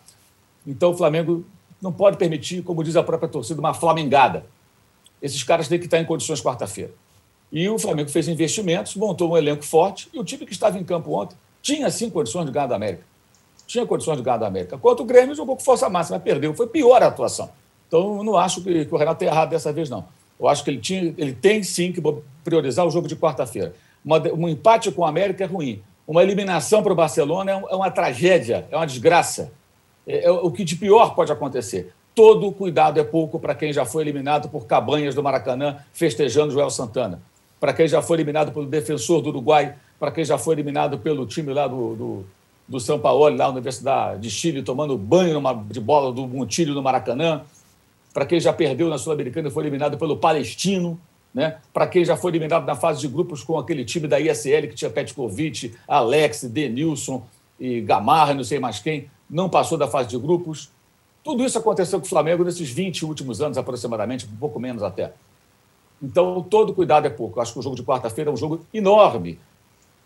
Então 0.66 0.90
o 0.90 0.96
Flamengo 0.96 1.44
não 1.80 1.92
pode 1.92 2.16
permitir, 2.16 2.62
como 2.62 2.84
diz 2.84 2.96
a 2.96 3.02
própria 3.02 3.28
torcida, 3.28 3.58
uma 3.58 3.74
flamengada. 3.74 4.46
Esses 5.20 5.42
caras 5.42 5.68
têm 5.68 5.78
que 5.78 5.86
estar 5.86 5.98
em 5.98 6.04
condições 6.04 6.42
quarta-feira. 6.42 6.92
E 7.54 7.66
o 7.70 7.78
Flamengo 7.78 8.10
fez 8.10 8.28
investimentos, 8.28 8.96
montou 8.96 9.30
um 9.30 9.36
elenco 9.36 9.64
forte, 9.64 10.10
e 10.12 10.18
o 10.18 10.24
time 10.24 10.44
que 10.44 10.52
estava 10.52 10.78
em 10.78 10.84
campo 10.84 11.12
ontem 11.12 11.36
tinha 11.62 11.88
sim 11.88 12.10
condições 12.10 12.44
de 12.44 12.52
ganhar 12.52 12.66
da 12.66 12.76
América 12.76 13.04
tinha 13.66 13.86
condições 13.86 14.16
de 14.16 14.22
ganhar 14.22 14.36
da 14.36 14.46
América. 14.46 14.78
Quanto 14.78 15.02
o 15.02 15.06
Grêmio 15.06 15.34
jogou 15.34 15.56
com 15.56 15.62
força 15.62 15.88
máxima, 15.88 16.18
perdeu. 16.20 16.54
Foi 16.54 16.66
pior 16.66 17.02
a 17.02 17.06
atuação. 17.06 17.50
Então, 17.88 18.18
eu 18.18 18.24
não 18.24 18.36
acho 18.36 18.62
que, 18.62 18.84
que 18.84 18.94
o 18.94 18.96
Renato 18.96 19.18
tenha 19.18 19.30
errado 19.30 19.50
dessa 19.50 19.72
vez, 19.72 19.88
não. 19.88 20.04
Eu 20.38 20.48
acho 20.48 20.64
que 20.64 20.70
ele, 20.70 20.80
tinha, 20.80 21.14
ele 21.16 21.32
tem 21.32 21.62
sim 21.62 21.92
que 21.92 22.02
priorizar 22.42 22.86
o 22.86 22.90
jogo 22.90 23.08
de 23.08 23.16
quarta-feira. 23.16 23.74
Um 24.04 24.48
empate 24.48 24.90
com 24.90 25.02
o 25.02 25.04
América 25.04 25.44
é 25.44 25.46
ruim. 25.46 25.82
Uma 26.06 26.22
eliminação 26.22 26.82
para 26.82 26.92
o 26.92 26.96
Barcelona 26.96 27.52
é, 27.52 27.56
um, 27.56 27.68
é, 27.70 27.76
uma 27.76 27.90
tragédia, 27.90 28.66
é 28.70 28.76
uma 28.76 28.86
desgraça. 28.86 29.52
É, 30.06 30.26
é, 30.26 30.30
o 30.30 30.50
que 30.50 30.64
de 30.64 30.76
pior 30.76 31.14
pode 31.14 31.32
acontecer. 31.32 31.92
Todo 32.14 32.52
cuidado 32.52 33.00
é 33.00 33.04
pouco 33.04 33.38
para 33.40 33.54
quem 33.54 33.72
já 33.72 33.84
foi 33.84 34.02
eliminado 34.02 34.48
por 34.48 34.66
Cabanhas 34.66 35.14
do 35.14 35.22
Maracanã 35.22 35.78
festejando 35.92 36.52
Joel 36.52 36.70
Santana. 36.70 37.22
Para 37.60 37.72
quem 37.72 37.88
já 37.88 38.02
foi 38.02 38.16
eliminado 38.16 38.52
pelo 38.52 38.66
defensor 38.66 39.22
do 39.22 39.28
Uruguai, 39.28 39.74
para 39.98 40.10
quem 40.10 40.24
já 40.24 40.36
foi 40.36 40.54
eliminado 40.54 40.98
pelo 40.98 41.26
time 41.26 41.52
lá 41.52 41.66
do, 41.66 41.94
do 41.94 42.26
do 42.66 42.80
São 42.80 42.98
Paulo, 42.98 43.24
lá 43.24 43.30
na 43.30 43.48
Universidade 43.48 44.22
de 44.22 44.30
Chile, 44.30 44.62
tomando 44.62 44.96
banho 44.96 45.34
numa, 45.34 45.54
de 45.54 45.80
bola 45.80 46.12
do 46.12 46.26
Montilho 46.26 46.74
no 46.74 46.82
Maracanã. 46.82 47.42
Para 48.12 48.24
quem 48.24 48.40
já 48.40 48.52
perdeu 48.52 48.88
na 48.88 48.96
Sul-Americana 48.96 49.48
e 49.48 49.50
foi 49.50 49.64
eliminado 49.64 49.98
pelo 49.98 50.16
Palestino. 50.16 50.98
Né? 51.32 51.58
Para 51.72 51.86
quem 51.86 52.04
já 52.04 52.16
foi 52.16 52.30
eliminado 52.30 52.64
na 52.64 52.76
fase 52.76 53.00
de 53.00 53.08
grupos 53.08 53.42
com 53.42 53.58
aquele 53.58 53.84
time 53.84 54.06
da 54.06 54.20
ISL 54.20 54.68
que 54.68 54.74
tinha 54.74 54.90
Petkovic, 54.90 55.74
Alex, 55.86 56.44
Denilson 56.44 57.26
e 57.58 57.80
Gamarra, 57.80 58.34
não 58.34 58.44
sei 58.44 58.60
mais 58.60 58.78
quem, 58.78 59.10
não 59.28 59.48
passou 59.48 59.76
da 59.76 59.88
fase 59.88 60.08
de 60.08 60.18
grupos. 60.18 60.70
Tudo 61.24 61.44
isso 61.44 61.58
aconteceu 61.58 61.98
com 61.98 62.06
o 62.06 62.08
Flamengo 62.08 62.44
nesses 62.44 62.70
20 62.70 63.04
últimos 63.04 63.40
anos, 63.40 63.58
aproximadamente, 63.58 64.26
um 64.26 64.36
pouco 64.36 64.60
menos 64.60 64.82
até. 64.82 65.12
Então, 66.04 66.42
todo 66.42 66.74
cuidado 66.74 67.06
é 67.06 67.10
pouco. 67.10 67.38
Eu 67.38 67.42
acho 67.42 67.52
que 67.52 67.58
o 67.58 67.62
jogo 67.62 67.76
de 67.76 67.82
quarta-feira 67.82 68.30
é 68.30 68.32
um 68.32 68.36
jogo 68.36 68.60
enorme 68.72 69.38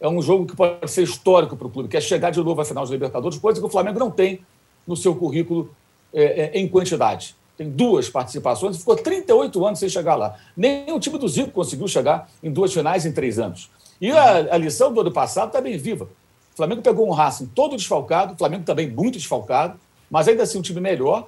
é 0.00 0.08
um 0.08 0.22
jogo 0.22 0.46
que 0.46 0.54
pode 0.54 0.90
ser 0.90 1.02
histórico 1.02 1.56
para 1.56 1.66
o 1.66 1.70
clube, 1.70 1.88
que 1.88 1.96
é 1.96 2.00
chegar 2.00 2.30
de 2.30 2.40
novo 2.42 2.60
à 2.60 2.64
final 2.64 2.84
dos 2.84 2.90
Libertadores, 2.90 3.38
coisa 3.38 3.60
que 3.60 3.66
o 3.66 3.70
Flamengo 3.70 3.98
não 3.98 4.10
tem 4.10 4.40
no 4.86 4.96
seu 4.96 5.14
currículo 5.14 5.70
é, 6.12 6.22
é, 6.22 6.58
em 6.58 6.68
quantidade. 6.68 7.34
tem 7.56 7.68
duas 7.68 8.08
participações 8.08 8.76
e 8.76 8.78
ficou 8.78 8.96
38 8.96 9.66
anos 9.66 9.78
sem 9.80 9.88
chegar 9.88 10.14
lá. 10.14 10.36
Nem 10.56 10.90
o 10.92 11.00
time 11.00 11.18
do 11.18 11.28
Zico 11.28 11.50
conseguiu 11.50 11.88
chegar 11.88 12.30
em 12.42 12.50
duas 12.50 12.72
finais 12.72 13.04
em 13.04 13.12
três 13.12 13.38
anos. 13.38 13.68
E 14.00 14.10
a, 14.12 14.54
a 14.54 14.56
lição 14.56 14.92
do 14.92 15.00
ano 15.00 15.10
passado 15.10 15.48
está 15.48 15.60
bem 15.60 15.76
viva. 15.76 16.04
O 16.04 16.56
Flamengo 16.56 16.82
pegou 16.82 17.06
um 17.08 17.10
Racing 17.10 17.46
todo 17.46 17.76
desfalcado, 17.76 18.34
o 18.34 18.38
Flamengo 18.38 18.64
também 18.64 18.88
muito 18.88 19.18
desfalcado, 19.18 19.78
mas 20.08 20.28
ainda 20.28 20.44
assim 20.44 20.58
um 20.58 20.62
time 20.62 20.80
melhor. 20.80 21.26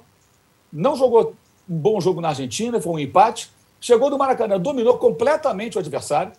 Não 0.71 0.95
jogou 0.95 1.35
um 1.69 1.77
bom 1.77 1.99
jogo 1.99 2.21
na 2.21 2.29
Argentina, 2.29 2.79
foi 2.79 2.93
um 2.93 2.99
empate. 2.99 3.51
Chegou 3.81 4.11
no 4.11 4.17
Maracanã, 4.17 4.59
dominou 4.59 4.99
completamente 4.99 5.75
o 5.75 5.79
adversário, 5.79 6.31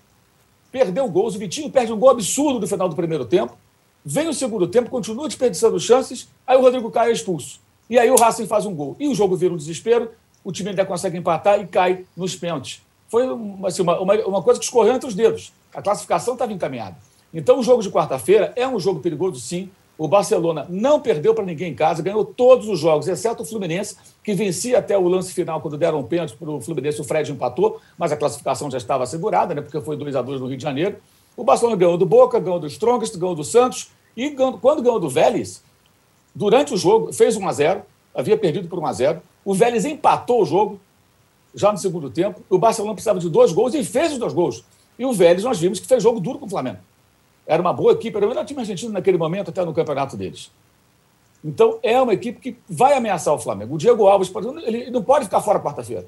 perdeu 0.70 1.08
gols. 1.08 1.34
O 1.34 1.38
Vitinho 1.38 1.68
perde 1.68 1.92
um 1.92 1.98
gol 1.98 2.10
absurdo 2.10 2.60
no 2.60 2.66
final 2.68 2.88
do 2.88 2.94
primeiro 2.94 3.24
tempo. 3.24 3.56
Vem 4.04 4.28
o 4.28 4.32
segundo 4.32 4.68
tempo, 4.68 4.88
continua 4.88 5.26
desperdiçando 5.26 5.78
chances, 5.78 6.28
aí 6.46 6.56
o 6.56 6.60
Rodrigo 6.60 6.90
Caio 6.90 7.10
é 7.10 7.12
expulso. 7.12 7.60
E 7.90 7.98
aí 7.98 8.10
o 8.10 8.16
Racing 8.16 8.46
faz 8.46 8.64
um 8.64 8.74
gol. 8.74 8.96
E 8.98 9.08
o 9.08 9.14
jogo 9.14 9.36
vira 9.36 9.52
um 9.52 9.56
desespero, 9.56 10.10
o 10.44 10.52
time 10.52 10.70
ainda 10.70 10.84
consegue 10.86 11.18
empatar 11.18 11.60
e 11.60 11.66
cai 11.66 12.04
nos 12.16 12.34
pênaltis. 12.34 12.80
Foi 13.08 13.24
assim, 13.66 13.82
uma, 13.82 14.00
uma, 14.00 14.14
uma 14.24 14.42
coisa 14.42 14.58
que 14.58 14.64
escorreu 14.64 14.94
entre 14.94 15.08
os 15.08 15.14
dedos. 15.14 15.52
A 15.74 15.82
classificação 15.82 16.34
estava 16.34 16.52
encaminhada. 16.52 16.96
Então 17.34 17.58
o 17.58 17.62
jogo 17.62 17.82
de 17.82 17.90
quarta-feira 17.90 18.52
é 18.56 18.66
um 18.66 18.78
jogo 18.78 19.00
perigoso, 19.00 19.40
sim. 19.40 19.68
O 19.98 20.08
Barcelona 20.08 20.66
não 20.68 21.00
perdeu 21.00 21.34
para 21.34 21.44
ninguém 21.44 21.72
em 21.72 21.74
casa, 21.74 22.02
ganhou 22.02 22.24
todos 22.24 22.68
os 22.68 22.78
jogos, 22.78 23.06
exceto 23.06 23.42
o 23.42 23.46
Fluminense, 23.46 23.96
que 24.24 24.34
vencia 24.34 24.78
até 24.78 24.96
o 24.96 25.06
lance 25.06 25.32
final 25.32 25.60
quando 25.60 25.76
deram 25.76 26.00
um 26.00 26.02
pênalti 26.02 26.36
para 26.36 26.50
o 26.50 26.60
Fluminense, 26.60 27.00
o 27.00 27.04
Fred 27.04 27.30
empatou, 27.30 27.80
mas 27.98 28.10
a 28.10 28.16
classificação 28.16 28.70
já 28.70 28.78
estava 28.78 29.04
assegurada, 29.04 29.54
né, 29.54 29.60
porque 29.60 29.80
foi 29.80 29.96
2 29.96 30.16
a 30.16 30.22
2 30.22 30.40
no 30.40 30.46
Rio 30.46 30.56
de 30.56 30.62
Janeiro. 30.62 30.96
O 31.36 31.44
Barcelona 31.44 31.76
ganhou 31.76 31.96
do 31.96 32.06
Boca, 32.06 32.38
ganhou 32.40 32.58
do 32.58 32.66
Strongest, 32.66 33.16
ganhou 33.16 33.34
do 33.34 33.44
Santos, 33.44 33.90
e 34.16 34.30
ganhou, 34.30 34.58
quando 34.58 34.82
ganhou 34.82 34.98
do 34.98 35.08
Vélez, 35.08 35.62
durante 36.34 36.74
o 36.74 36.76
jogo, 36.76 37.12
fez 37.12 37.36
1 37.36 37.48
a 37.48 37.52
0 37.52 37.82
havia 38.14 38.36
perdido 38.36 38.68
por 38.68 38.78
1 38.78 38.86
a 38.86 38.92
0 38.92 39.22
O 39.44 39.54
Vélez 39.54 39.84
empatou 39.84 40.42
o 40.42 40.44
jogo 40.44 40.80
já 41.54 41.72
no 41.72 41.78
segundo 41.78 42.10
tempo. 42.10 42.40
O 42.48 42.58
Barcelona 42.58 42.94
precisava 42.94 43.18
de 43.18 43.28
dois 43.28 43.52
gols 43.52 43.74
e 43.74 43.84
fez 43.84 44.12
os 44.12 44.18
dois 44.18 44.32
gols. 44.32 44.64
E 44.98 45.04
o 45.04 45.12
Vélez, 45.12 45.44
nós 45.44 45.58
vimos 45.58 45.80
que 45.80 45.86
fez 45.86 46.02
jogo 46.02 46.20
duro 46.20 46.38
com 46.38 46.46
o 46.46 46.50
Flamengo. 46.50 46.78
Era 47.46 47.60
uma 47.60 47.72
boa 47.72 47.92
equipe, 47.92 48.16
era 48.16 48.26
o 48.26 48.28
melhor 48.28 48.44
time 48.44 48.60
argentino 48.60 48.92
naquele 48.92 49.18
momento, 49.18 49.50
até 49.50 49.64
no 49.64 49.74
campeonato 49.74 50.16
deles. 50.16 50.50
Então, 51.44 51.78
é 51.82 52.00
uma 52.00 52.14
equipe 52.14 52.38
que 52.38 52.56
vai 52.68 52.94
ameaçar 52.94 53.34
o 53.34 53.38
Flamengo. 53.38 53.74
O 53.74 53.78
Diego 53.78 54.06
Alves, 54.06 54.28
por 54.28 54.42
exemplo, 54.42 54.60
ele 54.60 54.90
não 54.90 55.02
pode 55.02 55.24
ficar 55.24 55.40
fora 55.40 55.58
quarta-feira. 55.58 56.06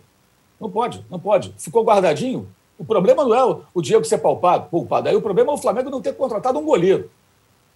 Não 0.61 0.71
pode, 0.71 1.05
não 1.11 1.19
pode. 1.19 1.53
Ficou 1.59 1.83
guardadinho. 1.83 2.49
O 2.79 2.85
problema 2.85 3.25
não 3.25 3.35
é 3.35 3.63
o 3.75 3.83
Diego 3.83 4.05
ser 4.05 4.19
palpado, 4.19 4.69
poupado. 4.71 5.09
Aí 5.09 5.17
o 5.17 5.23
problema 5.23 5.53
é 5.53 5.55
o 5.55 5.59
Flamengo 5.59 5.91
não 5.91 6.01
ter 6.01 6.17
contratado 6.17 6.59
um 6.59 6.65
goleiro. 6.65 7.11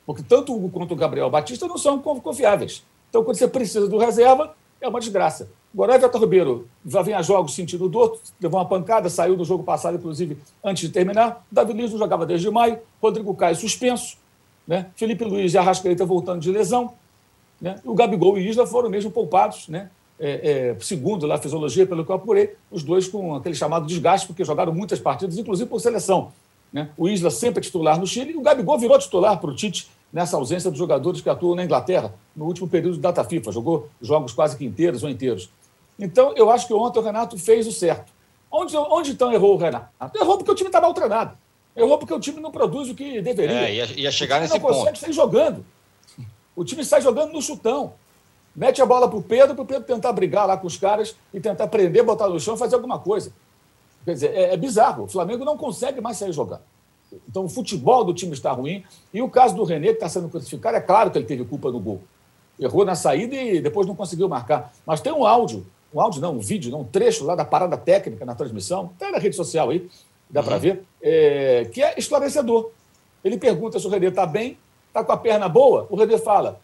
Porque 0.06 0.22
tanto 0.22 0.52
o 0.52 0.56
Hugo 0.56 0.70
quanto 0.70 0.92
o 0.92 0.96
Gabriel 0.96 1.28
Batista 1.28 1.66
não 1.66 1.76
são 1.76 1.98
confiáveis. 2.00 2.84
Então, 3.08 3.24
quando 3.24 3.36
você 3.36 3.48
precisa 3.48 3.88
do 3.88 3.98
reserva, 3.98 4.54
é 4.80 4.88
uma 4.88 5.00
desgraça. 5.00 5.50
Agora, 5.72 5.92
o 5.92 5.94
Everton 5.94 6.18
Ribeiro 6.18 6.68
já 6.86 7.02
vem 7.02 7.14
a 7.14 7.22
jogos 7.22 7.54
sentindo 7.54 7.88
dor, 7.88 8.18
levou 8.40 8.58
uma 8.58 8.66
pancada, 8.66 9.08
saiu 9.10 9.36
do 9.36 9.44
jogo 9.44 9.62
passado, 9.62 9.96
inclusive, 9.96 10.38
antes 10.64 10.88
de 10.88 10.88
terminar. 10.88 11.44
Davi 11.52 11.72
Luiz 11.72 11.90
não 11.90 11.98
jogava 11.98 12.24
desde 12.24 12.50
maio, 12.50 12.78
Rodrigo 13.02 13.34
Caio 13.34 13.54
suspenso, 13.54 14.16
né? 14.66 14.86
Felipe 14.96 15.24
Luiz 15.24 15.52
e 15.52 15.58
Arrascaeta 15.58 16.04
voltando 16.04 16.40
de 16.40 16.50
lesão. 16.50 16.94
Né? 17.60 17.80
O 17.84 17.94
Gabigol 17.94 18.38
e 18.38 18.48
Isla 18.48 18.66
foram 18.66 18.88
mesmo 18.88 19.10
poupados, 19.10 19.68
né? 19.68 19.90
É, 20.20 20.74
é, 20.74 20.76
segundo 20.80 21.26
lá 21.26 21.36
a 21.36 21.38
fisiologia, 21.38 21.86
pelo 21.86 22.04
que 22.04 22.10
eu 22.10 22.16
apurei, 22.16 22.54
os 22.72 22.82
dois 22.82 23.06
com 23.06 23.36
aquele 23.36 23.54
chamado 23.54 23.86
desgaste, 23.86 24.26
porque 24.26 24.44
jogaram 24.44 24.72
muitas 24.72 24.98
partidas, 24.98 25.38
inclusive 25.38 25.68
por 25.68 25.80
seleção. 25.80 26.32
Né? 26.72 26.90
O 26.96 27.08
Isla 27.08 27.30
sempre 27.30 27.60
é 27.60 27.62
titular 27.62 27.98
no 28.00 28.06
Chile 28.06 28.32
e 28.32 28.36
o 28.36 28.40
Gabigol 28.40 28.78
virou 28.78 28.98
titular 28.98 29.38
para 29.38 29.50
o 29.50 29.54
Tite 29.54 29.88
nessa 30.12 30.36
ausência 30.36 30.70
dos 30.70 30.78
jogadores 30.78 31.20
que 31.20 31.28
atuam 31.28 31.54
na 31.54 31.64
Inglaterra 31.64 32.12
no 32.34 32.46
último 32.46 32.66
período 32.66 32.94
de 32.94 33.00
data 33.00 33.22
FIFA, 33.22 33.52
jogou 33.52 33.88
jogos 34.00 34.32
quase 34.32 34.56
que 34.56 34.64
inteiros 34.64 35.02
ou 35.02 35.10
inteiros. 35.10 35.50
Então, 35.98 36.32
eu 36.36 36.50
acho 36.50 36.66
que 36.66 36.74
ontem 36.74 36.98
o 36.98 37.02
Renato 37.02 37.36
fez 37.36 37.66
o 37.66 37.72
certo. 37.72 38.12
Onde, 38.50 38.76
onde 38.76 39.12
então 39.12 39.32
errou 39.32 39.54
o 39.54 39.58
Renato? 39.58 39.88
Errou 40.14 40.38
porque 40.38 40.50
o 40.50 40.54
time 40.54 40.68
está 40.68 40.80
mal 40.80 40.94
treinado. 40.94 41.36
Errou 41.76 41.98
porque 41.98 42.14
o 42.14 42.20
time 42.20 42.40
não 42.40 42.50
produz 42.50 42.88
o 42.88 42.94
que 42.94 43.20
deveria. 43.20 43.68
É, 43.68 43.74
ia, 43.74 44.00
ia 44.00 44.10
chegar 44.10 44.40
nesse 44.40 44.54
não 44.54 44.60
ponto. 44.60 44.72
Não 44.72 44.78
consegue 44.80 44.98
sair 44.98 45.12
jogando. 45.12 45.64
O 46.56 46.64
time 46.64 46.84
sai 46.84 47.00
jogando 47.00 47.32
no 47.32 47.42
chutão. 47.42 47.92
Mete 48.54 48.82
a 48.82 48.86
bola 48.86 49.08
para 49.08 49.18
o 49.18 49.22
Pedro, 49.22 49.54
para 49.54 49.62
o 49.62 49.66
Pedro 49.66 49.84
tentar 49.84 50.12
brigar 50.12 50.46
lá 50.46 50.56
com 50.56 50.66
os 50.66 50.76
caras 50.76 51.14
e 51.32 51.38
tentar 51.38 51.68
prender, 51.68 52.02
botar 52.04 52.28
no 52.28 52.40
chão 52.40 52.54
e 52.54 52.58
fazer 52.58 52.74
alguma 52.74 52.98
coisa. 52.98 53.32
Quer 54.04 54.14
dizer, 54.14 54.34
é, 54.34 54.54
é 54.54 54.56
bizarro. 54.56 55.04
O 55.04 55.08
Flamengo 55.08 55.44
não 55.44 55.56
consegue 55.56 56.00
mais 56.00 56.16
sair 56.16 56.32
jogando. 56.32 56.62
Então, 57.28 57.44
o 57.44 57.48
futebol 57.48 58.04
do 58.04 58.12
time 58.12 58.32
está 58.32 58.50
ruim. 58.50 58.84
E 59.14 59.22
o 59.22 59.28
caso 59.28 59.54
do 59.54 59.62
René, 59.64 59.88
que 59.88 59.92
está 59.94 60.08
sendo 60.08 60.28
crucificado, 60.28 60.76
é 60.76 60.80
claro 60.80 61.10
que 61.10 61.18
ele 61.18 61.26
teve 61.26 61.44
culpa 61.44 61.70
no 61.70 61.78
gol. 61.78 62.02
Errou 62.58 62.84
na 62.84 62.94
saída 62.94 63.36
e 63.36 63.60
depois 63.60 63.86
não 63.86 63.94
conseguiu 63.94 64.28
marcar. 64.28 64.72
Mas 64.84 65.00
tem 65.00 65.12
um 65.12 65.24
áudio, 65.24 65.64
um 65.92 66.00
áudio 66.00 66.20
não, 66.20 66.34
um 66.34 66.40
vídeo, 66.40 66.70
não, 66.70 66.80
um 66.80 66.84
trecho 66.84 67.24
lá 67.24 67.34
da 67.34 67.44
parada 67.44 67.76
técnica 67.76 68.24
na 68.24 68.34
transmissão, 68.34 68.92
até 68.96 69.10
na 69.10 69.18
rede 69.18 69.36
social 69.36 69.70
aí, 69.70 69.88
dá 70.28 70.42
para 70.42 70.54
uhum. 70.54 70.60
ver, 70.60 70.84
é, 71.02 71.68
que 71.72 71.82
é 71.82 71.94
esclarecedor. 71.98 72.70
Ele 73.24 73.38
pergunta 73.38 73.78
se 73.78 73.86
o 73.86 73.90
René 73.90 74.08
está 74.08 74.26
bem, 74.26 74.58
está 74.88 75.02
com 75.02 75.12
a 75.12 75.16
perna 75.16 75.48
boa. 75.48 75.86
O 75.90 75.96
René 75.96 76.18
fala 76.18 76.60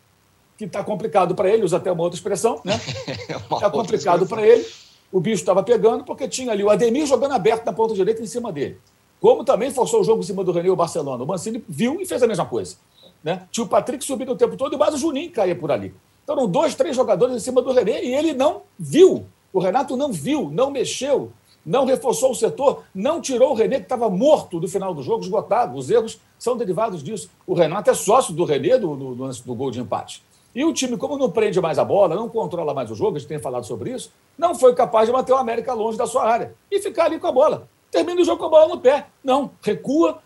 que 0.57 0.65
está 0.65 0.85
complicado 0.85 1.35
para 1.35 1.51
ele, 1.51 1.65
usa 1.65 1.79
até 1.79 1.91
uma 1.91 2.03
outra 2.03 2.17
expressão, 2.17 2.61
né? 2.65 2.81
Está 3.51 3.69
complicado 3.69 4.25
para 4.27 4.47
ele. 4.47 4.65
O 5.11 5.21
bicho 5.21 5.41
estava 5.41 5.63
pegando 5.63 6.05
porque 6.05 6.29
tinha 6.29 6.53
ali 6.53 6.63
o 6.63 6.71
Ademir 6.71 7.07
jogando 7.07 7.33
aberto 7.33 7.65
na 7.65 7.73
ponta 7.73 7.93
direita 7.95 8.23
em 8.23 8.27
cima 8.27 8.53
dele. 8.53 8.79
Como 9.21 9.45
também 9.45 9.71
forçou 9.71 10.01
o 10.01 10.05
jogo 10.05 10.21
em 10.21 10.23
cima 10.25 10.45
do 10.45 10.53
René 10.53 10.71
o 10.71 10.77
Barcelona. 10.77 11.23
O 11.23 11.27
Mancini 11.27 11.65
viu 11.69 12.01
e 12.01 12.07
fez 12.07 12.23
a 12.23 12.27
mesma 12.27 12.47
coisa. 12.47 12.77
Né? 13.23 13.47
Tinha 13.51 13.65
o 13.65 13.69
Patrick 13.69 14.05
subindo 14.05 14.33
o 14.33 14.37
tempo 14.37 14.57
todo 14.57 14.75
e 14.75 14.79
mais 14.79 14.95
o 14.95 14.99
Juninho 14.99 15.31
caía 15.33 15.57
por 15.57 15.73
ali. 15.73 15.95
Então 16.25 16.37
eram 16.37 16.49
dois, 16.49 16.75
três 16.75 16.97
jogadores 16.97 17.37
em 17.37 17.39
cima 17.39 17.63
do 17.63 17.71
René 17.73 18.03
e 18.03 18.13
ele 18.13 18.33
não 18.33 18.63
viu. 18.79 19.25
O 19.53 19.61
Renato 19.61 19.97
não 19.97 20.11
viu, 20.13 20.51
não 20.51 20.71
mexeu, 20.71 21.31
não 21.65 21.85
reforçou 21.85 22.33
o 22.33 22.35
setor, 22.35 22.83
não 22.93 23.21
tirou 23.21 23.53
o 23.53 23.55
René, 23.55 23.77
que 23.77 23.85
estava 23.85 24.11
morto 24.11 24.59
do 24.59 24.67
final 24.67 24.93
do 24.93 25.03
jogo, 25.03 25.23
esgotado. 25.23 25.77
Os 25.77 25.91
erros 25.91 26.19
são 26.39 26.57
derivados 26.57 27.03
disso. 27.03 27.31
O 27.47 27.55
Renato 27.55 27.91
é 27.91 27.95
sócio 27.95 28.35
do 28.35 28.45
René 28.45 28.77
do, 28.79 28.97
do, 28.97 29.15
do, 29.15 29.29
do 29.29 29.55
gol 29.55 29.71
de 29.71 29.81
empate. 29.81 30.23
E 30.55 30.65
o 30.65 30.73
time, 30.73 30.97
como 30.97 31.17
não 31.17 31.31
prende 31.31 31.61
mais 31.61 31.79
a 31.79 31.85
bola, 31.85 32.17
não 32.17 32.29
controla 32.29 32.75
mais 32.75 32.91
o 32.91 32.95
jogo, 32.95 33.17
a 33.17 33.19
gente 33.21 33.29
tem 33.29 33.39
falado 33.39 33.65
sobre 33.65 33.91
isso, 33.91 34.13
não 34.39 34.55
foi 34.55 34.75
capaz 34.75 35.07
de 35.07 35.13
manter 35.13 35.33
o 35.33 35.37
América 35.37 35.73
longe 35.73 35.99
da 35.99 36.07
sua 36.07 36.25
área 36.25 36.55
e 36.71 36.81
ficar 36.81 37.07
ali 37.07 37.19
com 37.19 37.27
a 37.27 37.33
bola 37.33 37.69
termina 37.95 38.21
o 38.21 38.25
jogo 38.25 38.39
com 38.39 38.47
a 38.47 38.49
bola 38.49 38.69
no 38.75 38.81
pé. 38.81 39.07
Não, 39.23 39.53
recua, 39.63 40.21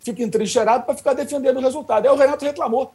fica 0.00 0.22
entrincheirado 0.22 0.84
para 0.84 0.96
ficar 0.96 1.12
defendendo 1.12 1.58
o 1.58 1.60
resultado. 1.60 2.06
Aí 2.06 2.10
o 2.10 2.16
Renato 2.16 2.44
reclamou. 2.44 2.92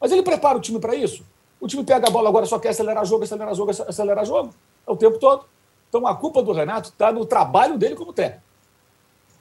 Mas 0.00 0.12
ele 0.12 0.22
prepara 0.22 0.56
o 0.56 0.60
time 0.60 0.78
para 0.78 0.94
isso. 0.94 1.24
O 1.60 1.66
time 1.66 1.84
pega 1.84 2.08
a 2.08 2.10
bola 2.10 2.28
agora, 2.28 2.46
só 2.46 2.58
quer 2.58 2.70
acelerar 2.70 3.04
jogo, 3.04 3.24
acelerar 3.24 3.54
jogo, 3.54 3.70
acelerar 3.70 4.24
jogo. 4.24 4.54
É 4.86 4.90
o 4.90 4.96
tempo 4.96 5.18
todo. 5.18 5.44
Então 5.88 6.06
a 6.06 6.14
culpa 6.14 6.42
do 6.42 6.52
Renato 6.52 6.90
está 6.90 7.12
no 7.12 7.24
trabalho 7.24 7.78
dele 7.78 7.94
como 7.94 8.12
técnico, 8.12 8.42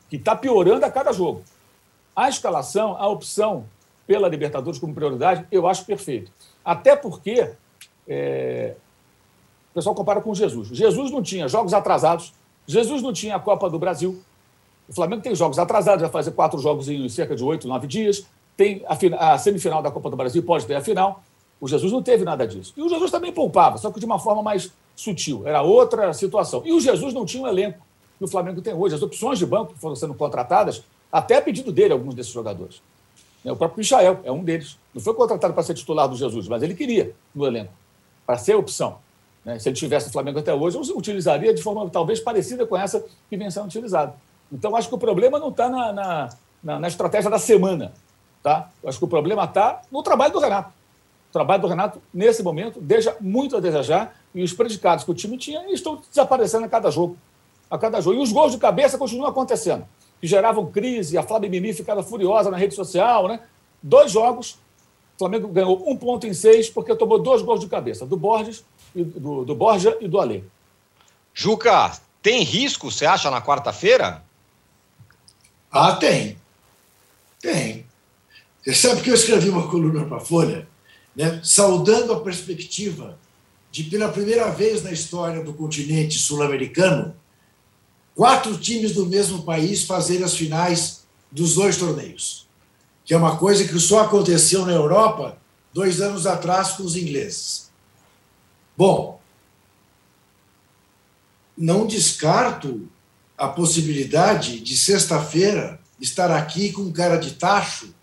que 0.10 0.16
está 0.16 0.36
piorando 0.36 0.86
a 0.86 0.92
cada 0.92 1.12
jogo. 1.12 1.44
A 2.16 2.30
escalação, 2.30 2.96
a 2.98 3.08
opção 3.08 3.66
pela 4.08 4.28
Libertadores 4.28 4.80
como 4.80 4.94
prioridade, 4.94 5.46
eu 5.52 5.68
acho 5.68 5.86
perfeito. 5.86 6.32
Até 6.64 6.96
porque 6.96 7.52
é, 8.08 8.76
o 9.72 9.74
pessoal 9.74 9.96
compara 9.96 10.22
com 10.22 10.34
Jesus. 10.34 10.70
Jesus 10.70 11.12
não 11.12 11.22
tinha 11.22 11.48
jogos 11.48 11.74
atrasados, 11.74 12.34
Jesus 12.68 13.02
não 13.02 13.12
tinha 13.12 13.36
a 13.36 13.40
Copa 13.40 13.70
do 13.70 13.78
Brasil. 13.78 14.22
O 14.88 14.94
Flamengo 14.94 15.22
tem 15.22 15.36
jogos 15.36 15.60
atrasados, 15.60 16.02
vai 16.02 16.12
fazer 16.12 16.32
quatro 16.32 16.60
jogos 16.60 16.88
em 16.88 17.10
cerca 17.10 17.36
de 17.36 17.44
oito, 17.44 17.68
nove 17.68 17.88
dias. 17.88 18.26
Tem 18.56 18.86
a, 18.88 19.34
a, 19.34 19.38
semifinal 19.38 19.82
da 19.82 19.92
Copa 19.92 20.10
do 20.10 20.16
Brasil, 20.16 20.42
pode 20.44 20.66
ter 20.66 20.76
a 20.76 20.82
final. 20.82 21.24
O 21.66 21.68
Jesus 21.68 21.92
não 21.92 22.04
teve 22.04 22.24
nada 22.24 22.48
disso. 22.48 22.74
E 22.78 22.82
o 22.84 22.88
Jesus 22.88 23.10
também 23.10 23.34
poupava, 23.34 23.80
só 23.80 23.90
que 23.90 24.00
de 24.00 24.06
uma 24.06 24.20
forma 24.20 24.44
mais 24.44 24.72
sutil. 24.96 25.42
Era 25.48 25.64
outra 25.64 26.14
situação. 26.14 26.62
E 26.64 26.72
o 26.72 26.80
Jesus 26.80 27.12
não 27.12 27.26
tinha 27.26 27.42
um 27.42 27.48
elenco 27.48 27.80
que 28.20 28.24
o 28.24 28.28
Flamengo 28.28 28.62
tem 28.62 28.72
hoje. 28.72 28.94
As 28.94 29.02
opções 29.02 29.40
de 29.40 29.48
banco 29.48 29.74
que 29.74 29.80
foram 29.80 29.96
sendo 29.96 30.14
contratadas, 30.14 30.84
até 31.12 31.38
a 31.38 31.42
pedido 31.42 31.72
dele, 31.72 31.92
alguns 31.92 32.14
desses 32.14 32.32
jogadores. 32.32 32.84
É, 33.44 33.52
o 33.52 33.56
próprio 33.56 33.80
Michael 33.80 34.20
é 34.24 34.32
um 34.32 34.44
deles. 34.44 34.78
Não 34.94 35.02
foi 35.02 35.16
contratado 35.16 35.56
para 35.56 35.64
ser 35.64 35.74
titular 35.74 36.08
do 36.08 36.16
Jesus, 36.16 36.48
mas 36.48 36.62
ele 36.62 36.76
queria 36.76 37.16
no 37.34 37.48
elenco, 37.48 37.74
para 38.28 38.38
ser 38.38 38.54
opção. 38.54 39.00
Né? 39.44 39.58
Se 39.58 39.68
ele 39.68 39.76
tivesse 39.76 40.10
o 40.10 40.12
Flamengo 40.12 40.38
até 40.38 40.54
hoje, 40.54 40.78
eu 40.78 40.96
utilizaria 40.96 41.52
de 41.52 41.64
forma 41.64 41.90
talvez 41.90 42.20
parecida 42.20 42.64
com 42.68 42.78
essa 42.78 43.04
que 43.28 43.36
vem 43.36 43.50
sendo 43.50 43.66
utilizada. 43.66 44.14
Então, 44.52 44.76
acho 44.76 44.88
que 44.88 44.94
o 44.94 45.00
problema 45.00 45.40
não 45.40 45.50
está 45.50 45.68
na, 45.68 46.30
na, 46.64 46.80
na, 46.80 46.88
estratégia 46.88 47.32
da 47.32 47.40
semana. 47.40 47.92
Tá? 48.44 48.70
Eu 48.84 48.90
acho 48.90 49.00
que 49.00 49.06
o 49.06 49.08
problema 49.08 49.46
está 49.46 49.82
no 49.92 50.04
trabalho 50.04 50.32
do 50.32 50.40
Renato. 50.40 50.72
O 51.30 51.34
trabalho 51.34 51.62
do 51.62 51.68
Renato, 51.68 52.02
nesse 52.14 52.42
momento, 52.42 52.80
deixa 52.80 53.16
muito 53.20 53.58
a 53.58 53.60
desejar 53.60 54.16
e 54.34 54.44
os 54.44 54.54
predicados 54.54 55.04
que 55.04 55.12
o 55.12 55.14
time 55.14 55.38
tinha 55.38 55.70
estão 55.72 56.02
desaparecendo 56.10 56.66
a 56.66 56.70
cada 56.70 56.90
jogo. 56.90 57.18
A 57.70 57.78
cada 57.78 58.00
jogo. 58.00 58.18
E 58.18 58.24
os 58.24 58.32
gols 58.32 58.52
de 58.52 58.58
cabeça 58.58 58.98
continuam 58.98 59.30
acontecendo, 59.30 59.86
que 60.22 60.28
geravam 60.28 60.72
crise, 60.72 61.18
a 61.18 61.24
Flávia 61.24 61.50
Mimi 61.50 61.74
ficava 61.74 62.04
furiosa 62.04 62.50
na 62.50 62.58
rede 62.58 62.76
social. 62.76 63.28
Né? 63.28 63.40
Dois 63.82 64.12
jogos, 64.12 64.58
o 65.16 65.20
Flamengo 65.20 65.48
ganhou 65.48 65.84
um 65.90 65.98
ponto 65.98 66.26
em 66.26 66.34
seis 66.34 66.70
porque 66.70 66.96
tomou 66.96 67.20
dois 67.20 67.42
gols 67.42 67.60
de 67.60 67.68
cabeça, 67.68 68.06
do 68.06 68.16
Borges 68.16 68.64
do, 69.04 69.44
do 69.44 69.56
Borja 69.56 69.98
e 70.00 70.08
do 70.08 70.20
Alê. 70.20 70.44
Juca, 71.34 72.00
tem 72.22 72.44
risco, 72.44 72.90
você 72.90 73.06
acha, 73.06 73.30
na 73.30 73.42
quarta-feira? 73.42 74.24
Ah, 75.72 75.96
tem. 75.96 76.38
Tem. 77.42 77.86
Você 78.64 78.74
sabe 78.74 79.02
que 79.02 79.10
eu 79.10 79.16
escrevi 79.16 79.50
uma 79.50 79.68
coluna 79.68 80.06
para 80.06 80.18
a 80.18 80.22
Folha, 80.22 80.68
né, 81.16 81.40
saudando 81.44 82.14
a 82.14 82.22
perspectiva 82.22 83.18
de, 83.72 83.84
pela 83.84 84.10
primeira 84.10 84.50
vez 84.50 84.84
na 84.84 84.92
história 84.92 85.44
do 85.44 85.54
continente 85.54 86.18
sul-americano, 86.20 87.16
quatro 88.14 88.58
times 88.58 88.94
do 88.94 89.06
mesmo 89.06 89.44
país 89.44 89.84
fazerem 89.84 90.24
as 90.24 90.36
finais 90.36 91.06
dos 91.32 91.56
dois 91.56 91.78
torneios, 91.78 92.48
que 93.04 93.14
é 93.14 93.18
uma 93.18 93.38
coisa 93.38 93.68
que 93.68 93.80
só 93.80 94.02
aconteceu 94.02 94.66
na 94.66 94.72
Europa 94.72 95.38
dois 95.74 96.00
anos 96.00 96.26
atrás 96.26 96.74
com 96.74 96.84
os 96.84 96.96
ingleses. 96.96 97.70
Bom, 98.78 99.20
não 101.58 101.86
descarto 101.86 102.90
a 103.38 103.48
possibilidade 103.48 104.60
de 104.60 104.78
sexta-feira 104.78 105.80
estar 106.00 106.32
aqui 106.32 106.72
com 106.72 106.92
cara 106.92 107.18
de 107.18 107.32
tacho, 107.32 107.94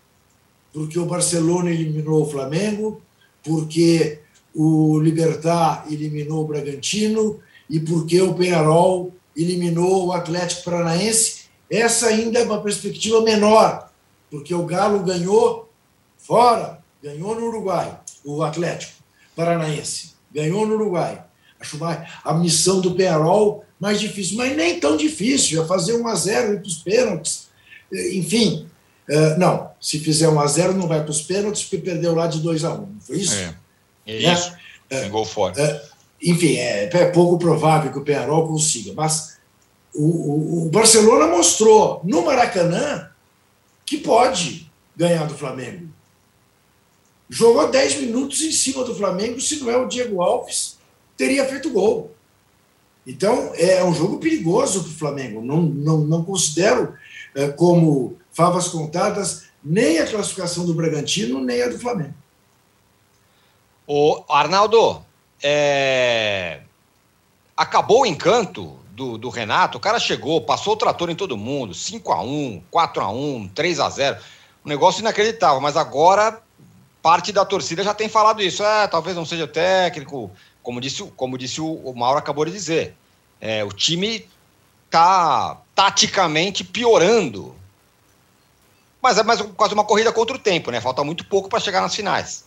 porque 0.73 0.97
o 0.97 1.05
Barcelona 1.05 1.69
eliminou 1.69 2.23
o 2.23 2.29
Flamengo, 2.29 2.99
porque 3.43 4.19
o 4.53 4.99
Libertar 4.99 5.85
eliminou 5.89 6.43
o 6.43 6.47
Bragantino 6.47 7.39
e 7.69 7.79
porque 7.79 8.19
o 8.19 8.33
Penarol 8.33 9.13
eliminou 9.37 10.07
o 10.07 10.11
Atlético 10.11 10.63
Paranaense. 10.63 11.43
Essa 11.69 12.07
ainda 12.07 12.39
é 12.39 12.43
uma 12.43 12.61
perspectiva 12.61 13.21
menor, 13.21 13.89
porque 14.29 14.53
o 14.53 14.65
Galo 14.65 14.99
ganhou 15.03 15.69
fora, 16.17 16.79
ganhou 17.01 17.39
no 17.39 17.47
Uruguai, 17.47 17.99
o 18.25 18.43
Atlético 18.43 18.93
Paranaense, 19.35 20.11
ganhou 20.31 20.65
no 20.65 20.75
Uruguai. 20.75 21.23
Acho 21.59 21.77
a 22.23 22.33
missão 22.33 22.81
do 22.81 22.93
Penarol 22.93 23.63
mais 23.79 23.99
difícil, 23.99 24.37
mas 24.37 24.55
nem 24.55 24.79
tão 24.79 24.97
difícil, 24.97 25.61
é 25.61 25.65
fazer 25.65 25.93
1 25.93 26.07
a 26.07 26.15
0 26.15 26.53
ir 26.53 26.59
para 26.59 26.67
os 26.67 26.77
pênaltis. 26.77 27.47
Enfim, 27.91 28.67
é, 29.07 29.37
não, 29.37 29.71
se 29.81 29.99
fizer 29.99 30.29
1 30.29 30.39
a 30.39 30.47
0 30.47 30.73
não 30.73 30.87
vai 30.87 31.01
para 31.01 31.11
os 31.11 31.21
pênaltis, 31.21 31.63
porque 31.63 31.77
perdeu 31.77 32.15
lá 32.15 32.27
de 32.27 32.39
2 32.39 32.63
a 32.63 32.73
1 32.73 32.77
não 32.77 33.01
foi 33.01 33.17
isso? 33.17 33.35
É, 33.35 33.55
é 34.05 34.21
né? 34.21 34.33
isso, 34.33 34.53
é, 34.89 35.09
gol 35.09 35.25
fora. 35.25 35.59
É, 35.59 35.83
enfim, 36.21 36.55
é, 36.55 36.85
é, 36.85 37.05
pouco 37.11 37.37
provável 37.37 37.91
que 37.91 37.97
o 37.97 38.03
Penarol 38.03 38.47
consiga, 38.47 38.93
mas 38.93 39.37
o, 39.93 40.05
o, 40.05 40.65
o 40.65 40.69
Barcelona 40.69 41.27
mostrou 41.27 42.01
no 42.03 42.23
Maracanã 42.23 43.09
que 43.85 43.97
pode 43.97 44.71
ganhar 44.95 45.25
do 45.25 45.35
Flamengo. 45.35 45.89
Jogou 47.29 47.69
10 47.69 48.01
minutos 48.01 48.41
em 48.41 48.51
cima 48.51 48.83
do 48.83 48.95
Flamengo, 48.95 49.41
se 49.41 49.59
não 49.59 49.69
é 49.69 49.77
o 49.77 49.87
Diego 49.87 50.21
Alves, 50.21 50.77
teria 51.17 51.45
feito 51.45 51.71
gol. 51.71 52.11
Então, 53.05 53.51
é 53.55 53.83
um 53.83 53.93
jogo 53.93 54.19
perigoso 54.19 54.81
para 54.81 54.91
o 54.91 54.95
Flamengo. 54.95 55.41
Não, 55.41 55.61
não, 55.61 55.97
não 55.99 56.23
considero 56.23 56.93
é, 57.35 57.49
como 57.49 58.17
favas 58.33 58.67
contadas 58.67 59.45
nem 59.63 59.99
a 59.99 60.07
classificação 60.07 60.65
do 60.65 60.73
Bragantino, 60.73 61.39
nem 61.39 61.61
a 61.61 61.69
do 61.69 61.79
Flamengo. 61.79 62.13
O 63.87 64.23
Arnaldo, 64.29 65.03
é... 65.41 66.61
acabou 67.55 68.01
o 68.01 68.05
encanto 68.05 68.77
do, 68.91 69.17
do, 69.17 69.29
Renato. 69.29 69.77
O 69.77 69.81
cara 69.81 69.99
chegou, 69.99 70.41
passou 70.41 70.73
o 70.73 70.77
trator 70.77 71.09
em 71.09 71.15
todo 71.15 71.37
mundo, 71.37 71.73
5 71.73 72.11
a 72.11 72.21
1 72.21 72.63
4 72.69 73.01
a 73.03 73.09
1 73.09 73.49
3 73.49 73.79
a 73.79 73.89
0 73.89 74.17
Um 74.65 74.69
negócio 74.69 75.01
inacreditável, 75.01 75.61
mas 75.61 75.77
agora 75.77 76.41
parte 77.01 77.33
da 77.33 77.43
torcida 77.43 77.83
já 77.83 77.93
tem 77.93 78.07
falado 78.07 78.41
isso. 78.41 78.63
É, 78.63 78.87
talvez 78.87 79.15
não 79.15 79.25
seja 79.25 79.47
técnico, 79.47 80.31
como 80.61 80.79
disse, 80.79 81.03
como 81.17 81.37
disse 81.37 81.59
o, 81.59 81.73
o 81.73 81.93
Mauro 81.95 82.19
acabou 82.19 82.45
de 82.45 82.51
dizer. 82.51 82.95
É, 83.41 83.63
o 83.63 83.69
time 83.69 84.25
está 84.85 85.61
taticamente 85.75 86.63
piorando. 86.63 87.53
Mas 89.03 89.17
é 89.17 89.23
mais 89.23 89.41
quase 89.41 89.73
uma 89.73 89.83
corrida 89.83 90.13
contra 90.13 90.33
o 90.33 90.39
tempo, 90.39 90.71
né? 90.71 90.79
Falta 90.79 91.03
muito 91.03 91.25
pouco 91.25 91.49
para 91.49 91.59
chegar 91.59 91.81
nas 91.81 91.93
finais. 91.93 92.45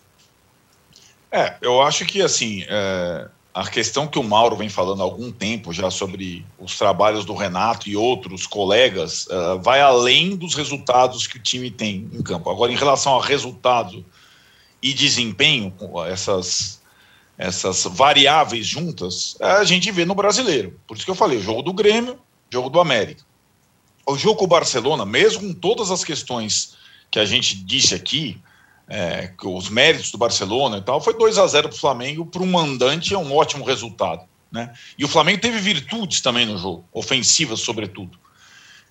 É, 1.30 1.54
eu 1.60 1.82
acho 1.82 2.06
que 2.06 2.22
assim 2.22 2.64
é, 2.66 3.28
a 3.52 3.68
questão 3.68 4.06
que 4.06 4.18
o 4.18 4.22
Mauro 4.22 4.56
vem 4.56 4.70
falando 4.70 5.02
há 5.02 5.04
algum 5.04 5.30
tempo 5.30 5.70
já 5.70 5.90
sobre 5.90 6.46
os 6.58 6.78
trabalhos 6.78 7.26
do 7.26 7.34
Renato 7.34 7.90
e 7.90 7.96
outros 7.96 8.46
colegas 8.46 9.28
é, 9.30 9.58
vai 9.58 9.82
além 9.82 10.34
dos 10.34 10.54
resultados 10.54 11.26
que 11.26 11.36
o 11.36 11.42
time 11.42 11.70
tem 11.70 12.08
em 12.10 12.22
campo. 12.22 12.48
Agora, 12.48 12.72
em 12.72 12.76
relação 12.76 13.12
ao 13.12 13.20
resultado 13.20 14.02
e 14.80 14.94
desempenho, 14.94 15.74
essas 16.08 16.80
essas 17.38 17.84
variáveis 17.84 18.66
juntas, 18.66 19.36
a 19.38 19.62
gente 19.62 19.90
vê 19.90 20.06
no 20.06 20.14
brasileiro. 20.14 20.80
Por 20.86 20.96
isso 20.96 21.04
que 21.04 21.10
eu 21.10 21.14
falei, 21.14 21.38
jogo 21.38 21.60
do 21.60 21.72
Grêmio, 21.74 22.18
jogo 22.50 22.70
do 22.70 22.80
América. 22.80 23.22
O 24.06 24.16
jogo 24.16 24.38
com 24.38 24.44
o 24.44 24.48
Barcelona, 24.48 25.04
mesmo 25.04 25.40
com 25.42 25.52
todas 25.52 25.90
as 25.90 26.04
questões 26.04 26.76
que 27.10 27.18
a 27.18 27.24
gente 27.24 27.56
disse 27.56 27.94
aqui, 27.94 28.40
é, 28.88 29.32
os 29.44 29.68
méritos 29.68 30.12
do 30.12 30.18
Barcelona 30.18 30.78
e 30.78 30.82
tal, 30.82 31.00
foi 31.00 31.16
2 31.18 31.38
a 31.38 31.46
0 31.46 31.68
para 31.68 31.76
o 31.76 31.80
Flamengo, 31.80 32.26
para 32.26 32.42
um 32.42 32.46
mandante 32.46 33.14
é 33.14 33.18
um 33.18 33.34
ótimo 33.34 33.64
resultado. 33.64 34.24
Né? 34.50 34.72
E 34.96 35.04
o 35.04 35.08
Flamengo 35.08 35.40
teve 35.40 35.58
virtudes 35.58 36.20
também 36.20 36.46
no 36.46 36.56
jogo, 36.56 36.84
ofensivas 36.92 37.60
sobretudo. 37.60 38.16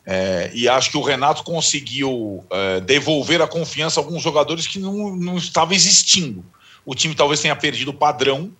É, 0.05 0.51
e 0.53 0.67
acho 0.67 0.91
que 0.91 0.97
o 0.97 1.01
Renato 1.01 1.43
conseguiu 1.43 2.45
é, 2.51 2.79
devolver 2.81 3.41
a 3.41 3.47
confiança 3.47 3.99
a 3.99 4.03
alguns 4.03 4.21
jogadores 4.21 4.67
que 4.67 4.77
não, 4.77 5.15
não 5.15 5.37
estavam 5.37 5.73
existindo 5.73 6.45
o 6.85 6.93
time 6.93 7.15
talvez 7.15 7.41
tenha 7.41 7.55
perdido 7.55 7.89
o 7.89 7.93
padrão, 7.93 8.51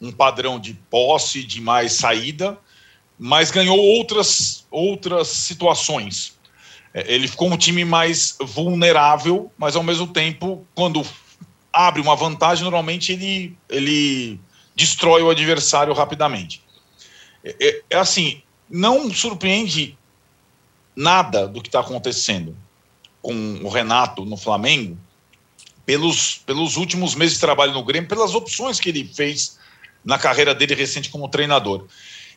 um 0.00 0.10
padrão 0.10 0.58
de 0.58 0.74
posse, 0.74 1.44
de 1.44 1.60
mais 1.60 1.92
saída, 1.92 2.58
mas 3.18 3.50
ganhou 3.50 3.78
outras, 3.78 4.66
outras 4.70 5.28
situações. 5.28 6.38
É, 6.94 7.12
ele 7.12 7.26
ficou 7.26 7.50
um 7.50 7.56
time 7.56 7.84
mais 7.84 8.36
vulnerável, 8.40 9.50
mas 9.58 9.74
ao 9.74 9.82
mesmo 9.82 10.06
tempo, 10.06 10.66
quando 10.74 11.04
abre 11.72 12.00
uma 12.00 12.14
vantagem, 12.14 12.62
normalmente 12.62 13.12
ele, 13.12 13.56
ele 13.68 14.40
destrói 14.74 15.22
o 15.22 15.30
adversário 15.30 15.92
rapidamente. 15.92 16.62
É, 17.44 17.56
é, 17.60 17.82
é 17.90 17.96
assim, 17.96 18.40
não 18.70 19.12
surpreende 19.12 19.96
nada 20.94 21.46
do 21.46 21.60
que 21.60 21.68
está 21.68 21.80
acontecendo 21.80 22.56
com 23.20 23.60
o 23.62 23.68
Renato 23.68 24.24
no 24.24 24.36
Flamengo, 24.36 24.96
pelos, 25.84 26.42
pelos 26.44 26.76
últimos 26.76 27.14
meses 27.14 27.34
de 27.34 27.40
trabalho 27.40 27.72
no 27.72 27.84
Grêmio, 27.84 28.08
pelas 28.08 28.34
opções 28.34 28.78
que 28.78 28.88
ele 28.88 29.04
fez 29.04 29.58
na 30.04 30.18
carreira 30.18 30.54
dele 30.54 30.74
recente 30.74 31.08
como 31.10 31.28
treinador. 31.28 31.86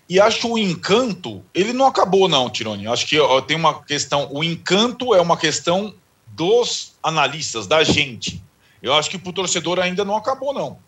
E 0.10 0.20
acho 0.20 0.52
o 0.52 0.58
encanto, 0.58 1.44
ele 1.54 1.72
não 1.72 1.88
acabou, 1.88 2.28
não, 2.28 2.50
Tironi. 2.50 2.88
Acho 2.88 3.08
que 3.08 3.20
ó, 3.20 3.40
tem 3.42 3.56
uma 3.56 3.82
questão. 3.82 4.28
O 4.32 4.44
encanto 4.44 5.16
é 5.16 5.22
uma 5.22 5.38
questão 5.38 5.94
dos 6.28 6.96
analistas, 7.02 7.68
da 7.68 7.84
gente. 7.84 8.42
Eu 8.82 8.94
acho 8.94 9.10
que 9.10 9.18
para 9.18 9.30
o 9.30 9.34
torcedor 9.34 9.80
ainda 9.80 10.04
não 10.04 10.16
acabou, 10.16 10.54
não. 10.54 10.80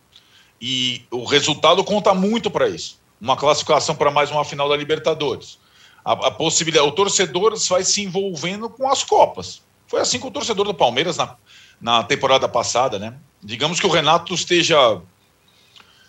E 0.59 1.03
o 1.11 1.24
resultado 1.26 1.84
conta 1.84 2.14
muito 2.14 2.49
para 2.49 2.68
isso. 2.68 2.99
Uma 3.20 3.38
classificação 3.38 3.95
para 3.95 4.11
mais 4.11 4.32
uma 4.32 4.43
final 4.43 4.68
da 4.68 4.76
Libertadores. 4.76 5.57
A, 6.03 6.14
a, 6.14 6.32
possibilidade, 6.32 6.88
o 6.88 6.91
torcedor 6.91 7.57
vai 7.70 7.84
se 7.84 8.01
envolvendo 8.01 8.70
com 8.70 8.89
as 8.89 9.03
Copas. 9.03 9.61
Foi 9.88 10.01
assim 10.01 10.20
com 10.20 10.28
o 10.28 10.32
torcedor 10.32 10.66
do 10.66 10.74
Palmeiras 10.74 11.18
na, 11.18 11.36
na 11.80 12.03
temporada 12.03 12.47
passada, 12.47 12.97
né? 12.97 13.16
Digamos 13.41 13.80
que 13.80 13.86
o 13.86 13.91
Renato 13.91 14.34
esteja. 14.34 15.01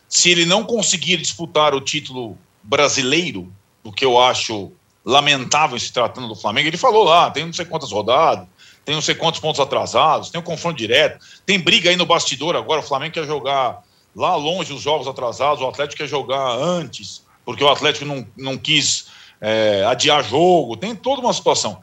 Se 0.08 0.30
ele 0.30 0.46
não 0.46 0.64
conseguir 0.64 1.16
disputar 1.16 1.74
o 1.74 1.80
título 1.80 2.38
brasileiro, 2.64 3.52
o 3.82 3.92
que 3.92 4.04
eu 4.04 4.18
acho 4.20 4.72
lamentável 5.04 5.78
se 5.78 5.92
tratando 5.92 6.28
do 6.28 6.34
Flamengo, 6.34 6.68
ele 6.68 6.76
falou 6.76 7.04
lá: 7.04 7.30
tem 7.30 7.44
não 7.44 7.52
sei 7.52 7.66
quantas 7.66 7.92
rodadas, 7.92 8.48
tem 8.84 8.94
não 8.94 9.02
sei 9.02 9.14
quantos 9.14 9.38
pontos 9.38 9.60
atrasados, 9.60 10.30
tem 10.30 10.40
um 10.40 10.44
confronto 10.44 10.78
direto, 10.78 11.24
tem 11.44 11.60
briga 11.60 11.90
aí 11.90 11.96
no 11.96 12.06
bastidor 12.06 12.56
agora. 12.56 12.80
O 12.80 12.84
Flamengo 12.84 13.14
quer 13.14 13.26
jogar 13.26 13.82
lá 14.16 14.34
longe 14.34 14.72
os 14.72 14.80
jogos 14.80 15.06
atrasados, 15.06 15.62
o 15.62 15.68
Atlético 15.68 15.98
quer 15.98 16.08
jogar 16.08 16.52
antes, 16.52 17.22
porque 17.44 17.62
o 17.62 17.68
Atlético 17.68 18.06
não, 18.06 18.26
não 18.36 18.56
quis 18.56 19.06
é, 19.40 19.84
adiar 19.84 20.24
jogo, 20.24 20.76
tem 20.76 20.94
toda 20.94 21.20
uma 21.20 21.32
situação. 21.32 21.80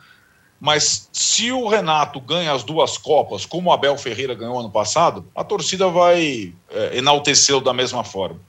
Mas 0.60 1.10
se 1.12 1.52
o 1.52 1.68
Renato 1.68 2.20
ganha 2.22 2.54
as 2.54 2.64
duas 2.64 2.96
Copas, 2.96 3.48
como 3.48 3.70
o 3.70 3.74
Abel 3.74 3.98
Ferreira 3.98 4.36
ganhou 4.36 4.60
ano 4.60 4.70
passado, 4.70 5.28
a 5.36 5.44
torcida 5.44 5.88
vai 5.88 6.54
é, 6.70 6.98
enaltecê-lo 6.98 7.62
da 7.62 7.74
mesma 7.74 8.04
forma. 8.04 8.40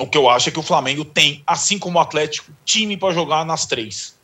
O 0.00 0.06
que 0.06 0.16
eu 0.16 0.28
acho 0.28 0.48
é 0.48 0.52
que 0.52 0.58
o 0.58 0.62
Flamengo 0.62 1.04
tem, 1.04 1.42
assim 1.46 1.78
como 1.78 1.98
o 1.98 2.00
Atlético, 2.00 2.50
time 2.64 2.96
para 2.96 3.12
jogar 3.12 3.44
nas 3.44 3.66
três. 3.66 4.16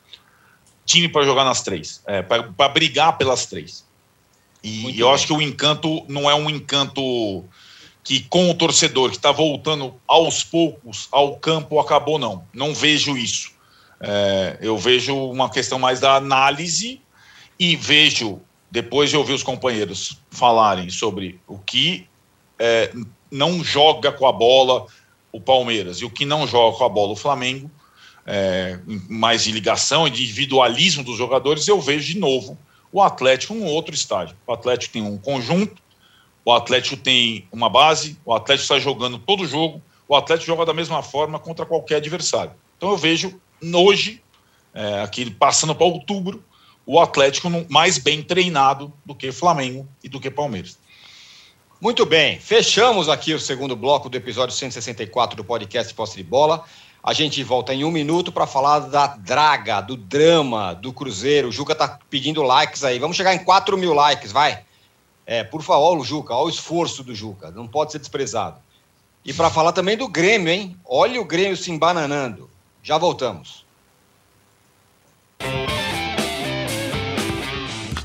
Time 0.86 1.08
para 1.08 1.24
jogar 1.24 1.44
nas 1.44 1.62
três. 1.62 2.02
É, 2.06 2.22
para 2.22 2.68
brigar 2.68 3.18
pelas 3.18 3.46
três. 3.46 3.84
E 4.62 4.80
Muito 4.80 4.98
eu 4.98 5.06
bem. 5.06 5.14
acho 5.14 5.26
que 5.26 5.32
o 5.32 5.42
encanto 5.42 6.04
não 6.08 6.28
é 6.28 6.34
um 6.34 6.48
encanto 6.48 7.44
que 8.02 8.20
com 8.20 8.50
o 8.50 8.54
torcedor 8.54 9.10
que 9.10 9.16
está 9.16 9.30
voltando 9.30 9.94
aos 10.06 10.42
poucos 10.42 11.08
ao 11.12 11.36
campo 11.36 11.78
acabou, 11.78 12.18
não. 12.18 12.42
Não 12.54 12.74
vejo 12.74 13.16
isso. 13.16 13.52
É, 14.00 14.58
eu 14.62 14.78
vejo 14.78 15.14
uma 15.14 15.50
questão 15.50 15.78
mais 15.78 16.00
da 16.00 16.16
análise 16.16 17.02
e 17.58 17.76
vejo, 17.76 18.40
depois 18.70 19.10
de 19.10 19.16
ouvir 19.16 19.34
os 19.34 19.42
companheiros 19.42 20.18
falarem 20.30 20.88
sobre 20.88 21.38
o 21.46 21.58
que 21.58 22.06
é, 22.58 22.92
não 23.30 23.62
joga 23.62 24.10
com 24.10 24.26
a 24.26 24.32
bola 24.32 24.86
o 25.32 25.40
Palmeiras 25.40 25.98
e 25.98 26.04
o 26.04 26.10
que 26.10 26.24
não 26.24 26.46
joga 26.46 26.76
com 26.76 26.84
a 26.84 26.88
bola 26.88 27.12
o 27.12 27.16
Flamengo, 27.16 27.70
é, 28.26 28.78
mais 29.08 29.44
de 29.44 29.52
ligação 29.52 30.06
e 30.06 30.10
de 30.10 30.22
individualismo 30.22 31.02
dos 31.02 31.16
jogadores, 31.16 31.66
eu 31.66 31.80
vejo 31.80 32.12
de 32.12 32.18
novo 32.18 32.58
o 32.92 33.02
Atlético 33.02 33.54
um 33.54 33.64
outro 33.64 33.94
estádio. 33.94 34.36
O 34.46 34.52
Atlético 34.52 34.92
tem 34.92 35.02
um 35.02 35.18
conjunto, 35.18 35.80
o 36.44 36.52
Atlético 36.52 36.96
tem 36.96 37.46
uma 37.52 37.68
base, 37.68 38.18
o 38.24 38.32
Atlético 38.32 38.62
está 38.62 38.78
jogando 38.78 39.18
todo 39.18 39.46
jogo, 39.46 39.82
o 40.06 40.16
Atlético 40.16 40.46
joga 40.46 40.64
da 40.64 40.74
mesma 40.74 41.02
forma 41.02 41.38
contra 41.38 41.66
qualquer 41.66 41.96
adversário. 41.96 42.52
Então 42.76 42.90
eu 42.90 42.96
vejo 42.96 43.38
hoje, 43.74 44.22
é, 44.72 45.02
aqui 45.02 45.30
passando 45.30 45.74
para 45.74 45.86
outubro, 45.86 46.42
o 46.86 46.98
Atlético 46.98 47.50
mais 47.68 47.98
bem 47.98 48.22
treinado 48.22 48.90
do 49.04 49.14
que 49.14 49.30
Flamengo 49.30 49.86
e 50.02 50.08
do 50.08 50.18
que 50.18 50.30
Palmeiras. 50.30 50.78
Muito 51.80 52.04
bem, 52.04 52.40
fechamos 52.40 53.08
aqui 53.08 53.32
o 53.32 53.38
segundo 53.38 53.76
bloco 53.76 54.08
do 54.08 54.16
episódio 54.16 54.52
164 54.52 55.36
do 55.36 55.44
podcast 55.44 55.94
Posse 55.94 56.16
de 56.16 56.24
Bola. 56.24 56.64
A 57.00 57.12
gente 57.12 57.40
volta 57.44 57.72
em 57.72 57.84
um 57.84 57.90
minuto 57.92 58.32
para 58.32 58.48
falar 58.48 58.80
da 58.80 59.06
draga, 59.06 59.80
do 59.80 59.96
drama 59.96 60.74
do 60.74 60.92
Cruzeiro. 60.92 61.48
O 61.48 61.52
Juca 61.52 61.76
tá 61.76 62.00
pedindo 62.10 62.42
likes 62.42 62.82
aí. 62.82 62.98
Vamos 62.98 63.16
chegar 63.16 63.32
em 63.32 63.44
4 63.44 63.78
mil 63.78 63.94
likes, 63.94 64.32
vai. 64.32 64.64
É, 65.24 65.44
por 65.44 65.62
favor, 65.62 66.04
Juca, 66.04 66.34
olha 66.34 66.46
o 66.46 66.50
esforço 66.50 67.04
do 67.04 67.14
Juca, 67.14 67.52
não 67.52 67.68
pode 67.68 67.92
ser 67.92 68.00
desprezado. 68.00 68.60
E 69.24 69.32
para 69.32 69.48
falar 69.48 69.70
também 69.70 69.96
do 69.96 70.08
Grêmio, 70.08 70.52
hein? 70.52 70.76
Olha 70.84 71.20
o 71.20 71.24
Grêmio 71.24 71.56
se 71.56 71.70
embananando. 71.70 72.50
Já 72.82 72.98
voltamos. 72.98 73.64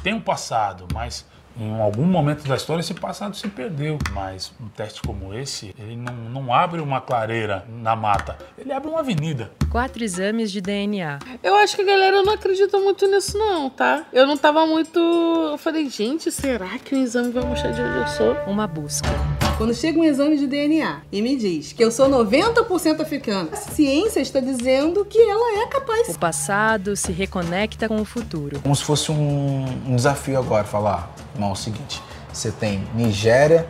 tem 0.04 0.14
um 0.14 0.22
passado, 0.22 0.86
mas 0.94 1.26
em 1.60 1.80
algum 1.80 2.06
momento 2.06 2.48
da 2.48 2.56
história 2.56 2.82
esse 2.82 2.94
passado 2.94 3.36
se 3.36 3.48
perdeu. 3.48 3.98
Mas 4.14 4.52
um 4.62 4.68
teste 4.70 5.02
como 5.02 5.34
esse, 5.34 5.74
ele 5.78 5.96
não, 5.96 6.14
não 6.14 6.54
abre 6.54 6.82
uma 6.82 7.02
clareira 7.02 7.66
na 7.70 7.96
mata, 7.96 8.38
ele 8.58 8.72
abre 8.72 8.90
uma 8.90 9.00
avenida. 9.00 9.52
Quatro 9.70 10.04
exames 10.04 10.52
de 10.52 10.62
DNA. 10.62 11.20
Eu 11.42 11.56
acho 11.56 11.76
que 11.76 11.82
a 11.82 11.86
galera 11.86 12.22
não 12.22 12.34
acredita 12.34 12.78
muito 12.78 13.08
nisso, 13.08 13.38
não, 13.38 13.70
tá? 13.70 14.06
Eu 14.14 14.26
não 14.26 14.38
tava 14.38 14.66
muito. 14.66 15.00
Eu 15.00 15.58
falei, 15.58 15.90
gente, 15.90 16.32
será 16.32 16.78
que 16.80 16.96
o 16.96 16.98
exame 16.98 17.32
vai 17.32 17.44
mostrar 17.44 17.72
de 17.72 17.82
onde 17.82 17.98
eu 17.98 18.08
sou? 18.08 18.34
Uma 18.48 18.68
busca. 18.68 19.10
Quando 19.58 19.74
chega 19.74 20.00
um 20.00 20.04
exame 20.04 20.38
de 20.38 20.48
DNA 20.48 21.02
e 21.12 21.22
me 21.22 21.36
diz 21.36 21.74
que 21.74 21.84
eu 21.84 21.92
sou 21.92 22.10
90% 22.10 23.02
africana, 23.02 23.50
a 23.52 23.56
ciência 23.56 24.20
está 24.20 24.40
dizendo 24.40 25.06
que 25.06 25.20
ela 25.20 25.64
é 25.64 25.68
capaz. 25.68 26.10
O 26.10 26.20
passado 26.20 26.96
se 26.96 27.12
reconecta 27.12 27.88
com 27.88 28.02
o 28.02 28.06
futuro. 28.06 28.60
Como 28.62 28.76
se 28.76 28.84
fosse 28.84 29.12
um, 29.12 29.66
um 29.88 29.96
desafio 29.96 30.40
agora, 30.40 30.64
falar, 30.64 31.13
não, 31.38 31.50
é 31.50 31.52
o 31.52 31.56
seguinte, 31.56 32.02
você 32.32 32.52
tem 32.52 32.88
Nigéria 32.94 33.68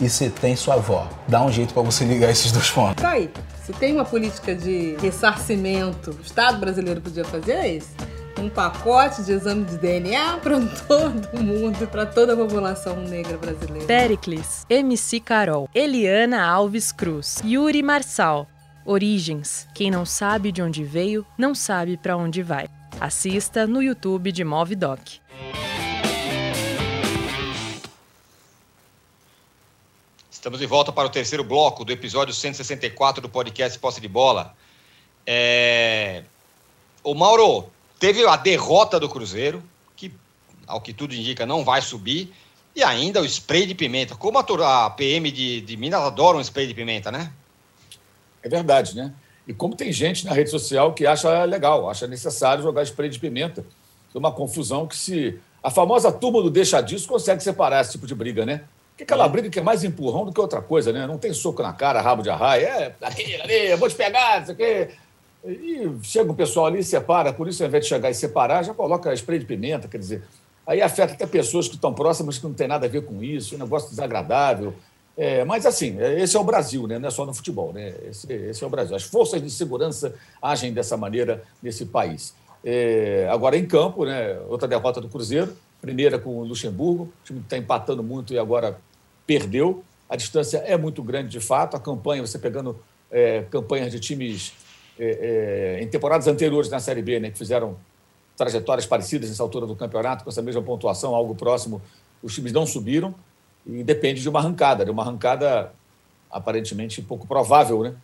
e 0.00 0.08
você 0.08 0.28
tem 0.28 0.56
sua 0.56 0.74
avó. 0.74 1.08
Dá 1.28 1.42
um 1.42 1.52
jeito 1.52 1.72
para 1.72 1.82
você 1.82 2.04
ligar 2.04 2.30
esses 2.30 2.50
dois 2.52 2.70
pontos. 2.70 3.02
Tá 3.02 3.10
aí. 3.10 3.30
Se 3.64 3.72
tem 3.72 3.94
uma 3.94 4.04
política 4.04 4.54
de 4.54 4.96
ressarcimento, 5.00 6.10
o 6.10 6.20
Estado 6.20 6.58
brasileiro 6.58 7.00
podia 7.00 7.24
fazer 7.24 7.52
é 7.52 7.74
esse 7.74 7.94
um 8.40 8.48
pacote 8.48 9.22
de 9.22 9.32
exame 9.32 9.64
de 9.64 9.78
DNA 9.78 10.38
para 10.38 10.60
todo 10.86 11.42
mundo, 11.42 11.86
para 11.88 12.06
toda 12.06 12.34
a 12.34 12.36
população 12.36 12.96
negra 12.96 13.38
brasileira. 13.38 13.86
Pericles, 13.86 14.66
MC 14.68 15.20
Carol, 15.20 15.68
Eliana 15.74 16.44
Alves 16.44 16.92
Cruz, 16.92 17.40
Yuri 17.44 17.82
Marçal. 17.82 18.46
Origens. 18.86 19.66
Quem 19.74 19.90
não 19.90 20.04
sabe 20.04 20.52
de 20.52 20.60
onde 20.60 20.84
veio, 20.84 21.24
não 21.38 21.54
sabe 21.54 21.96
para 21.96 22.18
onde 22.18 22.42
vai. 22.42 22.68
Assista 23.00 23.66
no 23.66 23.82
YouTube 23.82 24.30
de 24.30 24.44
Movidoc. 24.44 25.00
Estamos 30.44 30.60
de 30.60 30.66
volta 30.66 30.92
para 30.92 31.06
o 31.06 31.10
terceiro 31.10 31.42
bloco 31.42 31.86
do 31.86 31.90
episódio 31.90 32.34
164 32.34 33.22
do 33.22 33.30
podcast 33.30 33.78
Posse 33.78 33.98
de 33.98 34.06
Bola. 34.06 34.54
É... 35.26 36.22
O 37.02 37.14
Mauro, 37.14 37.70
Teve 37.98 38.26
a 38.26 38.36
derrota 38.36 39.00
do 39.00 39.08
Cruzeiro, 39.08 39.62
que, 39.96 40.12
ao 40.66 40.82
que 40.82 40.92
tudo 40.92 41.14
indica, 41.14 41.46
não 41.46 41.64
vai 41.64 41.80
subir. 41.80 42.30
E 42.76 42.82
ainda 42.82 43.22
o 43.22 43.24
spray 43.24 43.64
de 43.64 43.74
pimenta. 43.74 44.16
Como 44.16 44.38
a, 44.38 44.90
PM 44.90 45.30
de, 45.30 45.62
de 45.62 45.76
Minas 45.78 46.02
adora 46.02 46.36
um 46.36 46.42
spray 46.42 46.66
de 46.66 46.74
pimenta, 46.74 47.10
né? 47.10 47.32
É 48.42 48.48
verdade, 48.50 48.94
né? 48.94 49.14
E 49.48 49.54
como 49.54 49.74
tem 49.74 49.90
gente 49.94 50.26
na 50.26 50.34
rede 50.34 50.50
social 50.50 50.92
que 50.92 51.06
acha 51.06 51.42
legal, 51.44 51.88
acha 51.88 52.06
necessário 52.06 52.62
jogar 52.62 52.82
spray 52.82 53.08
de 53.08 53.18
pimenta. 53.18 53.64
É 54.14 54.18
uma 54.18 54.30
confusão 54.30 54.86
que 54.86 54.94
se. 54.94 55.40
A 55.62 55.70
famosa 55.70 56.12
turma 56.12 56.42
do 56.42 56.50
deixa 56.50 56.82
disso 56.82 57.08
consegue 57.08 57.42
separar 57.42 57.80
esse 57.80 57.92
tipo 57.92 58.06
de 58.06 58.14
briga, 58.14 58.44
né? 58.44 58.64
Porque 58.94 59.02
aquela 59.02 59.26
é. 59.26 59.28
briga 59.28 59.50
que 59.50 59.58
é 59.58 59.62
mais 59.62 59.82
empurrão 59.82 60.24
do 60.24 60.32
que 60.32 60.40
outra 60.40 60.62
coisa, 60.62 60.92
né? 60.92 61.04
Não 61.04 61.18
tem 61.18 61.32
soco 61.34 61.60
na 61.60 61.72
cara, 61.72 62.00
rabo 62.00 62.22
de 62.22 62.30
arraia. 62.30 62.66
É, 62.66 62.94
ali, 63.02 63.40
ali, 63.40 63.70
eu 63.70 63.78
vou 63.78 63.88
te 63.88 63.96
pegar, 63.96 64.40
isso 64.40 64.52
aqui. 64.52 64.88
E 65.44 65.90
chega 66.04 66.30
o 66.30 66.34
pessoal 66.34 66.66
ali, 66.66 66.82
separa, 66.82 67.32
por 67.32 67.48
isso, 67.48 67.62
ao 67.62 67.68
invés 67.68 67.82
de 67.82 67.88
chegar 67.88 68.08
e 68.08 68.14
separar, 68.14 68.62
já 68.62 68.72
coloca 68.72 69.12
spray 69.12 69.38
de 69.38 69.44
pimenta, 69.44 69.88
quer 69.88 69.98
dizer, 69.98 70.22
aí 70.66 70.80
afeta 70.80 71.12
até 71.12 71.26
pessoas 71.26 71.68
que 71.68 71.74
estão 71.74 71.92
próximas 71.92 72.38
que 72.38 72.44
não 72.44 72.54
tem 72.54 72.68
nada 72.68 72.86
a 72.86 72.88
ver 72.88 73.04
com 73.04 73.22
isso, 73.22 73.56
um 73.56 73.58
negócio 73.58 73.90
desagradável. 73.90 74.72
É, 75.16 75.44
mas 75.44 75.66
assim, 75.66 76.00
é, 76.00 76.20
esse 76.20 76.36
é 76.36 76.40
o 76.40 76.44
Brasil, 76.44 76.86
né? 76.86 76.98
não 76.98 77.08
é 77.08 77.10
só 77.10 77.26
no 77.26 77.34
futebol, 77.34 77.72
né? 77.72 77.94
esse, 78.08 78.32
esse 78.32 78.64
é 78.64 78.66
o 78.66 78.70
Brasil. 78.70 78.96
As 78.96 79.02
forças 79.02 79.42
de 79.42 79.50
segurança 79.50 80.14
agem 80.40 80.72
dessa 80.72 80.96
maneira 80.96 81.42
nesse 81.62 81.84
país. 81.84 82.34
É, 82.64 83.28
agora, 83.30 83.56
em 83.56 83.66
campo, 83.66 84.06
né? 84.06 84.38
outra 84.48 84.66
derrota 84.66 85.00
do 85.00 85.08
Cruzeiro, 85.08 85.54
primeira 85.84 86.18
com 86.18 86.38
o 86.38 86.44
Luxemburgo, 86.44 87.04
o 87.04 87.24
time 87.24 87.40
está 87.40 87.58
empatando 87.58 88.02
muito 88.02 88.32
e 88.32 88.38
agora 88.38 88.78
perdeu. 89.26 89.84
A 90.08 90.16
distância 90.16 90.58
é 90.58 90.76
muito 90.76 91.02
grande, 91.02 91.28
de 91.28 91.40
fato. 91.40 91.76
A 91.76 91.80
campanha, 91.80 92.26
você 92.26 92.38
pegando 92.38 92.78
é, 93.10 93.42
campanhas 93.50 93.92
de 93.92 94.00
times 94.00 94.54
é, 94.98 95.76
é, 95.78 95.82
em 95.82 95.88
temporadas 95.88 96.26
anteriores 96.26 96.70
na 96.70 96.80
Série 96.80 97.02
B, 97.02 97.20
né, 97.20 97.30
que 97.30 97.36
fizeram 97.36 97.76
trajetórias 98.36 98.86
parecidas 98.86 99.28
nessa 99.28 99.42
altura 99.42 99.66
do 99.66 99.76
campeonato, 99.76 100.24
com 100.24 100.30
essa 100.30 100.42
mesma 100.42 100.62
pontuação, 100.62 101.14
algo 101.14 101.34
próximo, 101.34 101.82
os 102.22 102.34
times 102.34 102.52
não 102.52 102.66
subiram 102.66 103.14
e 103.66 103.82
depende 103.84 104.22
de 104.22 104.28
uma 104.28 104.40
arrancada, 104.40 104.84
de 104.84 104.90
uma 104.90 105.02
arrancada 105.02 105.72
aparentemente 106.30 107.02
pouco 107.02 107.26
provável, 107.26 107.82
né, 107.82 107.94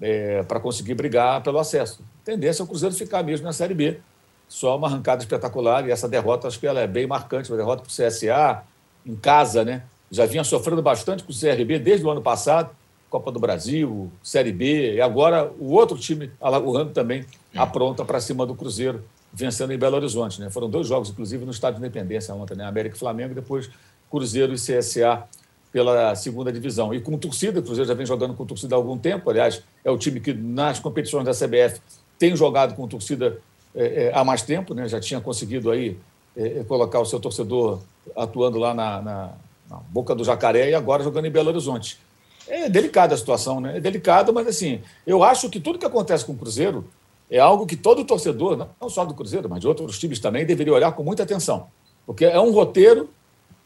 é, 0.00 0.42
para 0.42 0.60
conseguir 0.60 0.94
brigar 0.94 1.42
pelo 1.42 1.58
acesso. 1.58 2.02
A 2.22 2.24
tendência 2.24 2.62
é 2.62 2.64
o 2.64 2.66
Cruzeiro 2.66 2.94
ficar 2.94 3.22
mesmo 3.22 3.46
na 3.46 3.52
Série 3.52 3.74
B, 3.74 3.98
só 4.48 4.76
uma 4.76 4.88
arrancada 4.88 5.22
espetacular 5.22 5.86
e 5.86 5.90
essa 5.90 6.08
derrota 6.08 6.48
acho 6.48 6.58
que 6.58 6.66
ela 6.66 6.80
é 6.80 6.86
bem 6.86 7.06
marcante, 7.06 7.50
uma 7.50 7.56
derrota 7.56 7.82
para 7.82 7.90
o 7.90 8.08
CSA 8.08 8.62
em 9.04 9.14
casa, 9.14 9.64
né? 9.64 9.82
Já 10.10 10.24
vinha 10.24 10.42
sofrendo 10.42 10.80
bastante 10.80 11.22
com 11.22 11.30
o 11.30 11.34
CRB 11.34 11.78
desde 11.78 12.06
o 12.06 12.10
ano 12.10 12.22
passado, 12.22 12.70
Copa 13.10 13.30
do 13.30 13.38
Brasil, 13.38 14.10
Série 14.22 14.52
B, 14.52 14.94
e 14.94 15.00
agora 15.00 15.50
o 15.58 15.72
outro 15.72 15.98
time, 15.98 16.30
Alagoano, 16.40 16.90
também 16.90 17.24
é. 17.54 17.58
apronta 17.58 18.04
para 18.04 18.20
cima 18.20 18.46
do 18.46 18.54
Cruzeiro, 18.54 19.04
vencendo 19.32 19.72
em 19.72 19.78
Belo 19.78 19.96
Horizonte. 19.96 20.40
Né? 20.40 20.50
Foram 20.50 20.68
dois 20.68 20.86
jogos, 20.86 21.10
inclusive, 21.10 21.44
no 21.44 21.50
Estádio 21.50 21.80
de 21.80 21.86
Independência 21.86 22.34
ontem, 22.34 22.56
né? 22.56 22.64
América 22.64 22.96
e 22.96 22.98
Flamengo, 22.98 23.34
depois 23.34 23.70
Cruzeiro 24.10 24.54
e 24.54 24.56
CSA 24.56 25.24
pela 25.70 26.14
segunda 26.14 26.50
divisão. 26.50 26.94
E 26.94 27.00
com 27.00 27.16
torcida, 27.18 27.60
o 27.60 27.62
Cruzeiro 27.62 27.88
já 27.88 27.94
vem 27.94 28.06
jogando 28.06 28.34
com 28.34 28.46
torcida 28.46 28.74
há 28.74 28.78
algum 28.78 28.96
tempo, 28.96 29.28
aliás, 29.28 29.62
é 29.84 29.90
o 29.90 29.98
time 29.98 30.20
que 30.20 30.32
nas 30.32 30.78
competições 30.78 31.24
da 31.24 31.32
CBF 31.32 31.80
tem 32.18 32.34
jogado 32.34 32.74
com 32.74 32.88
torcida 32.88 33.38
é, 33.78 34.04
é, 34.06 34.12
há 34.12 34.24
mais 34.24 34.42
tempo, 34.42 34.74
né? 34.74 34.88
já 34.88 34.98
tinha 34.98 35.20
conseguido 35.20 35.70
aí 35.70 35.96
é, 36.36 36.58
é, 36.58 36.64
colocar 36.64 36.98
o 36.98 37.06
seu 37.06 37.20
torcedor 37.20 37.78
atuando 38.16 38.58
lá 38.58 38.74
na, 38.74 39.00
na, 39.00 39.32
na 39.70 39.76
boca 39.88 40.16
do 40.16 40.24
jacaré 40.24 40.70
e 40.70 40.74
agora 40.74 41.04
jogando 41.04 41.26
em 41.26 41.30
Belo 41.30 41.50
Horizonte. 41.50 41.96
É 42.48 42.68
delicada 42.68 43.14
a 43.14 43.18
situação, 43.18 43.60
né? 43.60 43.76
É 43.76 43.80
delicada, 43.80 44.32
mas 44.32 44.48
assim, 44.48 44.80
eu 45.06 45.22
acho 45.22 45.48
que 45.48 45.60
tudo 45.60 45.78
que 45.78 45.86
acontece 45.86 46.24
com 46.24 46.32
o 46.32 46.36
Cruzeiro 46.36 46.84
é 47.30 47.38
algo 47.38 47.66
que 47.66 47.76
todo 47.76 48.04
torcedor, 48.04 48.66
não 48.80 48.88
só 48.88 49.04
do 49.04 49.14
Cruzeiro, 49.14 49.48
mas 49.48 49.60
de 49.60 49.68
outros 49.68 49.98
times 49.98 50.18
também, 50.18 50.44
deveria 50.44 50.72
olhar 50.72 50.92
com 50.92 51.04
muita 51.04 51.22
atenção. 51.22 51.68
Porque 52.04 52.24
é 52.24 52.40
um 52.40 52.50
roteiro 52.50 53.08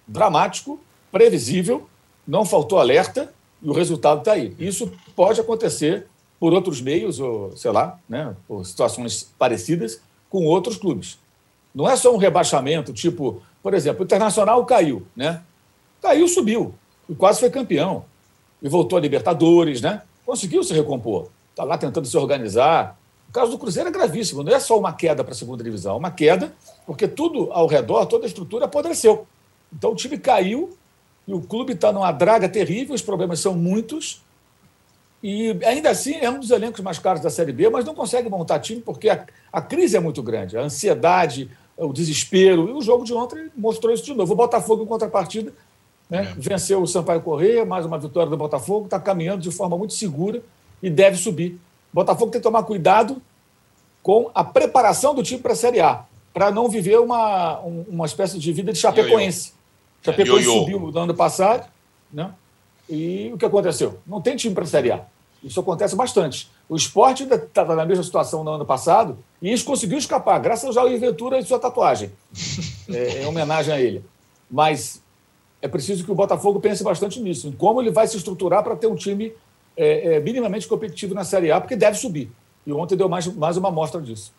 dramático, 0.07 0.79
previsível, 1.11 1.89
não 2.27 2.45
faltou 2.45 2.79
alerta 2.79 3.33
e 3.63 3.69
o 3.69 3.73
resultado 3.73 4.19
está 4.19 4.33
aí. 4.33 4.55
Isso 4.59 4.93
pode 5.15 5.41
acontecer 5.41 6.07
por 6.43 6.53
outros 6.53 6.81
meios, 6.81 7.21
ou 7.21 7.57
sei 7.57 7.71
lá, 7.71 8.01
né, 8.09 8.35
por 8.49 8.67
situações 8.67 9.33
parecidas 9.39 10.01
com 10.29 10.45
outros 10.45 10.77
clubes. 10.77 11.17
Não 11.73 11.89
é 11.89 11.95
só 11.95 12.13
um 12.13 12.17
rebaixamento, 12.17 12.93
tipo, 12.93 13.41
por 13.63 13.75
exemplo, 13.75 14.01
o 14.01 14.05
Internacional 14.05 14.67
caiu, 14.67 15.07
né? 15.15 15.41
Caiu, 16.03 16.27
subiu 16.27 16.75
e 17.09 17.15
quase 17.15 17.39
foi 17.39 17.49
campeão 17.49 18.05
e 18.61 18.69
voltou 18.69 18.99
a 18.99 19.01
Libertadores, 19.01 19.81
né? 19.81 20.03
Conseguiu 20.27 20.65
se 20.65 20.75
recompor. 20.75 21.29
Está 21.51 21.63
lá 21.63 21.79
tentando 21.79 22.09
se 22.09 22.17
organizar. 22.17 22.99
O 23.29 23.33
caso 23.33 23.53
do 23.53 23.59
Cruzeiro 23.59 23.89
é 23.89 23.93
gravíssimo, 23.93 24.43
não 24.43 24.53
é 24.53 24.59
só 24.59 24.77
uma 24.77 24.93
queda 24.93 25.23
para 25.23 25.35
a 25.35 25.37
segunda 25.37 25.63
divisão, 25.63 25.95
é 25.95 25.99
uma 25.99 26.11
queda 26.11 26.53
porque 26.85 27.07
tudo 27.07 27.53
ao 27.53 27.69
redor, 27.69 28.05
toda 28.07 28.25
a 28.25 28.27
estrutura 28.27 28.65
apodreceu. 28.65 29.29
Então 29.73 29.93
o 29.93 29.95
time 29.95 30.19
caiu 30.19 30.77
e 31.25 31.33
o 31.33 31.41
clube 31.41 31.75
está 31.75 31.93
numa 31.93 32.11
draga 32.11 32.49
terrível, 32.49 32.97
os 32.97 33.03
problemas 33.03 33.39
são 33.39 33.55
muitos. 33.55 34.21
E 35.23 35.57
ainda 35.65 35.91
assim 35.91 36.17
é 36.17 36.29
um 36.29 36.41
dos 36.41 36.51
elencos 36.51 36.81
mais 36.81 36.99
caros 36.99 37.23
da 37.23 37.31
Série 37.31 37.53
B, 37.53 37.71
mas 37.71 37.85
não 37.85 37.95
consegue 37.95 38.29
montar 38.29 38.59
time 38.59 38.81
porque 38.81 39.09
a, 39.09 39.25
a 39.53 39.63
crise 39.63 39.97
é 39.97 40.01
muito 40.01 40.23
grande, 40.23 40.59
a 40.59 40.63
ansiedade, 40.63 41.49
o 41.77 41.93
desespero. 41.93 42.69
E 42.69 42.73
o 42.73 42.83
jogo 42.83 43.05
de 43.05 43.15
ontem 43.15 43.51
mostrou 43.57 43.95
isso 43.95 44.05
de 44.05 44.15
novo. 44.15 44.33
O 44.33 44.37
Botafogo, 44.37 44.83
em 44.83 44.87
contrapartida, 44.87 45.53
né? 46.11 46.29
É. 46.31 46.35
Venceu 46.37 46.83
o 46.83 46.87
Sampaio 46.87 47.21
Correia, 47.21 47.65
mais 47.65 47.87
uma 47.87 47.99
vitória 47.99 48.29
do 48.29 48.37
Botafogo, 48.37 48.87
está 48.87 48.99
caminhando 48.99 49.43
de 49.43 49.51
forma 49.51 49.79
muito 49.79 49.95
segura 49.95 50.43
e 50.83 50.91
deve 50.91 51.17
subir. 51.17 51.53
O 51.93 51.95
Botafogo 51.95 52.31
tem 52.31 52.41
que 52.41 52.45
tomar 52.45 52.65
cuidado 52.65 53.23
com 54.03 54.31
a 54.35 54.43
preparação 54.43 55.15
do 55.15 55.23
time 55.23 55.41
para 55.41 55.53
a 55.53 55.57
Série 55.57 55.81
A, 55.81 56.05
para 56.35 56.51
não 56.51 56.69
viver 56.69 56.99
uma, 56.99 57.61
uma 57.61 58.07
espécie 58.07 58.39
de 58.39 58.53
vida 58.53 58.73
de 58.73 58.79
Chapecoense. 58.79 59.51
Yo 59.51 59.55
-yo. 59.55 60.05
Chapecoense 60.05 60.49
é, 60.49 60.53
yo 60.53 60.59
subiu 60.59 60.81
no 60.81 60.99
ano 60.99 61.15
passado, 61.15 61.69
né? 62.13 62.31
e 62.89 63.31
o 63.33 63.39
que 63.39 63.47
aconteceu? 63.47 64.01
Não 64.07 64.21
tem 64.21 64.37
time 64.37 64.55
para 64.55 64.65
a 64.65 64.67
Série 64.67 64.91
A. 64.91 65.07
Isso 65.43 65.59
acontece 65.59 65.97
bastante. 65.97 66.49
O 66.69 66.77
esporte 66.77 67.25
estava 67.25 67.75
na 67.75 67.85
mesma 67.85 68.05
situação 68.05 68.45
no 68.45 68.53
ano 68.53 68.65
passado 68.65 69.19
e 69.41 69.53
isso 69.53 69.65
conseguiu 69.65 69.99
escapar, 69.99 70.39
graças 70.39 70.65
ao 70.65 70.73
Jair 70.73 70.99
Ventura 71.01 71.39
e 71.39 71.45
sua 71.45 71.59
tatuagem, 71.59 72.13
é, 72.89 73.23
em 73.23 73.27
homenagem 73.27 73.75
a 73.75 73.81
ele. 73.81 74.05
Mas 74.51 75.03
é 75.61 75.67
preciso 75.67 76.05
que 76.05 76.11
o 76.13 76.15
Botafogo 76.15 76.61
pense 76.61 76.85
bastante 76.85 77.21
nisso, 77.21 77.49
em 77.49 77.53
como 77.53 77.81
ele 77.81 77.91
vai 77.91 78.07
se 78.07 78.17
estruturar 78.17 78.63
para 78.63 78.77
ter 78.77 78.87
um 78.87 78.95
time 78.95 79.33
é, 79.77 80.15
é, 80.15 80.21
minimamente 80.21 80.69
competitivo 80.69 81.15
na 81.15 81.25
Série 81.25 81.51
A, 81.51 81.61
porque 81.61 81.77
deve 81.77 81.97
subir. 81.97 82.31
E 82.67 82.73
ontem 82.73 82.97
deu 82.97 83.09
mais, 83.09 83.27
mais 83.27 83.57
uma 83.57 83.69
amostra 83.69 84.01
disso. 84.01 84.33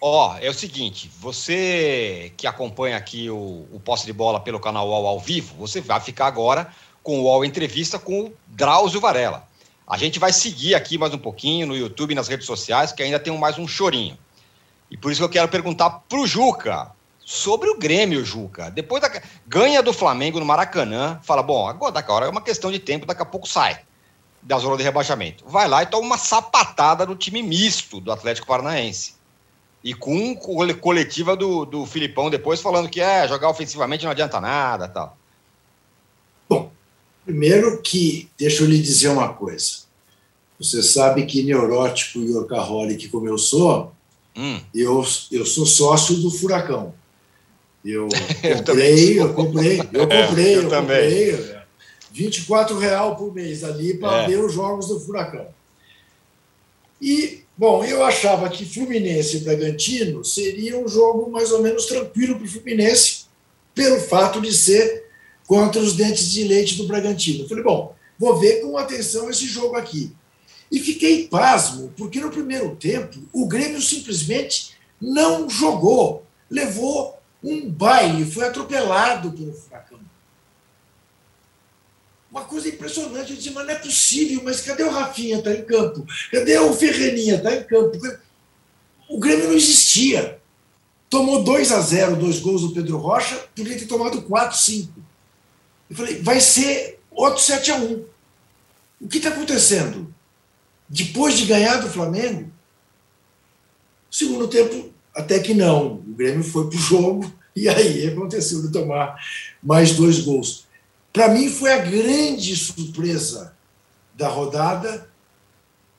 Ó, 0.00 0.32
oh, 0.32 0.38
é 0.38 0.48
o 0.50 0.54
seguinte, 0.54 1.10
você 1.20 2.32
que 2.36 2.46
acompanha 2.46 2.96
aqui 2.96 3.30
o, 3.30 3.66
o 3.72 3.80
posse 3.82 4.04
de 4.04 4.12
bola 4.12 4.38
pelo 4.38 4.60
canal 4.60 4.88
UOL 4.88 5.06
ao 5.06 5.18
vivo, 5.18 5.54
você 5.56 5.80
vai 5.80 6.00
ficar 6.00 6.26
agora 6.26 6.70
com 7.02 7.20
o 7.20 7.22
UOL 7.22 7.44
Entrevista 7.44 7.98
com 7.98 8.24
o 8.24 8.32
Drauzio 8.46 9.00
Varela. 9.00 9.45
A 9.86 9.96
gente 9.96 10.18
vai 10.18 10.32
seguir 10.32 10.74
aqui 10.74 10.98
mais 10.98 11.14
um 11.14 11.18
pouquinho 11.18 11.66
no 11.66 11.76
YouTube 11.76 12.10
e 12.10 12.14
nas 12.14 12.26
redes 12.26 12.46
sociais, 12.46 12.90
que 12.90 13.02
ainda 13.02 13.20
tem 13.20 13.36
mais 13.38 13.56
um 13.56 13.68
chorinho. 13.68 14.18
E 14.90 14.96
por 14.96 15.12
isso 15.12 15.20
que 15.20 15.24
eu 15.24 15.28
quero 15.28 15.48
perguntar 15.48 15.90
pro 16.08 16.26
Juca 16.26 16.90
sobre 17.24 17.68
o 17.70 17.78
Grêmio, 17.78 18.24
Juca. 18.24 18.70
Depois 18.70 19.00
da 19.00 19.10
ganha 19.46 19.82
do 19.82 19.92
Flamengo 19.92 20.40
no 20.40 20.46
Maracanã, 20.46 21.20
fala: 21.22 21.42
bom, 21.42 21.68
agora 21.68 21.92
daqui 21.92 22.10
a 22.10 22.14
hora 22.14 22.26
é 22.26 22.28
uma 22.28 22.40
questão 22.40 22.72
de 22.72 22.80
tempo, 22.80 23.06
daqui 23.06 23.22
a 23.22 23.26
pouco 23.26 23.48
sai 23.48 23.80
da 24.42 24.58
zona 24.58 24.76
de 24.76 24.82
rebaixamento. 24.82 25.44
Vai 25.46 25.68
lá 25.68 25.82
e 25.82 25.86
toma 25.86 26.06
uma 26.06 26.18
sapatada 26.18 27.04
no 27.04 27.16
time 27.16 27.42
misto 27.42 28.00
do 28.00 28.12
Atlético 28.12 28.46
Paranaense. 28.46 29.16
E 29.82 29.92
com 29.92 30.34
coletiva 30.36 31.36
do, 31.36 31.64
do 31.64 31.86
Filipão 31.86 32.30
depois 32.30 32.60
falando 32.60 32.88
que 32.88 33.00
é 33.00 33.26
jogar 33.26 33.48
ofensivamente 33.48 34.04
não 34.04 34.10
adianta 34.10 34.40
nada 34.40 34.88
tal. 34.88 35.16
Bom, 36.48 36.70
Primeiro 37.26 37.82
que, 37.82 38.30
deixa 38.38 38.62
eu 38.62 38.68
lhe 38.68 38.80
dizer 38.80 39.08
uma 39.08 39.34
coisa. 39.34 39.78
Você 40.60 40.80
sabe 40.80 41.26
que 41.26 41.42
neurótico 41.42 42.20
e 42.20 42.30
workaholic 42.30 43.08
como 43.08 43.28
eu 43.28 43.36
sou, 43.36 43.92
hum. 44.36 44.60
eu, 44.72 45.04
eu 45.32 45.44
sou 45.44 45.66
sócio 45.66 46.14
do 46.18 46.30
Furacão. 46.30 46.94
Eu 47.84 48.08
comprei, 48.64 49.20
eu, 49.20 49.34
comprei, 49.34 49.80
eu 49.92 50.08
comprei, 50.08 50.56
eu, 50.56 50.62
eu 50.62 50.70
comprei 50.70 51.56
24 52.12 52.78
real 52.78 53.16
por 53.16 53.34
mês 53.34 53.64
ali 53.64 53.94
para 53.94 54.22
é. 54.22 54.28
ver 54.28 54.44
os 54.44 54.54
jogos 54.54 54.86
do 54.86 55.00
Furacão. 55.00 55.48
E, 57.02 57.42
bom, 57.58 57.84
eu 57.84 58.04
achava 58.04 58.48
que 58.48 58.64
Fluminense 58.64 59.38
e 59.38 59.40
Bragantino 59.40 60.24
seria 60.24 60.78
um 60.78 60.86
jogo 60.86 61.28
mais 61.28 61.50
ou 61.50 61.60
menos 61.60 61.86
tranquilo 61.86 62.36
para 62.36 62.44
o 62.44 62.48
Fluminense, 62.48 63.24
pelo 63.74 63.98
fato 63.98 64.40
de 64.40 64.52
ser 64.52 65.05
contra 65.46 65.80
os 65.80 65.94
dentes 65.94 66.30
de 66.30 66.44
leite 66.44 66.76
do 66.76 66.86
Bragantino. 66.86 67.44
Eu 67.44 67.48
falei, 67.48 67.62
bom, 67.62 67.94
vou 68.18 68.38
ver 68.38 68.60
com 68.62 68.76
atenção 68.76 69.30
esse 69.30 69.46
jogo 69.46 69.76
aqui. 69.76 70.12
E 70.70 70.80
fiquei 70.80 71.28
pasmo, 71.28 71.92
porque 71.96 72.20
no 72.20 72.30
primeiro 72.30 72.74
tempo 72.74 73.18
o 73.32 73.46
Grêmio 73.46 73.80
simplesmente 73.80 74.76
não 75.00 75.48
jogou, 75.48 76.24
levou 76.50 77.16
um 77.42 77.70
baile, 77.70 78.24
foi 78.24 78.46
atropelado 78.46 79.30
pelo 79.30 79.52
Furacão. 79.52 80.00
Uma 82.30 82.44
coisa 82.44 82.68
impressionante, 82.68 83.30
eu 83.30 83.36
disse, 83.36 83.50
mas 83.50 83.64
não 83.64 83.72
é 83.72 83.76
possível, 83.76 84.42
mas 84.44 84.60
cadê 84.60 84.82
o 84.82 84.90
Rafinha? 84.90 85.38
Está 85.38 85.54
em 85.54 85.64
campo. 85.64 86.04
Cadê 86.32 86.58
o 86.58 86.74
Ferreninha? 86.74 87.36
Está 87.36 87.54
em 87.54 87.62
campo. 87.62 87.98
O 89.08 89.18
Grêmio 89.18 89.46
não 89.48 89.54
existia. 89.54 90.40
Tomou 91.08 91.44
2 91.44 91.70
a 91.70 91.80
0, 91.80 92.16
dois 92.16 92.40
gols 92.40 92.62
do 92.62 92.72
Pedro 92.72 92.98
Rocha, 92.98 93.36
podia 93.54 93.78
ter 93.78 93.86
tomado 93.86 94.22
4, 94.22 94.58
5. 94.58 95.05
Eu 95.88 95.96
falei, 95.96 96.20
vai 96.20 96.40
ser 96.40 96.98
outro 97.10 97.40
7 97.40 97.70
a 97.70 97.76
1 97.76 98.04
O 99.00 99.08
que 99.08 99.18
está 99.18 99.30
acontecendo? 99.30 100.12
Depois 100.88 101.36
de 101.36 101.46
ganhar 101.46 101.76
do 101.76 101.90
Flamengo, 101.90 102.50
segundo 104.10 104.48
tempo, 104.48 104.92
até 105.14 105.38
que 105.38 105.54
não. 105.54 105.94
O 105.94 106.14
Grêmio 106.14 106.44
foi 106.44 106.68
para 106.68 106.76
o 106.76 106.80
jogo 106.80 107.32
e 107.54 107.68
aí 107.68 108.06
aconteceu 108.06 108.62
de 108.62 108.70
tomar 108.70 109.16
mais 109.62 109.94
dois 109.94 110.20
gols. 110.20 110.66
Para 111.12 111.28
mim, 111.28 111.48
foi 111.48 111.72
a 111.72 111.78
grande 111.78 112.54
surpresa 112.54 113.56
da 114.14 114.28
rodada. 114.28 115.08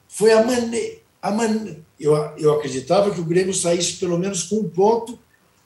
Foi 0.07 0.31
a 0.31 0.43
maneira. 0.43 0.97
Mane... 1.23 1.83
Eu, 1.99 2.13
eu 2.38 2.53
acreditava 2.53 3.09
que 3.09 3.19
o 3.19 3.25
Grêmio 3.25 3.53
saísse 3.53 3.93
pelo 3.93 4.19
menos 4.19 4.43
com 4.43 4.57
um 4.57 4.69
ponto, 4.69 5.17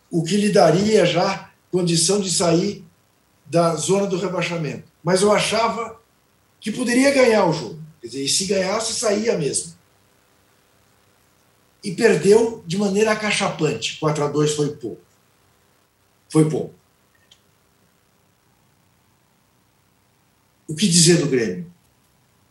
o 0.10 0.24
que 0.24 0.38
lhe 0.38 0.50
daria 0.50 1.06
já 1.06 1.52
condição 1.70 2.22
de 2.22 2.32
sair 2.32 2.86
da 3.52 3.76
zona 3.76 4.08
do 4.08 4.18
rebaixamento. 4.18 4.86
Mas 5.04 5.22
eu 5.22 5.30
achava 5.30 6.00
que 6.58 6.72
poderia 6.72 7.12
ganhar 7.12 7.46
o 7.46 7.52
jogo. 7.52 7.84
Quer 8.00 8.08
dizer, 8.08 8.24
e 8.24 8.30
se 8.30 8.46
ganhasse, 8.46 8.94
saía 8.94 9.38
mesmo. 9.38 9.74
E 11.84 11.92
perdeu 11.92 12.64
de 12.66 12.78
maneira 12.78 13.12
acachapante. 13.12 14.00
4 14.00 14.24
a 14.24 14.28
2 14.30 14.56
foi 14.56 14.70
pouco. 14.78 15.02
Foi 16.30 16.50
pouco. 16.50 16.74
O 20.66 20.74
que 20.74 20.88
dizer 20.88 21.18
do 21.18 21.28
Grêmio? 21.28 21.70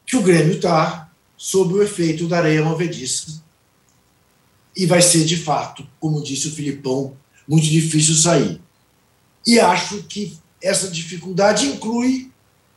Que 0.05 0.18
o 0.18 0.22
Grêmio 0.22 0.57
está 0.57 1.11
sob 1.34 1.72
o 1.72 1.82
efeito 1.82 2.28
da 2.28 2.36
areia 2.36 2.62
movediça. 2.62 3.42
E 4.76 4.84
vai 4.84 5.01
ser, 5.01 5.24
de 5.24 5.38
fato, 5.38 5.88
como 5.98 6.22
disse 6.22 6.48
o 6.48 6.53
Filipão, 6.53 7.16
muito 7.48 7.66
difícil 7.66 8.14
sair. 8.14 8.61
E 9.46 9.59
acho 9.59 10.03
que 10.03 10.38
essa 10.62 10.88
dificuldade 10.88 11.66
inclui 11.66 12.30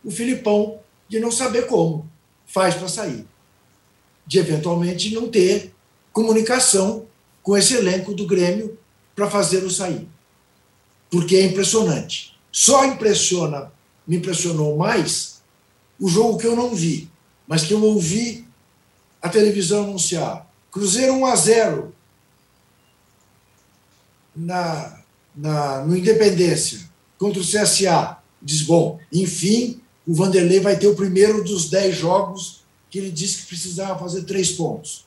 o 0.03 0.11
Filipão 0.11 0.79
de 1.07 1.19
não 1.19 1.31
saber 1.31 1.67
como 1.67 2.09
faz 2.45 2.75
para 2.75 2.87
sair, 2.87 3.25
de 4.25 4.39
eventualmente 4.39 5.13
não 5.13 5.29
ter 5.29 5.73
comunicação 6.11 7.05
com 7.41 7.57
esse 7.57 7.75
elenco 7.75 8.13
do 8.13 8.25
Grêmio 8.25 8.77
para 9.15 9.29
fazer 9.29 9.63
o 9.63 9.69
sair. 9.69 10.07
Porque 11.09 11.35
é 11.35 11.43
impressionante. 11.45 12.37
Só 12.51 12.85
impressiona, 12.85 13.71
me 14.07 14.17
impressionou 14.17 14.77
mais 14.77 15.41
o 15.99 16.07
jogo 16.07 16.37
que 16.37 16.47
eu 16.47 16.55
não 16.55 16.73
vi, 16.73 17.09
mas 17.47 17.63
que 17.63 17.73
eu 17.73 17.83
ouvi 17.83 18.47
a 19.21 19.29
televisão 19.29 19.83
anunciar. 19.83 20.47
Cruzeiro 20.71 21.13
1 21.13 21.25
a 21.25 21.35
0 21.35 21.95
na, 24.35 25.01
na, 25.35 25.85
no 25.85 25.95
Independência 25.95 26.92
contra 27.23 27.41
o 27.41 27.45
CSA. 27.45 28.17
Diz, 28.41 28.63
bom, 28.63 28.99
enfim, 29.11 29.79
o 30.05 30.13
Vanderlei 30.13 30.59
vai 30.59 30.77
ter 30.77 30.87
o 30.87 30.95
primeiro 30.95 31.41
dos 31.41 31.69
dez 31.69 31.95
jogos 31.95 32.63
que 32.89 32.99
ele 32.99 33.09
disse 33.09 33.37
que 33.37 33.47
precisava 33.47 33.97
fazer 33.97 34.23
três 34.23 34.51
pontos. 34.51 35.05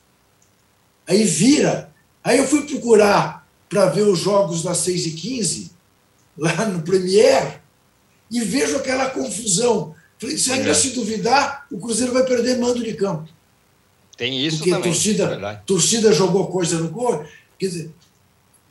Aí 1.07 1.23
vira. 1.23 1.93
Aí 2.23 2.39
eu 2.39 2.47
fui 2.47 2.63
procurar 2.63 3.47
para 3.69 3.85
ver 3.85 4.01
os 4.01 4.17
jogos 4.17 4.63
das 4.63 4.79
6 4.79 5.05
e 5.05 5.11
15 5.11 5.71
lá 6.37 6.65
no 6.65 6.81
Premier, 6.81 7.61
e 8.29 8.41
vejo 8.41 8.77
aquela 8.77 9.09
confusão. 9.09 9.95
Falei, 10.19 10.37
se 10.37 10.51
ainda 10.51 10.69
é. 10.69 10.73
se 10.73 10.89
duvidar, 10.89 11.65
o 11.71 11.79
Cruzeiro 11.79 12.13
vai 12.13 12.23
perder 12.25 12.57
mando 12.57 12.83
de 12.83 12.93
campo. 12.93 13.29
Tem 14.15 14.45
isso 14.45 14.57
Porque 14.57 14.71
também. 14.71 14.91
torcida, 14.91 15.23
é 15.23 15.55
torcida 15.65 16.11
jogou 16.11 16.47
coisa 16.47 16.79
no 16.79 16.89
gol. 16.89 17.25
Quer 17.57 17.67
dizer, 17.67 17.91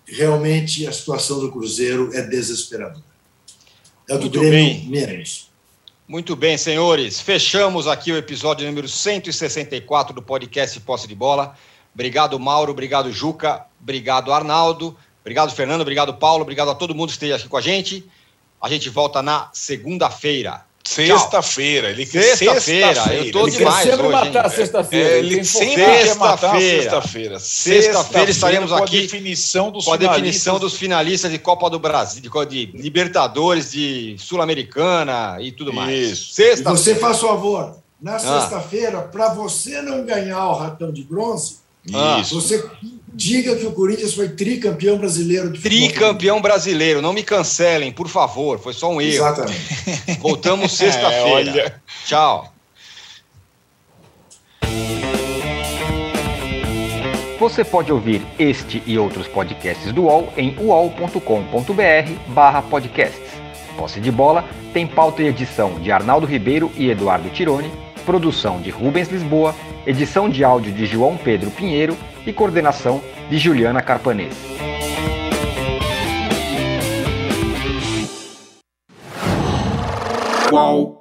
realmente 0.04 0.86
a 0.86 0.92
situação 0.92 1.40
do 1.40 1.50
Cruzeiro 1.50 2.10
é 2.12 2.22
desesperadora. 2.22 3.15
É 4.08 4.14
do 4.14 4.20
Muito 4.20 4.38
Grêmio 4.38 4.52
bem. 4.52 4.88
menos. 4.88 5.50
Muito 6.06 6.36
bem, 6.36 6.56
senhores. 6.56 7.20
Fechamos 7.20 7.88
aqui 7.88 8.12
o 8.12 8.16
episódio 8.16 8.64
número 8.64 8.88
164 8.88 10.14
do 10.14 10.22
podcast 10.22 10.78
Posse 10.80 11.08
de 11.08 11.14
Bola. 11.16 11.56
Obrigado, 11.92 12.38
Mauro. 12.38 12.70
Obrigado, 12.70 13.10
Juca. 13.10 13.66
Obrigado, 13.80 14.32
Arnaldo. 14.32 14.96
Obrigado, 15.22 15.52
Fernando. 15.52 15.80
Obrigado, 15.80 16.14
Paulo. 16.14 16.42
Obrigado 16.42 16.70
a 16.70 16.74
todo 16.76 16.94
mundo 16.94 17.08
que 17.08 17.14
esteja 17.14 17.34
aqui 17.34 17.48
com 17.48 17.56
a 17.56 17.60
gente. 17.60 18.08
A 18.62 18.68
gente 18.68 18.88
volta 18.88 19.20
na 19.20 19.50
segunda-feira. 19.52 20.64
Sexta-feira, 20.86 21.90
ele 21.90 22.06
Sexta-feira, 22.06 22.60
sexta 22.60 23.14
eu 23.14 23.32
tô 23.32 23.48
ele 23.48 23.56
demais 23.56 23.88
sempre 23.88 24.06
hoje. 24.06 24.12
matar 24.12 24.50
sexta-feira. 24.50 25.08
É, 25.08 25.18
ele 25.18 25.44
sempre 25.44 25.74
quer 25.74 26.14
matar 26.14 26.60
sexta-feira. 26.60 27.38
Sexta-feira 27.40 28.30
estaremos 28.30 28.70
com 28.70 28.76
aqui 28.76 28.98
a 28.98 29.02
definição 29.02 29.72
dos 29.72 29.84
com 29.84 29.92
a 29.92 29.96
definição 29.96 30.60
dos 30.60 30.74
finalistas 30.74 31.32
de 31.32 31.38
Copa 31.38 31.68
do 31.68 31.80
Brasil, 31.80 32.22
de, 32.22 32.66
de 32.66 32.66
Libertadores, 32.76 33.72
de 33.72 34.14
Sul-Americana 34.18 35.38
e 35.40 35.50
tudo 35.50 35.72
mais. 35.72 35.92
Isso. 35.92 36.34
Sexta 36.34 36.70
você 36.70 36.94
faz 36.94 37.18
favor, 37.18 37.76
na 38.00 38.14
ah. 38.14 38.18
sexta-feira, 38.20 39.00
para 39.02 39.34
você 39.34 39.82
não 39.82 40.04
ganhar 40.04 40.48
o 40.48 40.54
ratão 40.54 40.92
de 40.92 41.02
bronze, 41.02 41.56
ah. 41.92 42.22
você 42.30 42.64
diga 43.16 43.56
que 43.56 43.64
o 43.64 43.72
Corinthians 43.72 44.12
foi 44.12 44.28
tricampeão 44.28 44.98
brasileiro 44.98 45.50
de 45.50 45.60
Tricampeão 45.60 46.40
brasileiro, 46.42 47.00
não 47.00 47.14
me 47.14 47.22
cancelem, 47.22 47.90
por 47.90 48.08
favor, 48.08 48.58
foi 48.58 48.74
só 48.74 48.92
um 48.92 49.00
erro. 49.00 49.14
Exatamente. 49.14 50.18
Voltamos 50.20 50.72
sexta-feira. 50.72 51.58
É, 51.58 51.74
Tchau. 52.04 52.52
Você 57.40 57.64
pode 57.64 57.90
ouvir 57.92 58.22
este 58.38 58.82
e 58.86 58.98
outros 58.98 59.26
podcasts 59.26 59.92
do 59.92 60.04
UOL 60.04 60.32
em 60.36 60.54
uol.com.br 60.58 62.12
barra 62.28 62.62
podcasts. 62.62 63.30
Posse 63.78 64.00
de 64.00 64.10
Bola 64.10 64.44
tem 64.72 64.86
pauta 64.86 65.22
e 65.22 65.26
edição 65.26 65.80
de 65.80 65.90
Arnaldo 65.90 66.26
Ribeiro 66.26 66.70
e 66.76 66.90
Eduardo 66.90 67.28
Tironi 67.30 67.70
produção 68.06 68.60
de 68.60 68.70
Rubens 68.70 69.08
Lisboa, 69.08 69.54
edição 69.84 70.30
de 70.30 70.44
áudio 70.44 70.72
de 70.72 70.86
João 70.86 71.16
Pedro 71.16 71.50
Pinheiro 71.50 71.96
e 72.26 72.32
coordenação 72.32 73.00
de 73.30 73.38
Juliana 73.38 73.80
Carpanês. 73.80 74.34
Qual? 80.50 80.95